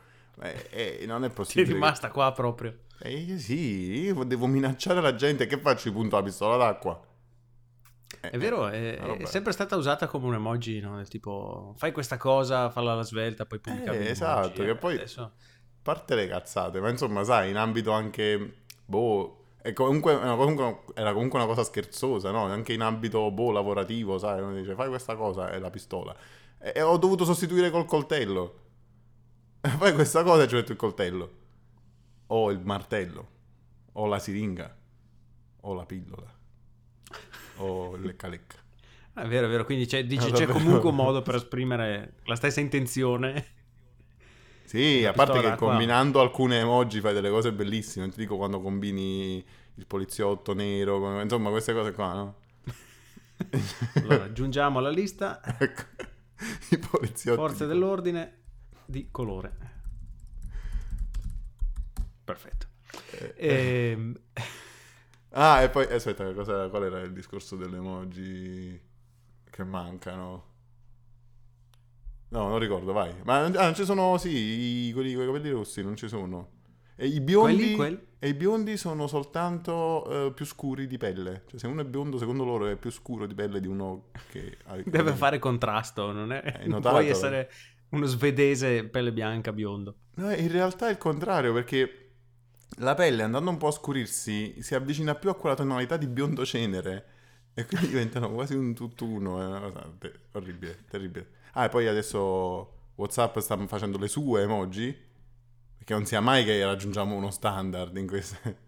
Eh, 0.40 0.98
eh, 1.00 1.06
non 1.06 1.24
è 1.24 1.28
Ti 1.28 1.32
è 1.32 1.34
possibile. 1.34 1.74
rimasta 1.74 2.10
qua 2.10 2.32
proprio. 2.32 2.78
Eh, 3.00 3.38
sì, 3.38 4.00
io 4.02 4.24
devo 4.24 4.46
minacciare 4.46 5.00
la 5.00 5.14
gente, 5.14 5.46
che 5.46 5.58
faccio? 5.58 5.92
Punto 5.92 6.16
la 6.16 6.22
pistola 6.22 6.56
d'acqua? 6.56 7.00
Eh, 8.20 8.30
È 8.30 8.38
vero, 8.38 8.68
eh, 8.68 8.96
è, 8.96 8.98
una 8.98 9.06
roba- 9.06 9.22
è 9.22 9.26
sempre 9.26 9.52
stata 9.52 9.76
usata 9.76 10.06
come 10.06 10.26
un 10.26 10.34
emoji, 10.34 10.80
no? 10.80 10.96
Del 10.96 11.08
tipo, 11.08 11.74
fai 11.76 11.92
questa 11.92 12.16
cosa, 12.16 12.70
falla 12.70 12.92
alla 12.92 13.02
svelta, 13.02 13.46
poi 13.46 13.60
pubblicavi 13.60 14.04
Eh, 14.04 14.10
esatto, 14.10 14.62
eh, 14.62 14.66
che 14.66 14.74
poi- 14.76 14.94
adesso- 14.94 15.34
parte 15.82 16.14
le 16.14 16.26
cazzate, 16.26 16.80
ma 16.80 16.90
insomma, 16.90 17.24
sai, 17.24 17.50
in 17.50 17.56
ambito 17.56 17.92
anche, 17.92 18.62
boh, 18.84 19.44
è 19.68 19.72
comunque, 19.74 20.18
comunque- 20.18 20.80
era 20.94 21.12
comunque 21.12 21.38
una 21.38 21.46
cosa 21.46 21.62
scherzosa, 21.62 22.30
no? 22.30 22.44
Anche 22.44 22.72
in 22.72 22.80
ambito, 22.80 23.30
boh, 23.30 23.50
lavorativo, 23.50 24.16
sai, 24.18 24.40
uno 24.40 24.54
dice, 24.54 24.74
fai 24.74 24.88
questa 24.88 25.14
cosa, 25.14 25.50
è 25.50 25.58
la 25.58 25.68
pistola. 25.70 26.16
E, 26.58 26.72
e 26.74 26.80
ho 26.82 26.96
dovuto 26.96 27.24
sostituire 27.26 27.70
col 27.70 27.84
coltello. 27.84 28.60
E 29.60 29.68
fai 29.76 29.92
questa 29.92 30.22
cosa 30.22 30.44
e 30.44 30.48
ci 30.48 30.54
ho 30.54 30.58
detto 30.58 30.72
il 30.72 30.78
coltello. 30.78 31.32
O 32.28 32.50
il 32.50 32.60
martello. 32.60 33.28
O 33.92 34.06
la 34.06 34.18
siringa. 34.18 34.74
O 35.60 35.74
la 35.74 35.84
pillola. 35.84 36.34
O 37.58 37.94
il 37.96 38.02
lecca-lecca. 38.02 38.56
È 39.18 39.26
vero, 39.26 39.46
è 39.46 39.50
vero, 39.50 39.64
quindi 39.64 39.84
c'è, 39.84 40.04
dici, 40.04 40.28
Ah, 40.30 40.32
c'è 40.32 40.46
comunque 40.46 40.90
un 40.90 40.94
modo 40.94 41.22
per 41.22 41.34
esprimere 41.34 42.14
la 42.24 42.36
stessa 42.36 42.60
intenzione. 42.60 43.57
Sì, 44.68 45.04
a 45.06 45.12
parte 45.12 45.40
che 45.40 45.48
d'acqua. 45.48 45.68
combinando 45.68 46.20
alcune 46.20 46.58
emoji 46.60 47.00
fai 47.00 47.14
delle 47.14 47.30
cose 47.30 47.52
bellissime. 47.52 48.04
Non 48.04 48.14
ti 48.14 48.20
dico 48.20 48.36
quando 48.36 48.60
combini 48.60 49.42
il 49.74 49.86
poliziotto 49.86 50.52
nero, 50.54 51.20
insomma, 51.22 51.50
queste 51.50 51.72
cose 51.72 51.92
qua, 51.92 52.12
no? 52.12 52.34
Allora, 53.94 54.24
aggiungiamo 54.24 54.78
alla 54.78 54.90
lista 54.90 55.40
Ecco, 55.58 55.82
i 56.70 56.78
poliziotti. 56.78 57.38
forze 57.38 57.64
di- 57.66 57.72
dell'ordine 57.72 58.36
di 58.84 59.08
colore. 59.10 59.56
Perfetto. 62.24 62.66
Eh, 63.10 63.34
Ehm, 63.36 64.20
Ah, 65.30 65.62
e 65.62 65.68
poi 65.70 65.84
aspetta, 65.92 66.32
cosa- 66.32 66.68
qual 66.68 66.84
era 66.84 67.00
il 67.00 67.12
discorso 67.12 67.56
delle 67.56 67.76
emoji 67.76 68.80
che 69.50 69.64
mancano? 69.64 70.47
No, 72.30 72.48
non 72.48 72.58
ricordo, 72.58 72.92
vai. 72.92 73.12
Ma 73.24 73.44
ah, 73.44 73.48
non 73.48 73.74
ci 73.74 73.84
sono, 73.84 74.18
sì, 74.18 74.88
i, 74.88 74.92
quelli 74.92 75.14
con 75.14 75.24
i 75.24 75.26
capelli 75.26 75.50
rossi, 75.50 75.82
non 75.82 75.96
ci 75.96 76.08
sono. 76.08 76.56
E 76.94 77.06
i 77.06 77.20
biondi, 77.20 77.56
Quelli, 77.56 77.74
quelli? 77.76 78.06
e 78.18 78.28
i 78.28 78.34
biondi 78.34 78.76
sono 78.76 79.06
soltanto 79.06 80.26
eh, 80.26 80.32
più 80.32 80.44
scuri 80.44 80.86
di 80.86 80.98
pelle. 80.98 81.44
Cioè, 81.46 81.60
se 81.60 81.66
uno 81.66 81.80
è 81.80 81.84
biondo, 81.84 82.18
secondo 82.18 82.44
loro 82.44 82.66
è 82.66 82.76
più 82.76 82.90
scuro 82.90 83.26
di 83.26 83.34
pelle 83.34 83.60
di 83.60 83.68
uno 83.68 84.10
che 84.30 84.58
ha 84.64 84.76
deve 84.84 85.12
fare 85.12 85.38
contrasto, 85.38 86.10
non 86.12 86.32
è? 86.32 86.42
Non 86.66 86.70
notato? 86.70 86.96
puoi 86.96 87.08
essere 87.08 87.50
uno 87.90 88.04
svedese 88.06 88.84
pelle 88.84 89.12
bianca 89.12 89.52
biondo. 89.52 89.94
No, 90.16 90.32
in 90.32 90.50
realtà 90.50 90.88
è 90.88 90.90
il 90.90 90.98
contrario, 90.98 91.52
perché 91.52 92.10
la 92.78 92.94
pelle 92.94 93.22
andando 93.22 93.50
un 93.50 93.56
po' 93.56 93.68
a 93.68 93.72
scurirsi 93.72 94.60
si 94.60 94.74
avvicina 94.74 95.14
più 95.14 95.30
a 95.30 95.36
quella 95.36 95.54
tonalità 95.54 95.96
di 95.96 96.08
biondo 96.08 96.44
cenere 96.44 97.06
e 97.58 97.66
quindi 97.66 97.88
diventano 97.88 98.30
quasi 98.32 98.54
un 98.54 98.74
tutt'uno. 98.74 99.40
È 99.40 99.46
una 99.46 99.60
cosa 99.60 99.92
te- 99.98 100.12
orribile, 100.32 100.84
terribile. 100.88 101.30
Ah, 101.52 101.64
e 101.64 101.68
poi 101.68 101.86
adesso 101.88 102.90
WhatsApp 102.94 103.38
sta 103.38 103.56
facendo 103.66 103.98
le 103.98 104.08
sue 104.08 104.42
emoji, 104.42 104.96
perché 105.76 105.92
non 105.92 106.06
sia 106.06 106.20
mai 106.20 106.44
che 106.44 106.64
raggiungiamo 106.64 107.14
uno 107.14 107.30
standard 107.30 107.96
in 107.96 108.06
queste... 108.06 108.66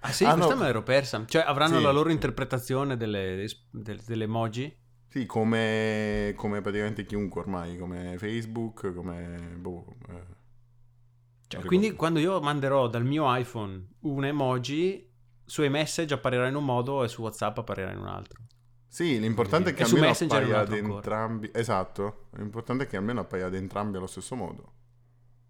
Ah 0.00 0.10
sì, 0.12 0.24
Ah, 0.24 0.34
questa 0.34 0.54
no. 0.54 0.60
me 0.60 0.66
l'ero 0.66 0.82
persa. 0.82 1.24
Cioè 1.26 1.42
avranno 1.46 1.76
Sì. 1.76 1.82
la 1.84 1.92
loro 1.92 2.10
interpretazione 2.10 2.96
delle, 2.96 3.46
del- 3.70 4.00
delle 4.04 4.24
emoji? 4.24 4.76
Sì, 5.08 5.26
come, 5.26 6.32
come 6.36 6.60
praticamente 6.60 7.04
chiunque 7.04 7.42
ormai, 7.42 7.76
come 7.78 8.16
Facebook, 8.18 8.92
come... 8.94 9.36
Boh, 9.60 9.84
eh, 10.08 10.24
Cioè, 11.46 11.62
quindi 11.64 11.92
quando 11.92 12.18
io 12.18 12.40
manderò 12.40 12.88
dal 12.88 13.04
mio 13.04 13.32
iPhone 13.36 13.88
un 14.00 14.24
emoji, 14.24 15.11
su 15.52 15.62
iMessage 15.62 16.14
apparirà 16.14 16.48
in 16.48 16.54
un 16.54 16.64
modo 16.64 17.04
e 17.04 17.08
su 17.08 17.20
WhatsApp 17.20 17.58
apparirà 17.58 17.90
in 17.90 17.98
un 17.98 18.06
altro. 18.06 18.40
Sì, 18.88 19.20
l'importante 19.20 19.68
è 19.68 19.74
che 19.74 19.82
almeno 19.82 20.08
appaia 20.08 20.38
ad 20.38 20.52
altro 20.52 20.74
ancora. 20.76 20.94
entrambi... 20.94 21.50
Esatto, 21.52 22.28
l'importante 22.38 22.84
è 22.84 22.86
che 22.86 22.96
almeno 22.96 23.20
appaia 23.20 23.44
ad 23.44 23.54
entrambi 23.54 23.98
allo 23.98 24.06
stesso 24.06 24.34
modo. 24.34 24.72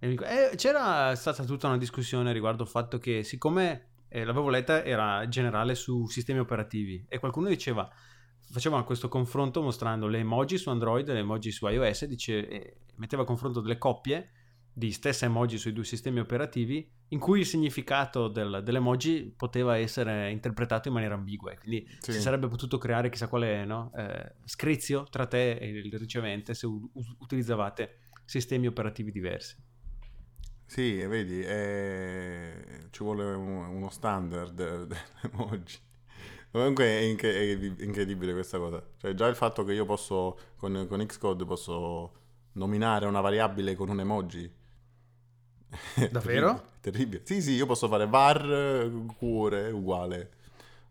E 0.01 0.11
eh, 0.11 0.57
c'era 0.57 1.15
stata 1.15 1.45
tutta 1.45 1.69
una 1.69 1.79
discussione 1.79 2.33
riguardo 2.33 2.65
il 2.65 2.69
fatto 2.69 2.99
che 2.99 3.23
siccome 3.23 3.91
eh, 4.09 4.25
l'avevo 4.25 4.49
letta 4.49 4.83
era 4.83 5.29
generale 5.29 5.77
su 5.77 6.09
sistemi 6.09 6.41
operativi 6.41 7.07
e 7.09 7.21
qualcuno 7.21 7.47
diceva 7.47 7.89
faceva 8.51 8.83
questo 8.83 9.07
confronto 9.07 9.63
mostrando 9.63 10.09
le 10.09 10.19
emoji 10.19 10.59
su 10.59 10.69
Android 10.69 11.09
e 11.09 11.13
le 11.13 11.21
emoji 11.21 11.53
su 11.53 11.65
iOS 11.69 12.07
dice, 12.07 12.49
eh, 12.49 12.77
metteva 12.97 13.23
a 13.23 13.25
confronto 13.25 13.61
delle 13.61 13.79
coppie 13.79 14.31
di 14.73 14.91
stesse 14.93 15.27
emoji 15.27 15.59
sui 15.59 15.73
due 15.73 15.85
sistemi 15.85 16.21
operativi 16.21 16.89
in 17.09 17.19
cui 17.19 17.41
il 17.41 17.47
significato 17.47 18.29
del- 18.29 18.63
dell'emoji 18.65 19.33
poteva 19.37 19.77
essere 19.77 20.31
interpretato 20.31 20.89
in 20.89 20.95
maniera 20.95 21.15
ambigua 21.15 21.55
quindi 21.57 21.87
Sì. 22.01 22.13
si 22.13 22.21
sarebbe 22.21 22.49
potuto 22.49 22.79
creare 22.79 23.11
chissà 23.11 23.29
quale 23.29 23.65
no, 23.67 23.93
eh, 23.95 24.33
scrizio 24.45 25.05
tra 25.11 25.27
te 25.27 25.53
e 25.59 25.69
il 25.69 25.93
ricevente 25.99 26.55
se 26.55 26.67
u- 26.67 26.91
utilizzavate 27.19 27.99
sistemi 28.25 28.67
operativi 28.67 29.11
diversi. 29.11 29.57
Sì, 30.65 31.05
vedi, 31.05 31.43
eh, 31.43 32.87
ci 32.91 33.03
vuole 33.03 33.25
un- 33.25 33.67
uno 33.67 33.91
standard 33.91 34.55
dell'emoji. 34.55 35.77
Comunque 36.51 36.85
è, 36.87 37.01
inc- 37.01 37.25
è 37.25 37.83
incredibile 37.85 38.33
questa 38.33 38.57
cosa. 38.59 38.83
Cioè, 38.97 39.13
già 39.15 39.27
il 39.27 39.35
fatto 39.37 39.65
che 39.65 39.73
io 39.75 39.85
posso, 39.85 40.39
con, 40.57 40.87
con 40.89 41.05
Xcode, 41.05 41.45
posso 41.45 42.13
nominare 42.53 43.05
una 43.07 43.21
variabile 43.21 43.75
con 43.75 43.91
un 43.91 44.01
emoji. 44.01 44.51
È 45.95 46.09
Davvero? 46.11 46.63
Terribile, 46.81 46.81
terribile. 46.81 47.23
Sì, 47.25 47.41
sì, 47.43 47.53
io 47.53 47.67
posso 47.67 47.89
fare 47.89 48.07
var 48.07 48.45
eh, 48.51 48.91
cuore 49.17 49.71
uguale. 49.71 50.31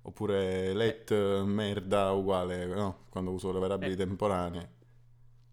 Oppure 0.03 0.73
let 0.73 1.11
eh, 1.11 1.43
merda 1.45 2.11
uguale, 2.11 2.65
no? 2.65 3.05
Quando 3.09 3.31
uso 3.31 3.51
le 3.51 3.59
variabili 3.59 3.93
Eh. 3.93 3.95
temporanee. 3.95 4.69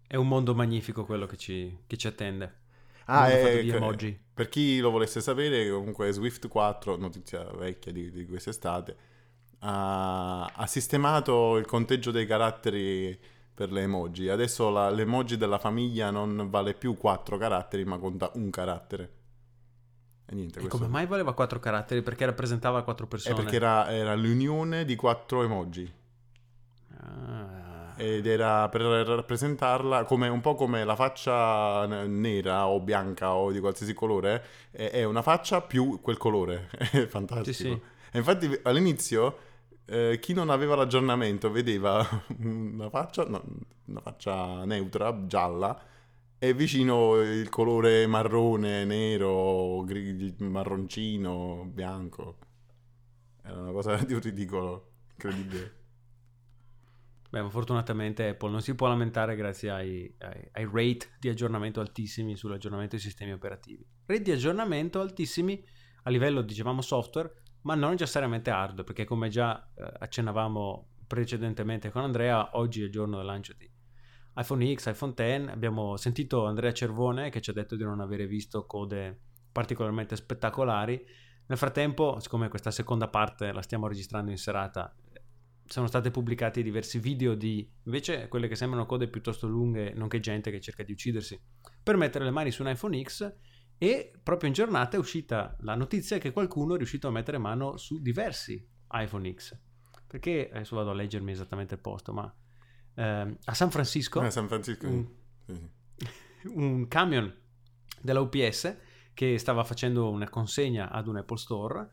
È 0.07 0.17
un 0.17 0.27
mondo 0.29 0.55
magnifico 0.55 1.05
quello 1.05 1.27
che 1.27 1.37
ci, 1.37 1.79
che 1.87 1.97
ci 1.97 2.07
attende. 2.09 2.55
Ah, 3.07 3.29
Mondo 3.29 3.37
fatto 3.39 3.59
eh, 3.59 3.65
che- 3.65 3.77
emoji. 3.77 4.21
per 4.35 4.49
chi 4.49 4.79
lo 4.81 4.91
volesse 4.91 5.21
sapere, 5.21 5.71
comunque 5.71 6.13
Swift 6.13 6.49
4, 6.49 6.97
notizia 6.97 7.45
vecchia 7.53 7.93
di, 7.93 8.11
di 8.11 8.27
quest'estate, 8.27 8.97
ha, 9.61 10.45
ha 10.47 10.67
sistemato 10.67 11.57
il 11.57 11.67
conteggio 11.67 12.11
dei 12.11 12.27
caratteri 12.27 13.19
per 13.55 13.73
le 13.73 13.83
emoji. 13.83 14.29
Adesso 14.29 14.71
la- 14.71 14.91
l'emoji 14.91 15.37
della 15.37 15.59
famiglia 15.59 16.11
non 16.11 16.49
vale 16.51 16.75
più 16.75 16.97
4 16.97 17.37
caratteri, 17.39 17.85
ma 17.85 17.99
conta 17.99 18.31
un 18.35 18.51
carattere. 18.51 19.11
E 20.31 20.35
niente, 20.35 20.59
E 20.59 20.61
questo 20.61 20.79
come 20.79 20.91
mai 20.91 21.07
valeva 21.07 21.33
quattro 21.33 21.59
caratteri? 21.59 22.03
Perché 22.03 22.27
rappresentava 22.27 22.83
quattro 22.83 23.07
è 23.07 23.09
persone. 23.09 23.35
perché 23.35 23.57
era, 23.57 23.91
era 23.91 24.15
l'unione 24.15 24.85
di 24.85 24.95
4 24.95 25.43
emoji. 25.43 25.93
Ah. 27.01 27.95
Ed 27.97 28.27
era 28.27 28.69
per 28.69 28.83
rappresentarla 28.83 30.05
come 30.05 30.29
un 30.29 30.41
po' 30.41 30.55
come 30.55 30.85
la 30.85 30.95
faccia 30.95 31.87
nera 32.07 32.69
o 32.69 32.79
bianca 32.81 33.35
o 33.35 33.51
di 33.51 33.59
qualsiasi 33.59 33.95
colore, 33.95 34.45
è, 34.71 34.91
è 34.91 35.05
una 35.05 35.23
faccia 35.23 35.63
più 35.63 35.99
quel 36.01 36.19
colore. 36.19 36.69
È 36.93 37.07
fantastico. 37.07 37.53
Sì, 37.57 37.65
sì. 37.65 37.81
E 38.13 38.19
infatti 38.19 38.61
all'inizio 38.65 39.39
eh, 39.87 40.19
chi 40.21 40.35
non 40.35 40.51
aveva 40.51 40.77
l'aggiornamento 40.77 41.51
vedeva 41.51 42.07
una 42.39 42.91
faccia, 42.91 43.25
no, 43.25 43.43
una 43.87 44.01
faccia 44.01 44.65
neutra, 44.67 45.25
gialla, 45.27 45.81
e 46.39 46.55
vicino 46.55 47.21
il 47.21 47.49
colore 47.49 48.07
marrone, 48.07 48.85
nero, 48.85 49.83
gri- 49.83 50.37
marroncino, 50.39 51.69
bianco. 51.73 52.39
Era 53.43 53.61
una 53.61 53.73
cosa 53.73 53.97
di 53.97 54.13
un 54.13 54.21
ridicolo, 54.21 54.91
incredibile. 55.13 55.77
Beh, 57.31 57.51
fortunatamente 57.51 58.29
Apple 58.29 58.51
non 58.51 58.63
si 58.63 58.75
può 58.75 58.89
lamentare 58.89 59.37
grazie 59.37 59.71
ai, 59.71 60.15
ai- 60.19 60.49
ai 60.53 60.65
rate 60.65 61.11
di 61.19 61.29
aggiornamento 61.29 61.81
altissimi 61.81 62.37
sull'aggiornamento 62.37 62.95
dei 62.97 63.05
sistemi 63.05 63.33
operativi. 63.33 63.85
Rate 64.07 64.23
di 64.23 64.31
aggiornamento 64.31 65.01
altissimi 65.01 65.63
a 66.05 66.11
livello, 66.11 66.41
dicevamo, 66.41 66.81
software, 66.81 67.43
ma 67.63 67.75
non 67.75 67.91
necessariamente 67.91 68.51
hardware, 68.51 68.85
perché 68.85 69.05
come 69.05 69.29
già 69.29 69.73
eh, 69.75 69.93
accennavamo 69.99 70.89
precedentemente 71.07 71.91
con 71.91 72.03
Andrea, 72.03 72.57
oggi 72.57 72.81
è 72.81 72.85
il 72.85 72.91
giorno 72.91 73.17
del 73.17 73.27
lancio 73.27 73.55
di 73.55 73.69
iPhone 74.39 74.75
X, 74.75 74.87
iPhone 74.87 75.15
X, 75.15 75.49
abbiamo 75.51 75.97
sentito 75.97 76.47
Andrea 76.47 76.73
Cervone 76.73 77.29
che 77.29 77.41
ci 77.41 77.51
ha 77.51 77.53
detto 77.53 77.75
di 77.75 77.83
non 77.83 78.01
avere 78.01 78.27
visto 78.29 78.67
code 78.67 79.21
particolarmente 79.51 80.15
spettacolari. 80.15 81.05
Nel 81.47 81.59
frattempo, 81.59 82.21
siccome 82.21 82.49
questa 82.49 82.71
seconda 82.71 83.09
parte 83.09 83.53
la 83.53 83.63
stiamo 83.63 83.89
registrando 83.89 84.31
in 84.31 84.37
serata, 84.37 84.95
sono 85.65 85.89
state 85.89 86.11
pubblicati 86.11 86.63
diversi 86.63 87.01
video 87.01 87.35
di 87.35 87.69
invece 87.85 88.29
quelle 88.29 88.47
che 88.47 88.55
sembrano 88.55 88.87
code 88.87 89.09
piuttosto 89.09 89.49
lunghe, 89.49 89.93
nonché 89.95 90.21
gente 90.21 90.51
che 90.53 90.61
cerca 90.61 90.85
di 90.85 90.93
uccidersi 90.93 91.39
per 91.83 91.97
mettere 91.97 92.25
le 92.25 92.31
mani 92.31 92.51
su 92.51 92.63
un 92.63 92.71
iPhone 92.71 93.03
X 93.03 93.35
e 93.77 94.13
proprio 94.23 94.49
in 94.49 94.55
giornata 94.55 94.97
è 94.97 95.01
uscita 95.01 95.57
la 95.61 95.75
notizia 95.75 96.19
che 96.19 96.33
qualcuno 96.33 96.75
è 96.75 96.77
riuscito 96.77 97.09
a 97.09 97.11
mettere 97.11 97.39
mano 97.39 97.77
su 97.77 98.01
diversi 98.01 98.65
iPhone 98.93 99.33
X. 99.35 99.59
Perché 100.07 100.49
adesso 100.53 100.77
vado 100.77 100.91
a 100.91 100.95
leggermi 100.95 101.33
esattamente 101.33 101.75
il 101.75 101.81
posto, 101.81 102.13
ma 102.13 102.33
ehm, 102.99 103.37
a 103.45 103.55
San 103.55 103.71
Francisco, 103.71 104.23
Eh, 104.23 104.31
San 104.31 104.49
Francisco. 104.49 104.87
un, 104.87 105.07
sì, 105.47 105.55
sì. 105.55 106.09
un 106.55 106.89
camion 106.89 107.33
della 108.01 108.21
UPS 108.21 108.77
che 109.15 109.39
stava 109.39 109.65
facendo 109.65 110.11
una 110.11 110.29
consegna 110.29 110.91
ad 110.91 111.09
un 111.09 111.17
Apple 111.17 111.37
Store 111.39 111.89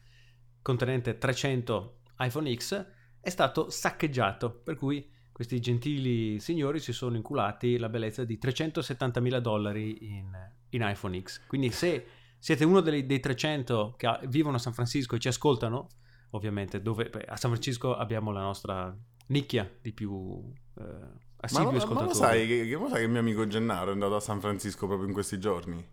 contenente 0.62 1.18
300 1.18 2.00
iPhone 2.20 2.54
X 2.56 2.86
è 3.20 3.30
stato 3.30 3.70
saccheggiato, 3.70 4.52
per 4.52 4.76
cui 4.76 5.12
questi 5.32 5.60
gentili 5.60 6.40
signori 6.40 6.80
si 6.80 6.94
sono 6.94 7.16
inculati 7.16 7.78
la 7.78 7.90
bellezza 7.90 8.24
di 8.24 8.38
370 8.38 9.20
mila 9.20 9.40
dollari 9.40 10.08
in, 10.16 10.32
in 10.70 10.82
iPhone 10.82 11.20
X. 11.22 11.46
Quindi 11.48 11.72
se 11.72 12.06
siete 12.40 12.64
uno 12.64 12.82
dei, 12.82 13.06
dei 13.06 13.20
300 13.20 13.96
che 13.98 14.20
vivono 14.28 14.56
a 14.58 14.60
San 14.60 14.74
Francisco 14.74 15.16
e 15.16 15.20
ci 15.20 15.28
ascoltano, 15.28 15.88
ovviamente 16.32 16.82
dove, 16.82 17.10
beh, 17.10 17.26
a 17.26 17.36
San 17.36 17.50
Francisco 17.52 17.96
abbiamo 17.96 18.32
la 18.32 18.42
nostra 18.42 18.96
nicchia 19.28 19.70
di 19.82 19.92
più 19.92 20.54
eh, 20.78 20.84
Ma, 20.84 21.10
assidui 21.40 21.66
lo- 21.66 21.72
ma 21.72 21.78
ascoltatori. 21.78 22.08
lo 22.08 22.14
sai 22.14 22.48
che, 22.48 22.66
che 22.68 22.76
lo 22.76 22.88
sai 22.90 23.02
che 23.02 23.08
mio 23.08 23.20
amico 23.20 23.48
Gennaro 23.48 23.90
è 23.90 23.94
andato 23.94 24.16
a 24.16 24.20
San 24.20 24.40
Francisco 24.40 24.88
proprio 24.88 25.08
in 25.08 25.14
questi 25.14 25.40
giorni? 25.40 25.78
Ah, 25.78 25.86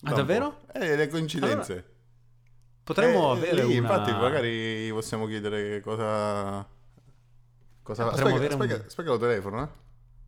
Da 0.00 0.10
un 0.10 0.16
davvero? 0.16 0.60
Eh, 0.72 0.96
le 0.96 1.08
coincidenze. 1.08 1.92
Potremmo 2.84 3.34
Eh, 3.34 3.36
avere 3.38 3.64
lì, 3.64 3.78
una... 3.78 3.88
Infatti, 3.88 4.10
magari 4.12 4.90
possiamo 4.90 5.26
chiedere 5.26 5.80
cosa. 5.80 6.66
Cosa 7.82 8.06
aspetta, 8.10 8.34
avere 8.34 8.54
un- 8.54 8.60
aspetta, 8.60 8.86
aspetta 8.86 9.10
lo 9.10 9.18
telefono, 9.18 9.62
eh? 9.62 9.68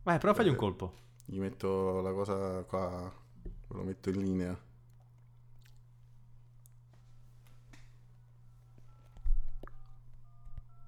Vai, 0.03 0.17
prova 0.17 0.33
a 0.33 0.35
fargli 0.37 0.49
un 0.49 0.55
colpo. 0.55 0.93
Gli 1.25 1.37
metto 1.39 2.01
la 2.01 2.11
cosa 2.13 2.63
qua. 2.63 3.13
Lo 3.69 3.83
metto 3.83 4.09
in 4.09 4.19
linea. 4.19 4.57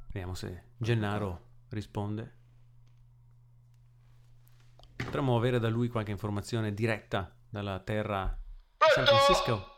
Vediamo 0.07 0.34
se 0.34 0.64
Gennaro 0.78 1.47
risponde. 1.70 2.36
Potremmo 4.95 5.36
avere 5.38 5.59
da 5.59 5.70
lui 5.70 5.88
qualche 5.88 6.11
informazione 6.11 6.74
diretta 6.74 7.34
dalla 7.49 7.80
terra 7.80 8.38
San 8.78 9.05
Francisco. 9.05 9.78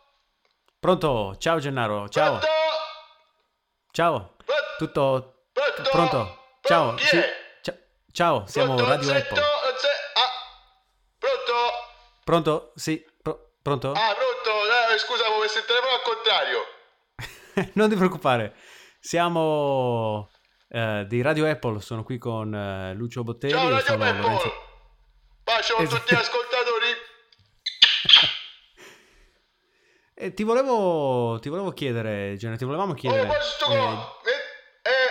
Pronto? 0.80 1.36
Ciao 1.38 1.60
Gennaro, 1.60 2.10
ciao. 2.10 2.40
Ciao. 3.92 4.36
Tutto 4.78 5.44
pronto? 5.92 6.38
Ciao. 6.62 6.98
Cia- 6.98 7.40
Ciao, 8.12 8.46
siamo 8.46 8.78
Radio 8.78 9.14
Apple. 9.14 9.42
Pronto? 11.18 11.54
Pronto? 12.26 12.72
Sì. 12.76 13.06
Pro- 13.22 13.54
pronto? 13.62 13.92
Ah, 13.92 14.14
pronto? 14.14 14.94
Eh, 14.94 14.98
scusa, 14.98 15.26
avevo 15.26 15.40
messo 15.42 15.60
il 15.60 15.66
telefono 15.66 15.94
al 15.94 16.02
contrario. 16.02 17.72
non 17.76 17.90
ti 17.90 17.96
preoccupare. 17.96 18.56
Siamo 19.00 20.30
eh, 20.72 21.06
di 21.08 21.22
Radio 21.22 21.50
Apple, 21.50 21.82
sono 21.82 22.04
qui 22.04 22.18
con 22.18 22.54
eh, 22.56 22.94
Lucio 22.94 23.24
Botteri 23.24 23.54
Ciao, 23.54 23.70
Radio 23.70 23.94
Apple. 23.94 24.22
Lorenzo. 24.22 24.54
Bacio 25.44 25.76
a 25.76 25.86
tutti 25.86 26.16
gli 26.16 26.18
ascoltatori. 26.18 26.88
E 30.14 30.34
ti 30.36 30.44
volevo, 30.44 31.40
ti 31.40 31.50
volevo 31.50 31.72
chiedere, 31.72 32.36
Gianni, 32.38 32.56
ti 32.58 32.64
volevamo 32.66 32.94
chiedere. 32.94 33.28
Oh, 33.28 33.34
eh. 33.34 34.30
Eh, 34.84 35.10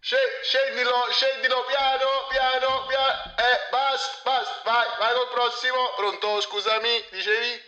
sce- 0.00 0.40
scendilo, 0.42 0.90
scendilo 1.10 1.56
piano, 1.68 2.08
piano, 2.30 2.86
piano. 2.88 3.12
Eh, 3.36 3.58
basta, 3.70 4.20
basta. 4.24 4.62
Vai, 4.64 4.86
vai 4.98 5.12
col 5.16 5.28
prossimo. 5.34 5.76
Pronto, 5.96 6.40
scusami, 6.40 6.88
dicevi? 7.10 7.60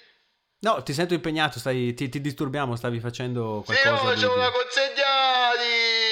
no, 0.60 0.82
ti 0.82 0.94
sento 0.94 1.12
impegnato, 1.12 1.58
stai, 1.58 1.92
ti, 1.92 2.08
ti 2.08 2.22
disturbiamo, 2.22 2.76
stavi 2.76 2.98
facendo 2.98 3.62
Sì, 3.66 3.72
no, 3.72 3.78
qualcosa 3.90 4.14
di- 4.14 4.20
c'è 4.22 4.26
di- 4.26 4.32
una 4.32 4.50
consegna 4.50 5.52
di, 5.60 6.03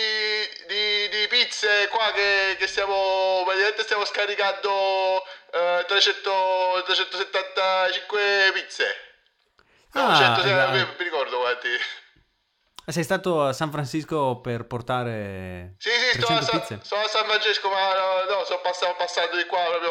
pizze 1.63 1.89
qua 1.89 2.11
che, 2.13 2.57
che 2.59 2.67
stiamo, 2.67 3.43
praticamente 3.45 3.83
stiamo 3.83 4.05
scaricando 4.05 5.23
eh, 5.53 5.85
300, 5.87 6.83
375 6.85 8.21
pizze. 8.53 8.97
No, 9.93 10.09
Ah, 10.09 10.17
100, 10.17 10.43
eh, 10.43 10.69
mi 10.69 10.87
ricordo 10.99 11.39
quanti. 11.39 11.69
Sei 12.85 13.05
stato 13.05 13.45
a 13.45 13.53
San 13.53 13.71
Francisco 13.71 14.41
per 14.41 14.67
portare 14.67 15.75
Sì, 15.79 15.91
sì, 15.91 16.19
300 16.19 16.35
a, 16.35 16.65
San, 16.65 16.83
sto 16.83 16.97
a 16.97 17.07
San 17.07 17.25
Francesco, 17.27 17.69
ma 17.69 17.95
no, 17.95 18.25
no, 18.29 18.45
sono 18.45 18.61
passato, 18.61 18.95
passato 18.97 19.37
di 19.37 19.45
qua 19.45 19.63
proprio 19.63 19.91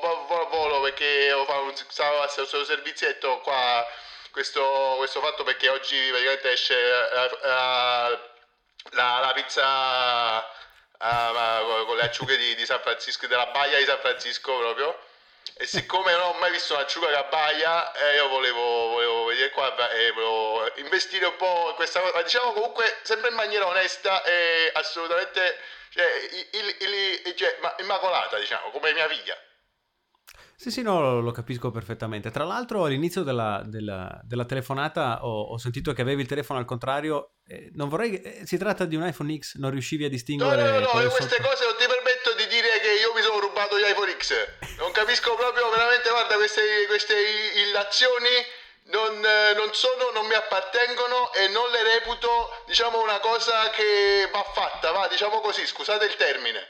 vo- 0.00 0.48
volo 0.50 0.80
perché 0.80 1.26
devo 1.26 1.44
fare 1.44 1.60
un, 1.60 1.72
stavo 1.76 2.22
a 2.22 2.28
servizietto 2.28 3.38
qua, 3.40 3.86
questo, 4.32 4.94
questo 4.96 5.20
fatto 5.20 5.44
perché 5.44 5.68
oggi 5.68 5.96
praticamente 6.08 6.50
esce 6.50 6.74
eh, 6.74 7.38
eh, 7.44 8.18
la, 8.92 9.18
la 9.20 9.32
pizza 9.32 10.58
ma 11.32 11.84
con- 11.86 11.96
le 11.96 12.02
acciughe 12.02 12.36
di, 12.36 12.54
di 12.54 12.66
San 12.66 12.80
Francisco, 12.80 13.26
della 13.26 13.46
baia 13.46 13.78
di 13.78 13.84
San 13.84 13.98
Francisco 14.00 14.56
proprio. 14.58 14.98
E 15.54 15.66
siccome 15.66 16.12
non 16.12 16.22
ho 16.22 16.32
mai 16.38 16.50
visto 16.50 16.74
un'acciuga 16.74 17.08
che 17.08 17.16
abbaia, 17.16 17.92
eh, 17.92 18.14
io 18.16 18.28
volevo, 18.28 18.88
volevo 18.88 19.24
vedere 19.24 19.50
qua 19.50 19.74
e 19.90 20.10
volevo 20.12 20.70
investire 20.76 21.26
un 21.26 21.36
po' 21.36 21.68
in 21.70 21.74
questa 21.74 22.00
cosa, 22.00 22.14
ma 22.14 22.22
diciamo 22.22 22.52
comunque 22.52 22.98
sempre 23.02 23.28
in 23.30 23.34
maniera 23.34 23.66
onesta 23.66 24.22
e 24.22 24.70
assolutamente 24.74 25.58
cioè, 25.90 26.04
il- 26.52 26.76
il- 26.78 27.22
il- 27.26 27.34
cioè, 27.36 27.56
ma- 27.60 27.74
immacolata, 27.78 28.38
diciamo, 28.38 28.70
come 28.70 28.92
mia 28.92 29.08
figlia. 29.08 29.36
Sì, 30.60 30.70
sì, 30.70 30.82
no, 30.82 31.00
lo, 31.00 31.20
lo 31.20 31.30
capisco 31.32 31.70
perfettamente. 31.70 32.30
Tra 32.30 32.44
l'altro, 32.44 32.84
all'inizio 32.84 33.22
della, 33.22 33.62
della- 33.64 34.20
della 34.22 34.44
telefonata 34.44 35.24
ho, 35.24 35.44
ho 35.44 35.56
sentito 35.56 35.94
che 35.94 36.02
avevi 36.02 36.20
il 36.20 36.28
telefono 36.28 36.58
al 36.58 36.66
contrario. 36.66 37.36
eh, 37.48 37.70
non 37.72 37.88
vorrei. 37.88 38.20
eh, 38.20 38.42
si 38.44 38.58
tratta 38.58 38.84
di 38.84 38.94
un 38.94 39.06
iPhone 39.06 39.34
X, 39.38 39.56
non 39.56 39.70
riuscivi 39.70 40.04
a 40.04 40.10
distinguere. 40.10 40.60
no, 40.62 40.68
no, 40.68 40.92
no, 40.92 41.00
io 41.00 41.08
queste 41.08 41.36
sotto? 41.36 41.48
cose 41.48 41.64
non 41.64 41.76
ti 41.78 41.86
permetto 41.86 42.34
di 42.36 42.46
dire 42.46 42.78
che 42.84 42.92
io 43.00 43.14
mi 43.14 43.22
sono 43.22 43.40
rubato 43.40 43.78
gli 43.78 43.88
iPhone 43.88 44.12
X. 44.12 44.34
Non 44.76 44.92
capisco 44.92 45.34
proprio, 45.34 45.70
veramente, 45.70 46.10
guarda, 46.10 46.34
queste, 46.36 46.60
queste 46.88 47.14
illazioni 47.64 48.28
non, 48.92 49.16
eh, 49.24 49.54
non 49.54 49.72
sono, 49.72 50.10
non 50.12 50.26
mi 50.26 50.34
appartengono 50.34 51.32
e 51.40 51.48
non 51.48 51.70
le 51.70 51.82
reputo, 51.84 52.28
diciamo, 52.66 53.00
una 53.00 53.18
cosa 53.20 53.70
che 53.70 54.28
va 54.30 54.44
fatta, 54.52 54.90
va, 54.92 55.08
diciamo 55.08 55.40
così, 55.40 55.64
scusate 55.64 56.04
il 56.04 56.16
termine. 56.16 56.60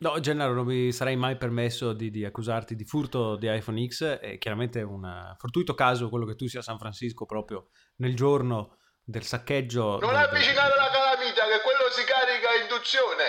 No, 0.00 0.20
Gennaro, 0.20 0.52
non 0.54 0.64
mi 0.66 0.92
sarei 0.92 1.16
mai 1.16 1.36
permesso 1.36 1.92
di, 1.92 2.10
di 2.10 2.24
accusarti 2.24 2.76
di 2.76 2.84
furto 2.84 3.34
di 3.36 3.52
iPhone 3.52 3.84
X. 3.84 4.04
È 4.18 4.38
chiaramente 4.38 4.80
un 4.82 5.34
fortuito 5.36 5.74
caso 5.74 6.08
quello 6.08 6.24
che 6.24 6.36
tu 6.36 6.46
sia 6.46 6.60
a 6.60 6.62
San 6.62 6.78
Francisco 6.78 7.26
proprio 7.26 7.70
nel 7.96 8.14
giorno 8.14 8.78
del 9.02 9.24
saccheggio. 9.24 9.98
Non 9.98 10.10
del- 10.10 10.16
avvicinare 10.18 10.74
la 10.76 10.88
calamita, 10.90 11.42
che 11.48 11.60
quello 11.62 11.90
si 11.90 12.04
carica 12.04 12.48
a 12.50 12.62
induzione. 12.62 13.24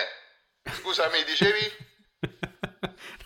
Scusami, 0.80 1.24
dicevi? 1.26 1.88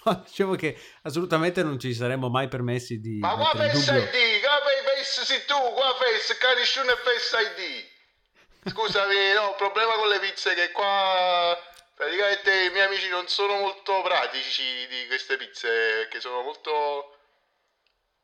No, 0.04 0.22
dicevo 0.24 0.54
che 0.54 0.78
assolutamente 1.02 1.62
non 1.62 1.78
ci 1.78 1.92
saremmo 1.92 2.28
mai 2.30 2.48
permessi 2.48 2.98
di 3.00 3.18
Ma 3.18 3.34
qua 3.34 3.50
Face 3.54 3.72
dubbio. 3.72 4.02
ID, 4.04 4.40
qua 4.40 4.58
Face 4.86 5.24
sei 5.24 5.44
tu, 5.46 5.54
qua 5.54 5.92
Face, 6.00 6.36
che 6.38 6.58
nessuno 6.58 6.90
è 6.92 6.96
Face 6.96 7.36
ID. 7.36 8.70
Scusami, 8.72 9.32
no, 9.34 9.54
problema 9.58 9.92
con 9.96 10.08
le 10.08 10.18
pizze 10.20 10.54
che 10.54 10.70
qua 10.72 11.54
praticamente 11.94 12.64
i 12.64 12.70
miei 12.70 12.86
amici 12.86 13.08
non 13.08 13.28
sono 13.28 13.56
molto 13.56 14.02
pratici 14.02 14.86
di 14.88 15.06
queste 15.06 15.36
pizze, 15.36 16.08
che 16.10 16.20
sono 16.20 16.42
molto... 16.42 17.18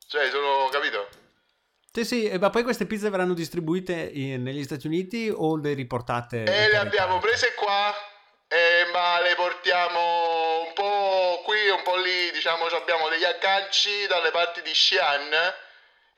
Cioè, 0.08 0.28
sono, 0.30 0.68
capito? 0.70 1.08
Sì, 1.92 2.04
sì, 2.04 2.38
ma 2.38 2.50
poi 2.50 2.62
queste 2.62 2.86
pizze 2.86 3.10
verranno 3.10 3.34
distribuite 3.34 3.92
in- 3.92 4.42
negli 4.42 4.62
Stati 4.62 4.86
Uniti 4.86 5.32
o 5.34 5.56
le 5.56 5.74
riportate? 5.74 6.42
E 6.42 6.44
per 6.44 6.68
le 6.70 6.76
abbiamo 6.76 7.18
prese 7.18 7.54
qua, 7.54 7.94
eh, 8.48 8.88
ma 8.92 9.20
le 9.20 9.34
portiamo 9.34 10.66
un 10.66 10.72
po' 10.72 11.42
qui, 11.44 11.68
un 11.68 11.82
po' 11.82 11.96
lì, 11.96 12.30
diciamo, 12.32 12.68
ci 12.68 12.74
abbiamo 12.74 13.08
degli 13.08 13.24
agganci 13.24 14.06
dalle 14.06 14.30
parti 14.30 14.62
di 14.62 14.70
Xi'an, 14.70 15.30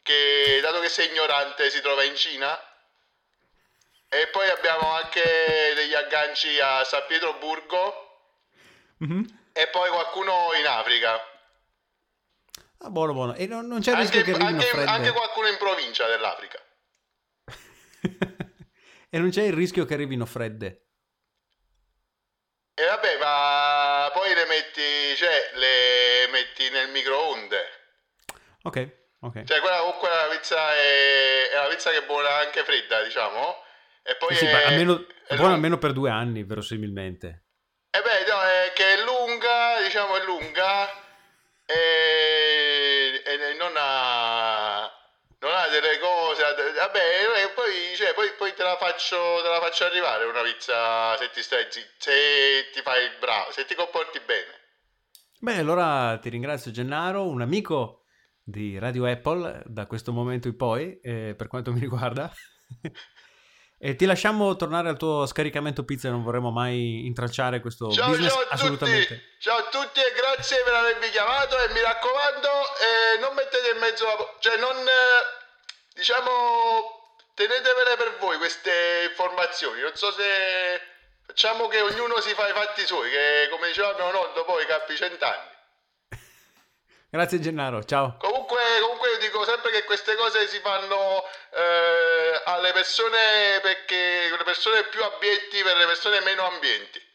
che 0.03 0.59
dato 0.63 0.81
che 0.81 0.89
sei 0.89 1.09
ignorante 1.09 1.71
si 1.71 1.81
trova 1.81 2.03
in 2.03 2.17
Cina, 2.17 2.59
e 4.15 4.27
poi 4.29 4.47
abbiamo 4.51 4.93
anche 4.95 5.23
degli 5.75 5.95
agganci 5.95 6.61
a 6.61 6.85
San 6.85 7.05
Pietroburgo 7.07 8.11
Mhm. 8.99 9.49
e 9.53 9.69
poi 9.69 9.89
qualcuno 9.89 10.51
in 10.59 10.67
Africa. 10.67 11.19
Ah, 12.85 12.91
buono, 12.91 13.13
buono. 13.15 13.35
E 13.35 13.47
non, 13.47 13.67
non 13.67 13.81
c'è 13.81 13.93
il 13.93 13.97
rischio 13.99 14.19
Anche, 14.21 14.31
che 14.33 14.37
arrivino 14.37 14.59
anche- 14.61 14.71
fredde? 14.71 14.91
anche 14.91 15.11
qualcuno 15.13 15.47
in 15.49 15.57
provincia 15.57 16.07
dell'Africa. 16.07 16.59
E 19.15 19.19
non 19.19 19.29
c'è 19.29 19.43
il 19.43 19.53
rischio 19.53 19.85
che 19.85 19.93
arrivino 19.93 20.25
fredde? 20.25 20.87
E 22.75 22.85
vabbè, 22.87 23.19
ma 23.19 24.11
poi 24.15 24.33
le 24.35 24.47
metti, 24.47 25.15
cioè, 25.17 25.51
le 25.55 26.29
metti 26.31 26.71
nel 26.71 26.89
microonde. 26.89 27.63
Ok, 28.63 28.89
ok. 29.21 29.45
Cioè, 29.45 29.61
quella 29.61 29.81
comunque 29.81 30.09
la 30.09 30.29
pizza 30.35 30.75
è, 30.77 31.49
è 31.51 31.59
una 31.59 31.69
pizza 31.69 31.91
che 31.91 31.99
è 31.99 32.07
buona 32.07 32.37
anche 32.37 32.65
fredda, 32.65 33.03
diciamo. 33.03 33.63
E 34.03 34.17
poi 34.17 34.35
Sì, 34.35 34.47
sì, 34.47 34.51
è, 34.51 34.65
almeno, 34.65 35.07
è 35.27 35.35
lunga- 35.37 35.53
almeno 35.53 35.79
per 35.79 35.93
due 35.93 36.11
anni, 36.11 36.45
verosimilmente. 36.45 37.45
Eh 37.91 38.01
beh, 38.01 38.31
no, 38.31 38.41
è 38.41 38.73
che 38.75 38.95
è 38.95 39.05
lunga, 39.05 39.83
diciamo 39.83 40.17
è 40.17 40.25
lunga 40.25 40.89
e, 41.67 43.23
e 43.25 43.55
non 43.59 43.73
ha 43.77 44.91
non 45.43 45.53
ha 45.53 45.67
delle 45.69 45.99
cose, 45.99 46.43
vabbè, 46.43 47.45
e 47.45 47.49
poi, 47.55 47.97
cioè, 47.97 48.15
poi, 48.15 48.31
poi 48.39 48.55
te 48.55 48.63
la 48.63 48.77
faccio 48.77 49.41
te 49.43 49.49
la 49.49 49.61
faccio 49.61 49.85
arrivare 49.85 50.25
una 50.25 50.43
pizza 50.43 51.17
se 51.17 51.31
ti 51.31 51.43
stai 51.43 51.67
se 51.99 52.71
ti 52.73 52.81
fai 52.81 53.05
il 53.05 53.17
bravo, 53.19 53.51
se 53.51 53.65
ti 53.65 53.75
comporti 53.75 54.21
bene. 54.25 54.61
Beh, 55.41 55.59
allora 55.59 56.17
ti 56.19 56.29
ringrazio 56.29 56.71
Gennaro, 56.71 57.27
un 57.27 57.43
amico 57.43 58.05
di 58.41 58.79
Radio 58.79 59.05
Apple 59.05 59.63
da 59.67 59.87
questo 59.87 60.13
momento 60.13 60.47
in 60.47 60.57
poi, 60.57 61.01
eh, 61.01 61.35
per 61.37 61.49
quanto 61.49 61.73
mi 61.73 61.81
riguarda. 61.81 62.33
e 63.85 63.97
ti 63.97 64.07
lasciamo 64.07 64.55
tornare 64.55 64.89
al 64.89 64.97
tuo 64.97 65.27
scaricamento 65.27 65.85
pizza, 65.85 66.09
non 66.09 66.23
vorremmo 66.23 66.53
mai 66.53 67.05
intralciare 67.05 67.59
questo 67.59 67.91
Ciao, 67.91 68.11
business 68.11 68.31
ciao 68.31 68.39
a 68.39 68.43
tutti, 68.45 68.55
assolutamente. 68.55 69.23
ciao 69.41 69.59
a 69.59 69.63
tutti 69.65 69.99
e 69.99 70.13
grazie 70.15 70.63
per 70.63 70.73
avermi 70.73 71.11
chiamato 71.11 71.59
e 71.59 71.73
mi 71.73 71.81
raccomando 71.81 72.49
eh, 72.79 73.19
non 73.19 73.35
mettete 73.35 73.75
in 73.75 73.81
mezzo 73.81 74.05
la... 74.05 74.37
cioè 74.39 74.57
non... 74.59 74.77
eh, 74.77 75.95
diciamo... 75.95 76.31
tenetevele 77.35 77.97
per 77.97 78.19
voi 78.21 78.39
queste 78.39 79.09
informazioni, 79.11 79.81
non 79.81 79.97
so 79.97 80.13
se... 80.13 80.23
Facciamo 81.27 81.67
che 81.67 81.81
ognuno 81.81 82.21
si 82.21 82.35
fa 82.35 82.47
i 82.47 82.53
fatti 82.53 82.87
suoi, 82.87 83.11
che 83.11 83.49
come 83.51 83.67
diceva 83.67 83.95
mio 83.95 84.13
nonno 84.13 84.45
poi 84.45 84.65
capi 84.65 84.95
cent'anni. 84.95 85.51
Grazie 87.11 87.41
Gennaro, 87.41 87.83
ciao. 87.83 88.17
Comunque, 88.19 88.32
comunque 88.81 89.11
io 89.11 89.19
dico 89.19 89.45
sempre 89.45 89.71
che 89.71 89.85
queste 89.85 90.15
cose 90.17 90.47
si 90.49 90.59
fanno 90.61 91.25
eh, 91.55 92.43
alle 92.45 92.73
persone 92.73 93.61
perché 93.61 94.29
le 94.37 94.45
persone 94.45 94.85
più 94.85 95.03
abietti 95.03 95.63
per 95.63 95.77
le 95.77 95.87
persone 95.87 96.21
meno 96.21 96.47
ambienti. 96.47 97.11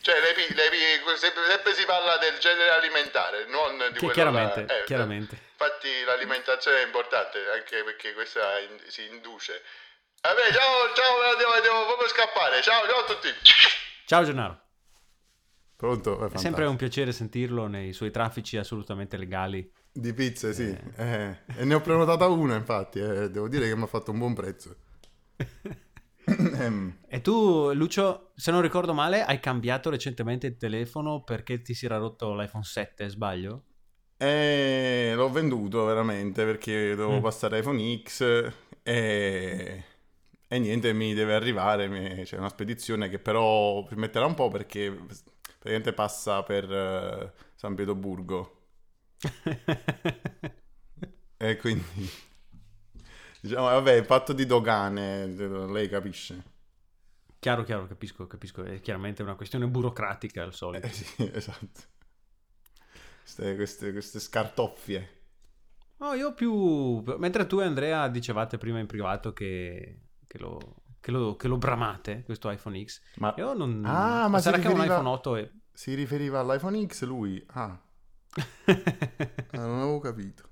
Cioè, 0.00 0.20
le, 0.20 0.34
le 0.54 1.16
sempre, 1.16 1.44
sempre 1.46 1.74
si 1.74 1.84
parla 1.84 2.16
del 2.18 2.38
genere 2.38 2.70
alimentare, 2.70 3.44
non 3.46 3.76
di 3.76 3.84
Che 3.94 3.98
quello 3.98 4.12
chiaramente, 4.12 4.64
là- 4.64 4.78
eh, 4.78 4.84
chiaramente. 4.84 5.38
Infatti 5.58 6.04
l'alimentazione 6.04 6.82
è 6.82 6.84
importante 6.84 7.38
anche 7.50 7.82
perché 7.82 8.14
questa 8.14 8.58
in- 8.60 8.80
si 8.86 9.04
induce. 9.06 9.62
Vabbè, 10.20 10.52
ciao, 10.52 10.92
ciao, 10.94 11.34
devo, 11.36 11.60
devo 11.60 11.86
proprio 11.86 12.08
scappare. 12.08 12.62
Ciao, 12.62 12.86
ciao 12.86 13.00
a 13.00 13.04
tutti. 13.04 13.34
Ciao 14.06 14.24
Gennaro. 14.24 14.60
Pronto? 15.76 16.30
È 16.32 16.38
sempre 16.38 16.64
un 16.64 16.76
piacere 16.76 17.12
sentirlo 17.12 17.66
nei 17.66 17.92
suoi 17.92 18.10
traffici 18.10 18.56
assolutamente 18.56 19.16
legali. 19.16 19.70
Di 19.98 20.12
pizze, 20.12 20.52
sì. 20.52 20.76
Eh, 20.96 21.36
e 21.54 21.64
ne 21.64 21.74
ho 21.74 21.80
prenotata 21.80 22.26
una, 22.28 22.54
infatti. 22.56 22.98
eh, 23.00 23.30
devo 23.30 23.48
dire 23.48 23.66
che 23.66 23.74
mi 23.76 23.82
ha 23.82 23.86
fatto 23.86 24.10
un 24.12 24.18
buon 24.18 24.34
prezzo. 24.34 24.76
Ehm, 26.60 26.92
E 27.08 27.20
tu, 27.20 27.72
Lucio, 27.72 28.30
se 28.36 28.52
non 28.52 28.60
ricordo 28.62 28.94
male, 28.94 29.24
hai 29.24 29.40
cambiato 29.40 29.90
recentemente 29.90 30.46
il 30.46 30.56
telefono 30.56 31.24
perché 31.24 31.60
ti 31.60 31.74
si 31.74 31.84
era 31.84 31.96
rotto 31.96 32.32
l'iPhone 32.32 32.62
7, 32.62 33.08
sbaglio? 33.08 33.64
eh, 34.18 35.12
l'ho 35.14 35.30
venduto 35.30 35.84
veramente 35.84 36.44
perché 36.44 36.94
dovevo 36.94 37.20
Mm. 37.20 37.22
passare 37.22 37.58
iPhone 37.58 38.02
X 38.02 38.52
e, 38.82 39.84
e 40.48 40.58
niente, 40.58 40.92
mi 40.92 41.14
deve 41.14 41.34
arrivare. 41.34 42.22
C'è 42.24 42.38
una 42.38 42.48
spedizione 42.48 43.08
che 43.08 43.18
però 43.18 43.86
metterà 43.92 44.26
un 44.26 44.34
po' 44.34 44.48
perché 44.48 44.90
praticamente 45.58 45.92
passa 45.92 46.42
per 46.42 46.72
eh, 46.72 47.32
San 47.54 47.74
Pietroburgo. 47.74 48.55
E 51.38 51.56
quindi, 51.58 52.10
diciamo, 53.42 53.66
vabbè, 53.66 53.92
il 53.92 54.04
fatto 54.06 54.32
di 54.32 54.46
dogane, 54.46 55.26
lei 55.26 55.86
capisce. 55.88 56.54
Chiaro, 57.38 57.62
chiaro, 57.62 57.86
capisco, 57.86 58.26
capisco. 58.26 58.64
È 58.64 58.80
chiaramente 58.80 59.22
una 59.22 59.34
questione 59.34 59.66
burocratica 59.68 60.42
al 60.42 60.54
solito. 60.54 60.86
Eh 60.86 60.90
sì, 60.90 61.30
esatto. 61.32 61.80
Queste, 63.20 63.54
queste, 63.54 63.92
queste 63.92 64.18
scartoffie. 64.18 65.10
No, 65.98 66.14
io 66.14 66.32
più... 66.34 67.02
Mentre 67.18 67.46
tu 67.46 67.60
e 67.60 67.64
Andrea 67.64 68.08
dicevate 68.08 68.58
prima 68.58 68.78
in 68.78 68.86
privato 68.86 69.32
che, 69.32 70.00
che 70.26 70.38
lo, 70.38 70.58
che 71.00 71.10
lo- 71.10 71.36
che 71.36 71.48
lo 71.48 71.56
bramate, 71.58 72.22
questo 72.24 72.50
iPhone 72.50 72.82
X, 72.84 73.00
Ma, 73.16 73.34
io 73.36 73.52
non... 73.52 73.82
Ah, 73.84 74.28
ma 74.28 74.38
si 74.38 74.44
sarà 74.44 74.58
che 74.58 74.68
è 74.68 74.72
un 74.72 74.82
iPhone 74.82 75.08
8 75.08 75.36
e... 75.36 75.52
si 75.72 75.94
riferiva 75.94 76.40
all'iPhone 76.40 76.86
X 76.86 77.04
lui? 77.04 77.44
Ah, 77.50 77.80
ah, 78.36 79.58
non 79.58 79.80
avevo 79.80 79.98
capito. 79.98 80.48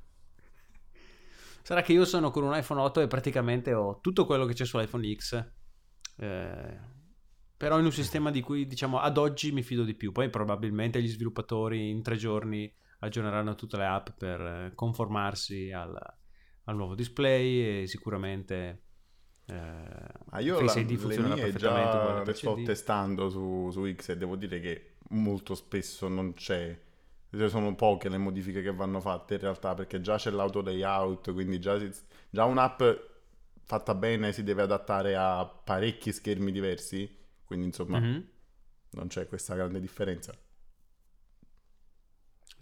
Sarà 1.63 1.83
che 1.83 1.93
io 1.93 2.05
sono 2.05 2.31
con 2.31 2.45
un 2.45 2.55
iPhone 2.55 2.81
8 2.81 3.01
e 3.01 3.07
praticamente 3.07 3.73
ho 3.73 4.01
tutto 4.01 4.27
quello 4.27 4.45
che 4.45 4.53
c'è 4.53 4.67
sull'iPhone 4.67 5.15
X, 5.15 5.45
eh, 6.17 6.79
però 7.57 7.79
in 7.79 7.87
un 7.87 7.93
sistema 7.93 8.31
di 8.31 8.41
cui 8.43 8.67
diciamo 8.67 8.99
ad 8.99 9.17
oggi 9.17 9.51
mi 9.53 9.63
fido 9.63 9.85
di 9.85 9.95
più. 9.95 10.13
Poi 10.13 10.29
probabilmente 10.29 11.03
gli 11.03 11.09
sviluppatori 11.09 11.89
in 11.89 12.03
tre 12.03 12.17
giorni 12.17 12.73
aggiorneranno 12.99 13.55
tutte 13.55 13.77
le 13.77 13.87
app 13.87 14.09
per 14.17 14.41
eh, 14.41 14.73
conformarsi 14.75 15.73
al, 15.73 15.97
al 16.65 16.77
nuovo 16.77 16.95
display 16.95 17.83
e 17.83 17.87
sicuramente 17.87 18.85
eh, 19.47 19.55
Ma 20.31 20.39
io 20.39 20.61
la, 20.61 20.69
Face 20.69 20.81
ID 20.81 20.91
le 20.91 20.97
funziona 20.97 21.35
perfettamente 21.35 21.59
già 21.59 22.23
le 22.25 22.35
sto 22.35 22.57
ID. 22.57 22.65
testando 22.65 23.29
su, 23.29 23.69
su 23.71 23.93
X 23.93 24.11
e 24.11 24.17
devo 24.17 24.37
dire 24.37 24.61
che 24.61 24.97
molto 25.11 25.55
spesso 25.55 26.09
non 26.09 26.33
c'è. 26.35 26.79
Cioè, 27.37 27.49
sono 27.49 27.75
poche 27.75 28.09
le 28.09 28.19
modifiche 28.19 28.63
che 28.63 28.73
vanno 28.73 29.01
fatte 29.01 29.35
in 29.35 29.41
realtà 29.41 29.75
perché 29.75 30.01
già 30.01 30.17
c'è 30.17 30.31
l'auto 30.31 30.61
layout, 30.63 31.33
quindi 31.33 31.59
già, 31.61 31.79
si- 31.79 31.91
già 32.31 32.45
un'app 32.45 32.83
fatta 33.63 33.95
bene 33.95 34.33
si 34.33 34.43
deve 34.43 34.63
adattare 34.63 35.17
a 35.17 35.45
parecchi 35.47 36.13
schermi 36.13 36.53
diversi, 36.53 37.11
quindi 37.45 37.67
insomma 37.67 37.99
Mhm. 37.99 38.29
non 38.91 39.09
c'è 39.09 39.27
questa 39.29 39.55
grande 39.55 39.81
differenza. 39.81 40.33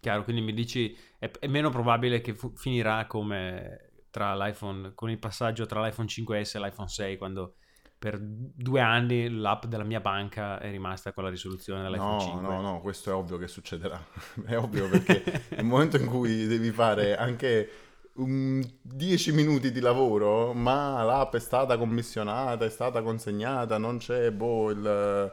Chiaro, 0.00 0.24
quindi 0.24 0.42
mi 0.42 0.52
dici 0.52 0.96
è, 1.18 1.30
è 1.30 1.46
meno 1.46 1.70
probabile 1.70 2.20
che 2.20 2.34
fu- 2.34 2.52
finirà 2.56 3.06
come 3.06 4.04
tra 4.10 4.34
l'iPhone, 4.34 4.94
con 4.94 5.10
il 5.10 5.18
passaggio 5.18 5.64
tra 5.66 5.80
l'iPhone 5.84 6.08
5S 6.08 6.56
e 6.56 6.60
l'iPhone 6.60 6.88
6, 6.88 7.16
quando 7.16 7.56
per 8.03 8.18
due 8.20 8.80
anni 8.80 9.30
l'app 9.30 9.66
della 9.66 9.84
mia 9.84 10.00
banca 10.00 10.59
è 10.59 10.72
rimasta 10.72 11.12
con 11.12 11.22
la 11.22 11.30
risoluzione 11.30 11.82
dell'iPhone 11.84 12.14
No, 12.14 12.20
5. 12.20 12.40
no, 12.42 12.61
no, 12.61 12.80
questo 12.80 13.11
è 13.11 13.14
ovvio 13.14 13.38
che 13.38 13.46
succederà. 13.46 14.05
è 14.44 14.57
ovvio 14.59 14.88
perché 14.88 15.44
nel 15.55 15.64
momento 15.64 15.98
in 15.98 16.07
cui 16.07 16.48
devi 16.48 16.72
fare 16.72 17.16
anche 17.16 17.70
un 18.14 18.61
10 18.80 19.30
minuti 19.30 19.70
di 19.70 19.78
lavoro, 19.78 20.53
ma 20.53 21.00
l'app 21.05 21.36
è 21.36 21.38
stata 21.38 21.78
commissionata, 21.78 22.64
è 22.64 22.70
stata 22.70 23.03
consegnata, 23.03 23.78
non 23.78 23.98
c'è, 23.98 24.32
boh, 24.32 24.70
il... 24.70 25.32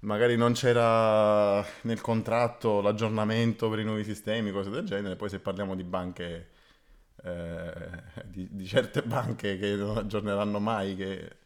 Magari 0.00 0.36
non 0.36 0.54
c'era 0.54 1.64
nel 1.82 2.00
contratto 2.00 2.80
l'aggiornamento 2.80 3.68
per 3.68 3.78
i 3.78 3.84
nuovi 3.84 4.02
sistemi, 4.02 4.50
cose 4.50 4.70
del 4.70 4.84
genere. 4.84 5.14
Poi 5.14 5.28
se 5.28 5.38
parliamo 5.38 5.76
di 5.76 5.84
banche, 5.84 6.48
eh, 7.22 8.02
di, 8.24 8.48
di 8.50 8.66
certe 8.66 9.02
banche 9.02 9.56
che 9.58 9.76
non 9.76 9.96
aggiorneranno 9.96 10.58
mai, 10.58 10.96
che 10.96 11.36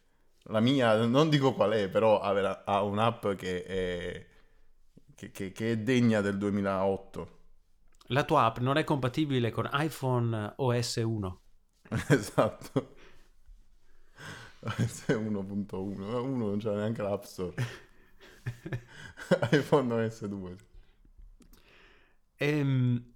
la 0.45 0.61
mia, 0.61 1.05
non 1.07 1.29
dico 1.29 1.55
qual 1.55 1.73
è, 1.73 1.89
però 1.89 2.21
avrà- 2.21 2.65
ha 2.65 2.83
un'app 2.83 3.29
che 3.31 3.65
è, 3.65 4.27
che, 5.15 5.31
che- 5.31 5.53
che 5.53 5.73
è 5.73 5.79
degna 5.79 6.21
del 6.21 6.39
2008. 6.39 7.41
La 8.11 8.23
tua 8.23 8.45
app 8.45 8.59
non 8.59 8.77
è 8.77 8.85
compatibile 8.85 9.51
con 9.51 9.69
iPhone 9.73 10.53
OS 10.59 10.97
1. 11.05 11.41
esatto. 12.09 12.95
OS 14.63 15.05
1.1, 15.09 16.05
1 16.21 16.47
non 16.47 16.59
c'è 16.59 16.75
neanche 16.75 17.03
l'App 17.03 17.23
Store. 17.25 17.55
iPhone 19.53 19.93
OS 19.93 20.25
2. 20.27 20.57
Ehm, 22.41 23.15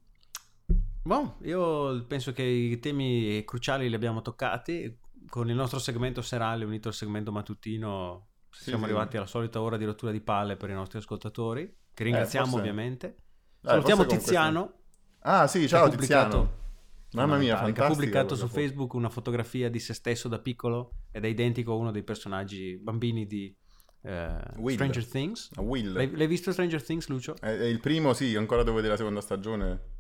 boh, 1.02 1.36
io 1.42 2.04
penso 2.06 2.32
che 2.32 2.42
i 2.42 2.78
temi 2.80 3.44
cruciali 3.44 3.88
li 3.88 3.94
abbiamo 3.94 4.22
toccati. 4.22 4.98
Con 5.28 5.48
il 5.50 5.56
nostro 5.56 5.78
segmento 5.78 6.22
serale 6.22 6.64
unito 6.64 6.88
al 6.88 6.94
segmento 6.94 7.32
mattutino 7.32 8.28
siamo 8.50 8.78
sì. 8.78 8.84
arrivati 8.84 9.16
alla 9.16 9.26
solita 9.26 9.60
ora 9.60 9.76
di 9.76 9.84
rottura 9.84 10.12
di 10.12 10.20
palle 10.20 10.56
per 10.56 10.70
i 10.70 10.74
nostri 10.74 10.98
ascoltatori, 10.98 11.74
che 11.92 12.04
ringraziamo 12.04 12.46
forse- 12.46 12.60
ovviamente. 12.60 13.16
Dai, 13.60 13.72
Salutiamo 13.72 14.06
Tiziano. 14.06 14.72
Ah 15.20 15.46
sì, 15.46 15.66
ciao 15.68 15.88
Tiziano. 15.88 16.64
Mamma 17.12 17.36
mia, 17.36 17.72
che 17.72 17.80
ha 17.80 17.88
pubblicato 17.88 18.34
su. 18.34 18.46
Facebook 18.48 18.92
una 18.94 19.08
fotografia 19.08 19.70
di 19.70 19.78
se 19.78 19.94
stesso 19.94 20.28
da 20.28 20.38
piccolo 20.38 20.90
ed 21.10 21.24
è 21.24 21.28
identico 21.28 21.72
a 21.72 21.76
uno 21.76 21.90
dei 21.90 22.02
personaggi 22.02 22.76
bambini 22.76 23.26
di 23.26 23.54
eh, 24.02 24.38
Will. 24.56 24.74
Stranger 24.74 25.06
Things. 25.06 25.50
A 25.54 25.62
Will. 25.62 25.92
L'hai, 25.92 26.14
l'hai 26.14 26.26
visto 26.26 26.52
Stranger 26.52 26.82
Things, 26.82 27.08
Lucio? 27.08 27.34
È, 27.40 27.46
è 27.46 27.64
il 27.64 27.80
primo, 27.80 28.12
sì, 28.12 28.36
ancora 28.36 28.62
devo 28.62 28.76
vedere 28.76 28.92
la 28.92 28.98
seconda 28.98 29.20
stagione. 29.20 29.94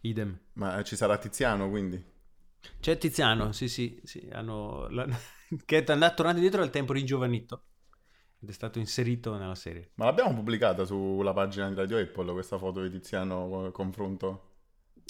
Idem. 0.00 0.38
Ma 0.54 0.82
ci 0.82 0.96
sarà 0.96 1.16
Tiziano, 1.16 1.70
quindi. 1.70 2.02
C'è 2.80 2.96
Tiziano, 2.98 3.52
sì, 3.52 3.68
sì, 3.68 4.00
sì, 4.04 4.28
hanno, 4.32 4.88
la- 4.88 5.06
che 5.64 5.84
è 5.84 5.92
andato 5.92 6.14
tornato 6.16 6.36
indietro 6.36 6.62
al 6.62 6.70
tempo 6.70 6.92
ringiovanito 6.92 7.64
ed 8.40 8.48
è 8.48 8.52
stato 8.52 8.78
inserito 8.78 9.36
nella 9.36 9.54
serie. 9.54 9.90
Ma 9.94 10.06
l'abbiamo 10.06 10.34
pubblicata 10.34 10.84
sulla 10.84 11.32
pagina 11.32 11.68
di 11.68 11.74
Radio 11.74 11.98
Apple, 11.98 12.32
questa 12.32 12.58
foto 12.58 12.82
di 12.82 12.90
Tiziano 12.90 13.48
con- 13.48 13.70
confronto 13.72 14.50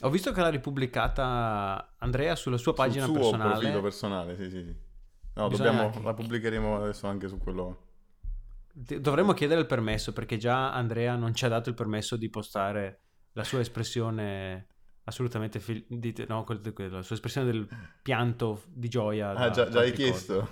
Ho 0.03 0.11
visto 0.11 0.33
che 0.33 0.41
l'ha 0.41 0.49
ripubblicata 0.49 1.95
Andrea 1.99 2.35
sulla 2.37 2.57
sua 2.59 2.75
pagina 2.75 3.05
sul 3.05 3.15
suo 3.15 3.31
personale. 3.31 3.59
profilo 3.59 3.81
personale, 3.83 4.37
sì, 4.37 4.51
sì, 4.51 4.65
sì. 4.65 4.75
No, 5.35 5.49
dobbiamo, 5.49 5.91
che- 5.91 6.03
la 6.03 6.13
pubblicheremo 6.15 6.83
adesso 6.83 7.07
anche 7.07 7.29
su 7.29 7.39
quello. 7.39 7.87
Dovremmo 8.75 9.35
chiedere 9.35 9.61
il 9.61 9.67
permesso 9.67 10.13
perché 10.13 10.39
già 10.39 10.73
Andrea 10.73 11.15
non 11.17 11.35
ci 11.35 11.45
ha 11.45 11.49
dato 11.49 11.69
il 11.69 11.75
permesso 11.75 12.17
di 12.17 12.31
postare 12.31 13.01
la 13.33 13.45
sua 13.45 13.61
espressione 13.61 14.67
assolutamente 15.05 15.59
fil- 15.61 15.85
di- 15.89 16.25
no, 16.29 16.45
quel- 16.45 16.73
quella- 16.73 16.97
la 16.97 17.03
sua 17.03 17.15
espressione 17.17 17.51
del 17.51 17.69
pianto 18.03 18.63
di 18.69 18.89
gioia. 18.89 19.31
Ah, 19.31 19.49
da- 19.49 19.51
già, 19.51 19.69
già 19.69 19.81
hai 19.81 19.91
ricordo. 19.91 20.11
chiesto? 20.11 20.49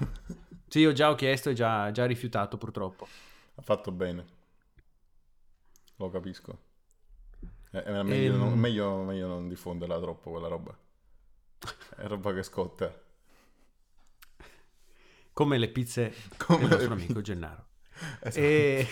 Sì, 0.68 0.78
io 0.80 0.92
già 0.92 1.10
ho 1.10 1.14
chiesto 1.14 1.50
e 1.50 1.54
già, 1.54 1.90
già 1.90 2.04
rifiutato 2.06 2.56
purtroppo. 2.58 3.06
Ha 3.56 3.62
fatto 3.62 3.90
bene. 3.92 4.24
Lo 5.96 6.10
capisco. 6.10 6.58
È, 7.70 8.02
meglio, 8.02 8.32
Ehm. 8.34 8.38
non, 8.38 8.58
meglio, 8.58 8.96
meglio 9.02 9.26
non 9.28 9.48
diffonderla 9.48 10.00
troppo 10.00 10.30
quella 10.30 10.48
roba. 10.48 10.76
È 11.96 12.06
roba 12.06 12.32
che 12.32 12.42
scotta. 12.42 12.92
Come 15.32 15.58
le 15.58 15.68
pizze 15.68 16.12
Come 16.36 16.60
del 16.60 16.68
nostro 16.70 16.92
amico 16.94 17.20
Gennaro. 17.20 17.66
Esatto. 18.22 18.38
E 18.38 18.86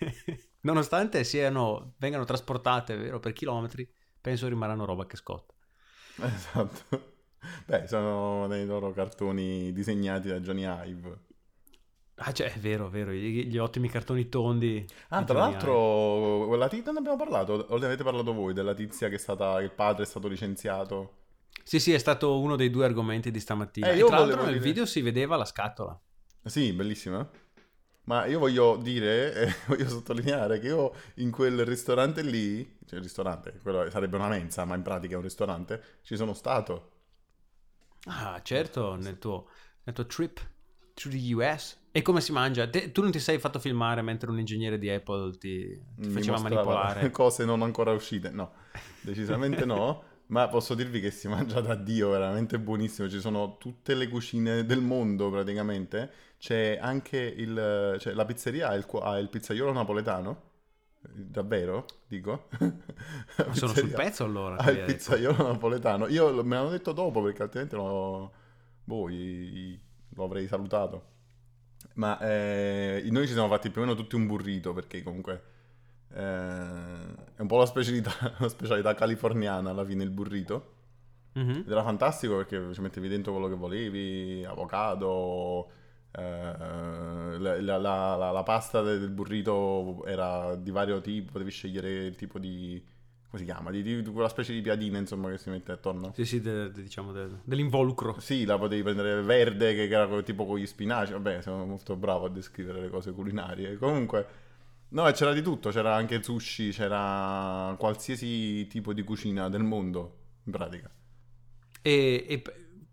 nonostante 0.62 1.24
siano, 1.24 1.94
vengano 1.98 2.24
trasportate 2.24 2.96
vero, 2.96 3.20
per 3.20 3.32
chilometri, 3.32 3.86
penso 4.26 4.48
rimarranno 4.48 4.84
roba 4.84 5.06
che 5.06 5.16
scotta. 5.16 5.54
Esatto. 6.20 7.14
Beh, 7.64 7.86
sono 7.86 8.48
dei 8.48 8.66
loro 8.66 8.92
cartoni 8.92 9.72
disegnati 9.72 10.26
da 10.26 10.40
Johnny 10.40 10.64
Ive. 10.88 11.18
Ah, 12.16 12.32
cioè, 12.32 12.52
è 12.52 12.58
vero, 12.58 12.88
è 12.88 12.90
vero, 12.90 13.12
gli, 13.12 13.46
gli 13.46 13.56
ottimi 13.56 13.88
cartoni 13.88 14.28
tondi. 14.28 14.84
Ah, 15.10 15.22
tra 15.22 15.38
Johnny 15.38 15.52
l'altro, 15.52 16.46
quella 16.48 16.66
tizia 16.66 16.90
ne 16.90 16.98
abbiamo 16.98 17.16
parlato, 17.16 17.66
o 17.68 17.78
ne 17.78 17.84
avete 17.84 18.02
parlato 18.02 18.32
voi, 18.32 18.52
della 18.52 18.74
tizia 18.74 19.08
che 19.08 19.14
è 19.14 19.18
stata, 19.18 19.60
il 19.60 19.70
padre 19.70 20.02
è 20.02 20.06
stato 20.06 20.26
licenziato. 20.26 21.18
Sì, 21.62 21.78
sì, 21.78 21.92
è 21.92 21.98
stato 21.98 22.40
uno 22.40 22.56
dei 22.56 22.70
due 22.70 22.84
argomenti 22.84 23.30
di 23.30 23.38
stamattina. 23.38 23.90
Eh, 23.92 24.00
E 24.00 24.04
tra 24.04 24.18
l'altro 24.18 24.42
nel 24.42 24.54
dire- 24.54 24.64
video 24.64 24.86
si 24.86 25.02
vedeva 25.02 25.36
la 25.36 25.44
scatola. 25.44 25.96
Sì, 26.44 26.72
bellissima. 26.72 27.28
Ma 28.06 28.26
io 28.26 28.38
voglio 28.38 28.76
dire, 28.76 29.32
eh, 29.46 29.54
voglio 29.66 29.88
sottolineare 29.88 30.58
che 30.60 30.68
io 30.68 30.92
in 31.16 31.30
quel 31.30 31.64
ristorante 31.64 32.22
lì, 32.22 32.78
cioè 32.86 32.98
il 32.98 33.04
ristorante, 33.04 33.58
quello 33.62 33.88
sarebbe 33.90 34.16
una 34.16 34.28
mensa, 34.28 34.64
ma 34.64 34.74
in 34.76 34.82
pratica 34.82 35.14
è 35.14 35.16
un 35.16 35.22
ristorante, 35.22 35.82
ci 36.02 36.16
sono 36.16 36.32
stato. 36.32 36.90
Ah, 38.06 38.40
certo, 38.42 38.94
nel 38.94 39.18
tuo, 39.18 39.48
nel 39.84 39.94
tuo 39.94 40.06
trip 40.06 40.40
to 40.94 41.08
the 41.08 41.34
US. 41.34 41.76
E 41.90 42.02
come 42.02 42.20
si 42.20 42.30
mangia? 42.30 42.68
Te- 42.68 42.92
tu 42.92 43.02
non 43.02 43.10
ti 43.10 43.18
sei 43.18 43.38
fatto 43.38 43.58
filmare 43.58 44.02
mentre 44.02 44.30
un 44.30 44.38
ingegnere 44.38 44.78
di 44.78 44.88
Apple 44.88 45.36
ti, 45.38 45.68
ti 46.00 46.10
faceva 46.10 46.38
manipolare? 46.38 47.10
Cose 47.10 47.44
non 47.44 47.62
ancora 47.62 47.92
uscite, 47.92 48.30
no, 48.30 48.52
decisamente 49.00 49.64
no. 49.64 50.04
Ma 50.28 50.48
posso 50.48 50.74
dirvi 50.74 51.00
che 51.00 51.10
si 51.10 51.28
mangia 51.28 51.60
da 51.60 51.74
Dio, 51.74 52.10
veramente 52.10 52.58
buonissimo. 52.58 53.08
Ci 53.08 53.20
sono 53.20 53.56
tutte 53.58 53.94
le 53.94 54.08
cucine 54.08 54.64
del 54.64 54.80
mondo 54.80 55.30
praticamente. 55.30 56.10
C'è 56.38 56.78
anche 56.80 57.18
il, 57.18 57.96
cioè, 57.98 58.12
la 58.12 58.24
pizzeria 58.24 58.68
ha 58.68 58.74
il, 58.74 58.86
ha 59.00 59.18
il 59.18 59.28
pizzaiolo 59.28 59.72
napoletano. 59.72 60.42
Davvero? 61.00 61.86
Dico. 62.08 62.48
Sono 63.52 63.72
sul 63.72 63.90
pezzo 63.90 64.24
allora. 64.24 64.56
Ha 64.56 64.70
il 64.70 64.84
pizzaiolo 64.84 65.46
napoletano. 65.46 66.08
Io 66.08 66.42
me 66.42 66.56
l'hanno 66.56 66.70
detto 66.70 66.92
dopo 66.92 67.22
perché 67.22 67.42
altrimenti 67.42 67.76
lo, 67.76 68.32
boh, 68.82 69.08
lo 69.08 70.24
avrei 70.24 70.48
salutato. 70.48 71.14
Ma 71.94 72.18
eh, 72.18 73.06
noi 73.10 73.26
ci 73.26 73.32
siamo 73.32 73.48
fatti 73.48 73.70
più 73.70 73.80
o 73.80 73.84
meno 73.84 73.96
tutti 73.96 74.16
un 74.16 74.26
burrito 74.26 74.72
perché 74.72 75.02
comunque 75.02 75.54
eh, 76.16 77.14
è 77.36 77.40
un 77.40 77.46
po' 77.46 77.58
la 77.58 77.66
specialità, 77.66 78.10
la 78.38 78.48
specialità 78.48 78.94
californiana 78.94 79.70
alla 79.70 79.84
fine 79.84 80.02
il 80.04 80.10
burrito. 80.10 80.72
Mhm. 81.34 81.64
Ed 81.66 81.70
era 81.70 81.82
fantastico 81.82 82.36
perché 82.36 82.72
ci 82.72 82.80
mettevi 82.80 83.08
dentro 83.08 83.32
quello 83.32 83.48
che 83.48 83.54
volevi, 83.56 84.42
avocado, 84.48 85.68
eh, 86.12 86.22
la, 87.38 87.60
la- 87.60 87.76
la- 88.16 88.30
la- 88.32 88.42
pasta 88.42 88.80
de- 88.82 88.98
del 88.98 89.10
burrito 89.10 90.02
era 90.06 90.54
di 90.56 90.70
vario 90.70 91.00
tipo, 91.02 91.32
potevi 91.32 91.50
scegliere 91.50 92.06
il 92.06 92.16
tipo 92.16 92.38
di... 92.38 92.82
come 93.26 93.38
si 93.38 93.44
chiama? 93.44 93.70
Di, 93.70 93.82
di- 93.82 94.00
di 94.02 94.10
quella 94.10 94.28
specie 94.30 94.54
di 94.54 94.62
piadina 94.62 94.96
insomma 94.98 95.28
che 95.30 95.36
si 95.36 95.50
mette 95.50 95.72
attorno. 95.72 96.12
Sì, 96.14 96.24
sì, 96.24 96.40
de- 96.40 96.70
de- 96.72 96.82
diciamo 96.82 97.12
de- 97.12 97.28
dell'involucro. 97.44 98.18
Sì, 98.18 98.46
la 98.46 98.56
potevi 98.56 98.82
prendere 98.82 99.20
verde 99.20 99.74
che 99.74 99.88
era 99.90 100.22
tipo 100.22 100.46
con 100.46 100.56
gli 100.56 100.66
spinaci, 100.66 101.12
vabbè 101.12 101.42
sono 101.42 101.66
molto 101.66 101.96
bravo 101.96 102.24
a 102.24 102.30
descrivere 102.30 102.80
le 102.80 102.88
cose 102.88 103.12
culinarie. 103.12 103.76
Comunque, 103.76 104.26
no, 104.88 105.10
c'era 105.12 105.32
di 105.32 105.42
tutto, 105.42 105.70
c'era 105.70 105.94
anche 105.94 106.22
sushi, 106.22 106.70
c'era 106.70 107.74
qualsiasi 107.78 108.66
tipo 108.66 108.92
di 108.92 109.02
cucina 109.02 109.48
del 109.48 109.62
mondo, 109.62 110.18
in 110.44 110.52
pratica. 110.52 110.90
E, 111.82 112.24
e 112.28 112.42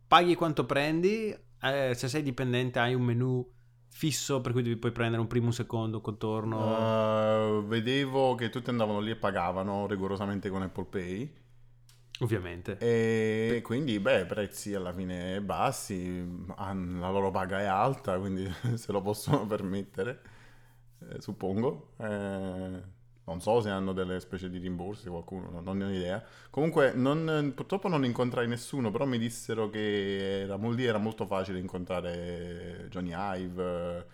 paghi 0.08 0.36
quanto 0.36 0.66
prendi? 0.66 1.36
Eh, 1.62 1.94
se 1.96 2.08
sei 2.08 2.22
dipendente 2.24 2.80
hai 2.80 2.94
un 2.94 3.04
menu 3.04 3.52
fisso 3.94 4.42
per 4.42 4.52
cui 4.52 4.64
devi 4.64 4.76
poi 4.76 4.92
prendere 4.92 5.22
un 5.22 5.28
primo, 5.28 5.48
un 5.48 5.54
secondo, 5.54 5.98
un 5.98 6.04
contorno. 6.04 7.58
Uh, 7.58 7.66
vedevo 7.66 8.36
che 8.36 8.50
tutti 8.50 8.70
andavano 8.70 9.00
lì 9.00 9.12
e 9.12 9.16
pagavano 9.16 9.88
rigorosamente 9.88 10.50
con 10.50 10.62
Apple 10.64 10.86
Pay. 10.86 11.34
Ovviamente. 12.20 12.78
E 12.80 13.62
quindi, 13.64 14.00
beh, 14.00 14.26
prezzi 14.26 14.74
alla 14.74 14.94
fine 14.94 15.42
bassi, 15.42 16.46
la 16.56 17.10
loro 17.10 17.32
paga 17.32 17.60
è 17.60 17.66
alta, 17.66 18.18
quindi 18.20 18.52
se 18.76 18.92
lo 18.92 19.02
possono 19.02 19.46
permettere, 19.46 20.22
eh, 21.12 21.22
suppongo. 21.22 21.94
Eh, 21.98 22.82
non 23.26 23.40
so 23.40 23.62
se 23.62 23.70
hanno 23.70 23.94
delle 23.94 24.20
specie 24.20 24.50
di 24.50 24.58
rimborsi, 24.58 25.08
qualcuno, 25.08 25.50
non- 25.50 25.64
non 25.64 25.78
ne 25.78 25.86
ho 25.86 25.90
idea. 25.90 26.24
Comunque, 26.50 26.94
non- 26.94 27.54
purtroppo 27.56 27.88
non 27.88 28.04
incontrai 28.06 28.48
nessuno, 28.48 28.92
però 28.92 29.06
mi 29.06 29.18
dissero 29.18 29.70
che 29.70 30.42
era, 30.42 30.58
lì 30.58 30.84
era 30.86 30.98
molto 30.98 31.26
facile 31.26 31.60
incontrare 31.60 32.88
Johnny 32.90 33.12
Ive, 33.16 34.08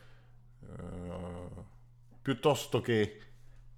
eh, 0.61 1.49
piuttosto 2.21 2.81
che, 2.81 3.19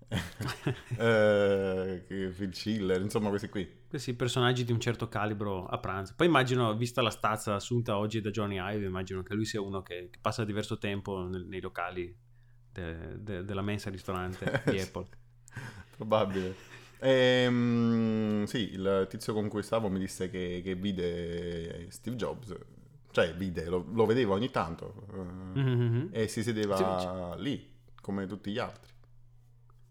eh, 0.97 2.03
che 2.07 2.33
Phil 2.35 2.53
Schiller, 2.53 3.01
insomma 3.01 3.29
questi 3.29 3.49
qui. 3.49 3.79
Questi 3.87 4.13
personaggi 4.13 4.63
di 4.63 4.71
un 4.71 4.79
certo 4.79 5.07
calibro 5.09 5.65
a 5.65 5.77
pranzo. 5.77 6.13
Poi 6.15 6.27
immagino, 6.27 6.75
vista 6.75 7.01
la 7.01 7.09
stazza 7.09 7.55
assunta 7.55 7.97
oggi 7.97 8.21
da 8.21 8.29
Johnny 8.29 8.57
Ive, 8.57 8.85
immagino 8.85 9.21
che 9.23 9.33
lui 9.33 9.45
sia 9.45 9.61
uno 9.61 9.81
che, 9.81 10.09
che 10.09 10.19
passa 10.21 10.43
diverso 10.45 10.77
tempo 10.77 11.27
nel- 11.27 11.45
nei 11.45 11.59
locali 11.61 12.13
de- 12.71 13.21
de- 13.21 13.43
della 13.43 13.61
mensa 13.61 13.89
ristorante 13.89 14.61
di. 14.65 14.79
Apple. 14.79 15.07
Probabile. 15.95 16.55
Ehm, 16.99 18.43
sì, 18.45 18.71
il 18.73 19.07
tizio 19.09 19.33
con 19.33 19.47
cui 19.49 19.63
stavo 19.63 19.89
mi 19.89 19.99
disse 19.99 20.29
che, 20.29 20.61
che 20.63 20.75
vide 20.75 21.89
Steve 21.89 22.15
Jobs, 22.15 22.55
cioè 23.11 23.33
vide, 23.35 23.65
lo, 23.65 23.85
lo 23.91 24.05
vedevo 24.05 24.33
ogni 24.33 24.51
tanto, 24.51 25.07
eh, 25.13 25.59
Mhm. 25.59 26.09
e 26.11 26.27
si 26.27 26.43
sedeva 26.43 27.33
Sì, 27.35 27.41
lì, 27.41 27.79
come 28.01 28.25
tutti 28.27 28.51
gli 28.51 28.59
altri. 28.59 28.89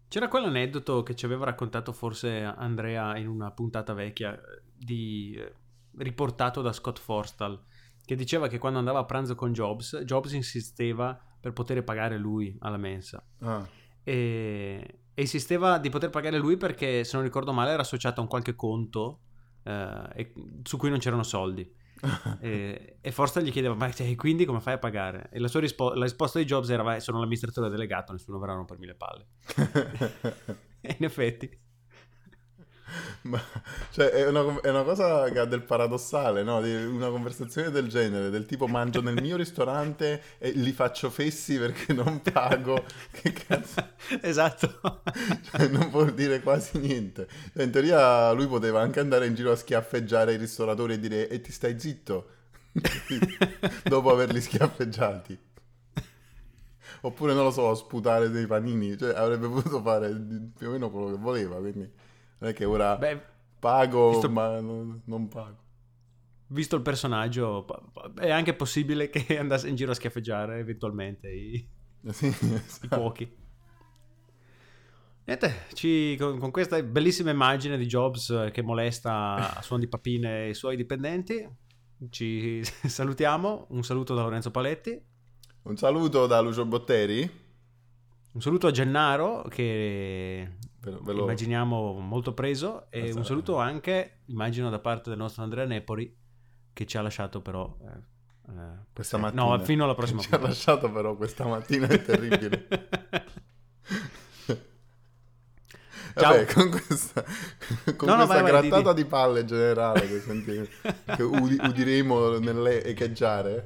C'era 0.07 0.27
quell'aneddoto 0.27 1.03
che 1.03 1.15
ci 1.15 1.25
aveva 1.25 1.45
raccontato 1.45 1.93
forse 1.93 2.41
Andrea 2.41 3.17
in 3.17 3.27
una 3.27 3.51
puntata 3.51 3.93
vecchia 3.93 4.35
eh, 4.35 4.61
di, 4.75 5.33
eh, 5.37 5.53
riportato 5.97 6.61
da 6.61 6.73
Scott 6.73 6.99
Forstall 6.99 7.61
che 8.03 8.15
diceva 8.15 8.47
che 8.49 8.57
quando 8.57 8.79
andava 8.79 8.99
a 8.99 9.05
pranzo 9.05 9.35
con 9.35 9.53
Jobs, 9.53 10.01
Jobs 10.03 10.33
insisteva 10.33 11.17
per 11.41 11.51
poter 11.53 11.83
pagare 11.83 12.17
lui 12.17 12.55
alla 12.59 12.77
mensa. 12.77 13.21
Ah, 13.39 13.67
e, 14.03 14.99
e 15.13 15.21
insisteva 15.21 15.77
di 15.77 15.89
poter 15.89 16.09
pagare 16.09 16.37
lui 16.37 16.55
perché 16.57 17.03
se 17.03 17.15
non 17.15 17.25
ricordo 17.25 17.51
male 17.51 17.71
era 17.71 17.81
associato 17.81 18.19
a 18.19 18.23
un 18.23 18.29
qualche 18.29 18.55
conto 18.55 19.19
eh, 19.63 20.07
e- 20.15 20.33
su 20.63 20.77
cui 20.77 20.89
non 20.89 20.99
c'erano 20.99 21.23
soldi. 21.23 21.79
E, 22.39 22.97
e 22.99 23.11
Forstall 23.11 23.43
gli 23.43 23.51
chiedeva 23.51 23.75
ma 23.75 23.91
cioè, 23.91 24.15
quindi 24.15 24.45
come 24.45 24.59
fai 24.59 24.73
a 24.73 24.77
pagare? 24.79 25.29
e 25.31 25.37
la, 25.39 25.47
sua 25.47 25.59
rispo- 25.59 25.93
la 25.93 26.05
risposta 26.05 26.39
di 26.39 26.45
Jobs 26.45 26.69
era 26.69 26.81
"Vai, 26.81 26.99
sono 26.99 27.19
l'amministratore 27.19 27.69
delegato 27.69 28.11
nessuno 28.11 28.39
verrà 28.39 28.53
a 28.53 28.55
rompermi 28.55 28.85
le 28.87 28.95
palle. 28.95 29.27
E 30.81 30.95
in 30.97 31.05
effetti 31.05 31.59
Ma, 33.23 33.41
cioè, 33.91 34.09
è 34.09 34.27
una, 34.27 34.59
è 34.61 34.69
una 34.69 34.83
cosa 34.83 35.29
che 35.29 35.39
ha 35.39 35.45
del 35.45 35.63
paradossale, 35.63 36.43
no? 36.43 36.57
Una 36.57 37.09
conversazione 37.09 37.69
del 37.69 37.87
genere, 37.87 38.29
del 38.29 38.45
tipo 38.45 38.67
mangio 38.67 39.01
nel 39.01 39.21
mio 39.21 39.37
ristorante 39.37 40.21
e 40.37 40.51
li 40.51 40.71
faccio 40.71 41.09
fessi 41.09 41.57
perché 41.57 41.93
non 41.93 42.21
pago. 42.21 42.83
Che 43.11 43.31
cazzo? 43.33 43.89
esatto 44.21 45.01
Cioè, 45.51 45.67
non 45.67 45.89
vuol 45.89 46.13
dire 46.13 46.41
quasi 46.41 46.79
niente. 46.79 47.27
Cioè, 47.53 47.63
in 47.63 47.71
teoria 47.71 48.31
lui 48.31 48.47
poteva 48.47 48.81
anche 48.81 48.99
andare 48.99 49.25
in 49.25 49.35
giro 49.35 49.51
a 49.51 49.55
schiaffeggiare 49.55 50.33
i 50.33 50.37
ristoratori 50.37 50.93
e 50.93 50.99
dire 50.99 51.29
e 51.29 51.41
ti 51.41 51.51
stai 51.51 51.79
zitto 51.79 52.27
dopo 53.83 54.11
averli 54.11 54.41
schiaffeggiati. 54.41 55.37
Oppure 57.03 57.33
non 57.33 57.43
lo 57.43 57.51
so, 57.51 57.73
sputare 57.73 58.29
dei 58.29 58.45
panini, 58.45 58.95
cioè 58.97 59.15
avrebbe 59.15 59.47
potuto 59.47 59.81
fare 59.81 60.09
più 60.55 60.67
o 60.67 60.71
meno 60.71 60.91
quello 60.91 61.07
che 61.07 61.17
voleva, 61.17 61.57
quindi 61.57 61.89
non 62.41 62.49
è 62.49 62.53
che 62.53 62.65
ora 62.65 62.97
Beh, 62.97 63.21
pago 63.59 64.09
visto- 64.11 64.29
ma 64.29 64.59
non, 64.59 65.01
non 65.05 65.27
pago. 65.27 65.57
visto 66.47 66.75
il 66.75 66.81
personaggio 66.81 67.65
è 68.19 68.29
anche 68.29 68.53
possibile 68.53 69.09
che 69.09 69.37
andasse 69.39 69.69
in 69.69 69.75
giro 69.75 69.91
a 69.91 69.95
schiaffeggiare 69.95 70.59
eventualmente 70.59 71.29
i, 71.31 71.67
Sì, 72.11 72.25
i 72.27 72.53
esatto. 72.53 72.87
cuochi 72.97 73.39
Niente, 75.23 75.65
ci- 75.73 76.15
con, 76.19 76.39
con 76.39 76.49
questa 76.51 76.81
bellissima 76.81 77.29
immagine 77.29 77.77
di 77.77 77.85
Jobs 77.85 78.29
eh, 78.31 78.49
che 78.51 78.63
molesta 78.63 79.55
a 79.55 79.61
suon 79.61 79.79
di 79.79 79.87
papine 79.87 80.49
i 80.49 80.53
suoi 80.55 80.75
dipendenti, 80.75 81.47
ci 82.09 82.61
salutiamo. 82.65 83.67
Un 83.69 83.83
saluto 83.83 84.15
da 84.15 84.23
Lorenzo 84.23 84.49
Paletti. 84.49 84.99
Un 85.63 85.77
saluto 85.77 86.25
da 86.25 86.41
Lucio 86.41 86.65
Botteri. 86.65 87.29
Un 88.31 88.41
saluto 88.41 88.65
a 88.65 88.71
Gennaro 88.71 89.43
che 89.47 90.53
Ve 90.83 90.91
lo- 90.91 90.99
ve 91.01 91.13
lo- 91.13 91.21
immaginiamo 91.23 91.99
molto 91.99 92.33
preso 92.33 92.87
e 92.89 93.01
Questa- 93.01 93.19
un 93.19 93.25
saluto 93.25 93.57
anche, 93.57 94.21
immagino, 94.25 94.69
da 94.69 94.79
parte 94.79 95.09
del 95.09 95.19
nostro 95.19 95.43
Andrea 95.43 95.65
Nepori 95.65 96.15
che 96.73 96.85
ci 96.87 96.97
ha 96.97 97.01
lasciato 97.01 97.39
però... 97.41 97.77
eh, 97.81 98.51
eh, 98.51 98.53
Questa 98.93 99.17
eh, 99.17 99.19
mattina. 99.19 99.43
No, 99.43 99.59
fino 99.59 99.83
alla 99.83 99.93
prossima 99.93 100.21
Ci 100.21 100.27
ha 100.27 100.29
puntata. 100.31 100.47
lasciato 100.53 100.91
però 100.91 101.15
questa 101.15 101.45
mattina, 101.45 101.87
è 101.87 102.01
terribile. 102.01 102.67
Ciao. 106.13 106.31
Vabbè, 106.33 106.45
con 106.53 106.69
questa, 106.71 107.23
con 107.95 108.09
No, 108.09 108.15
no, 108.15 108.25
questa 108.25 108.41
vai, 108.41 108.51
vai, 108.51 108.67
grattata 108.67 108.91
di- 108.93 109.03
di 109.03 109.07
palle 109.07 109.45
generale 109.45 110.07
che, 110.07 110.19
senti- 110.19 110.69
che 111.15 111.23
udi- 111.23 111.57
udiremo 111.63 112.37
nelle 112.39 112.83
echeggiare, 112.83 113.63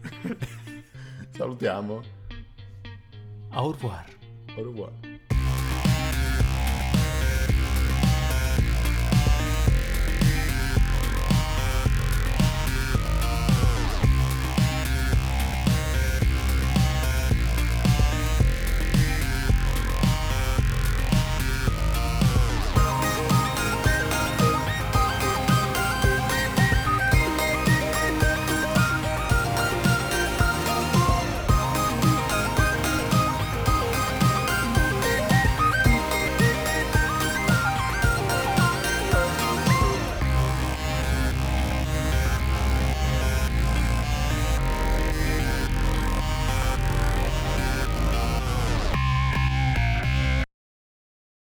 salutiamo. 1.30 2.02
Au 3.52 3.70
revoir. 3.70 4.04
Au 4.56 4.64
revoir. 4.64 4.90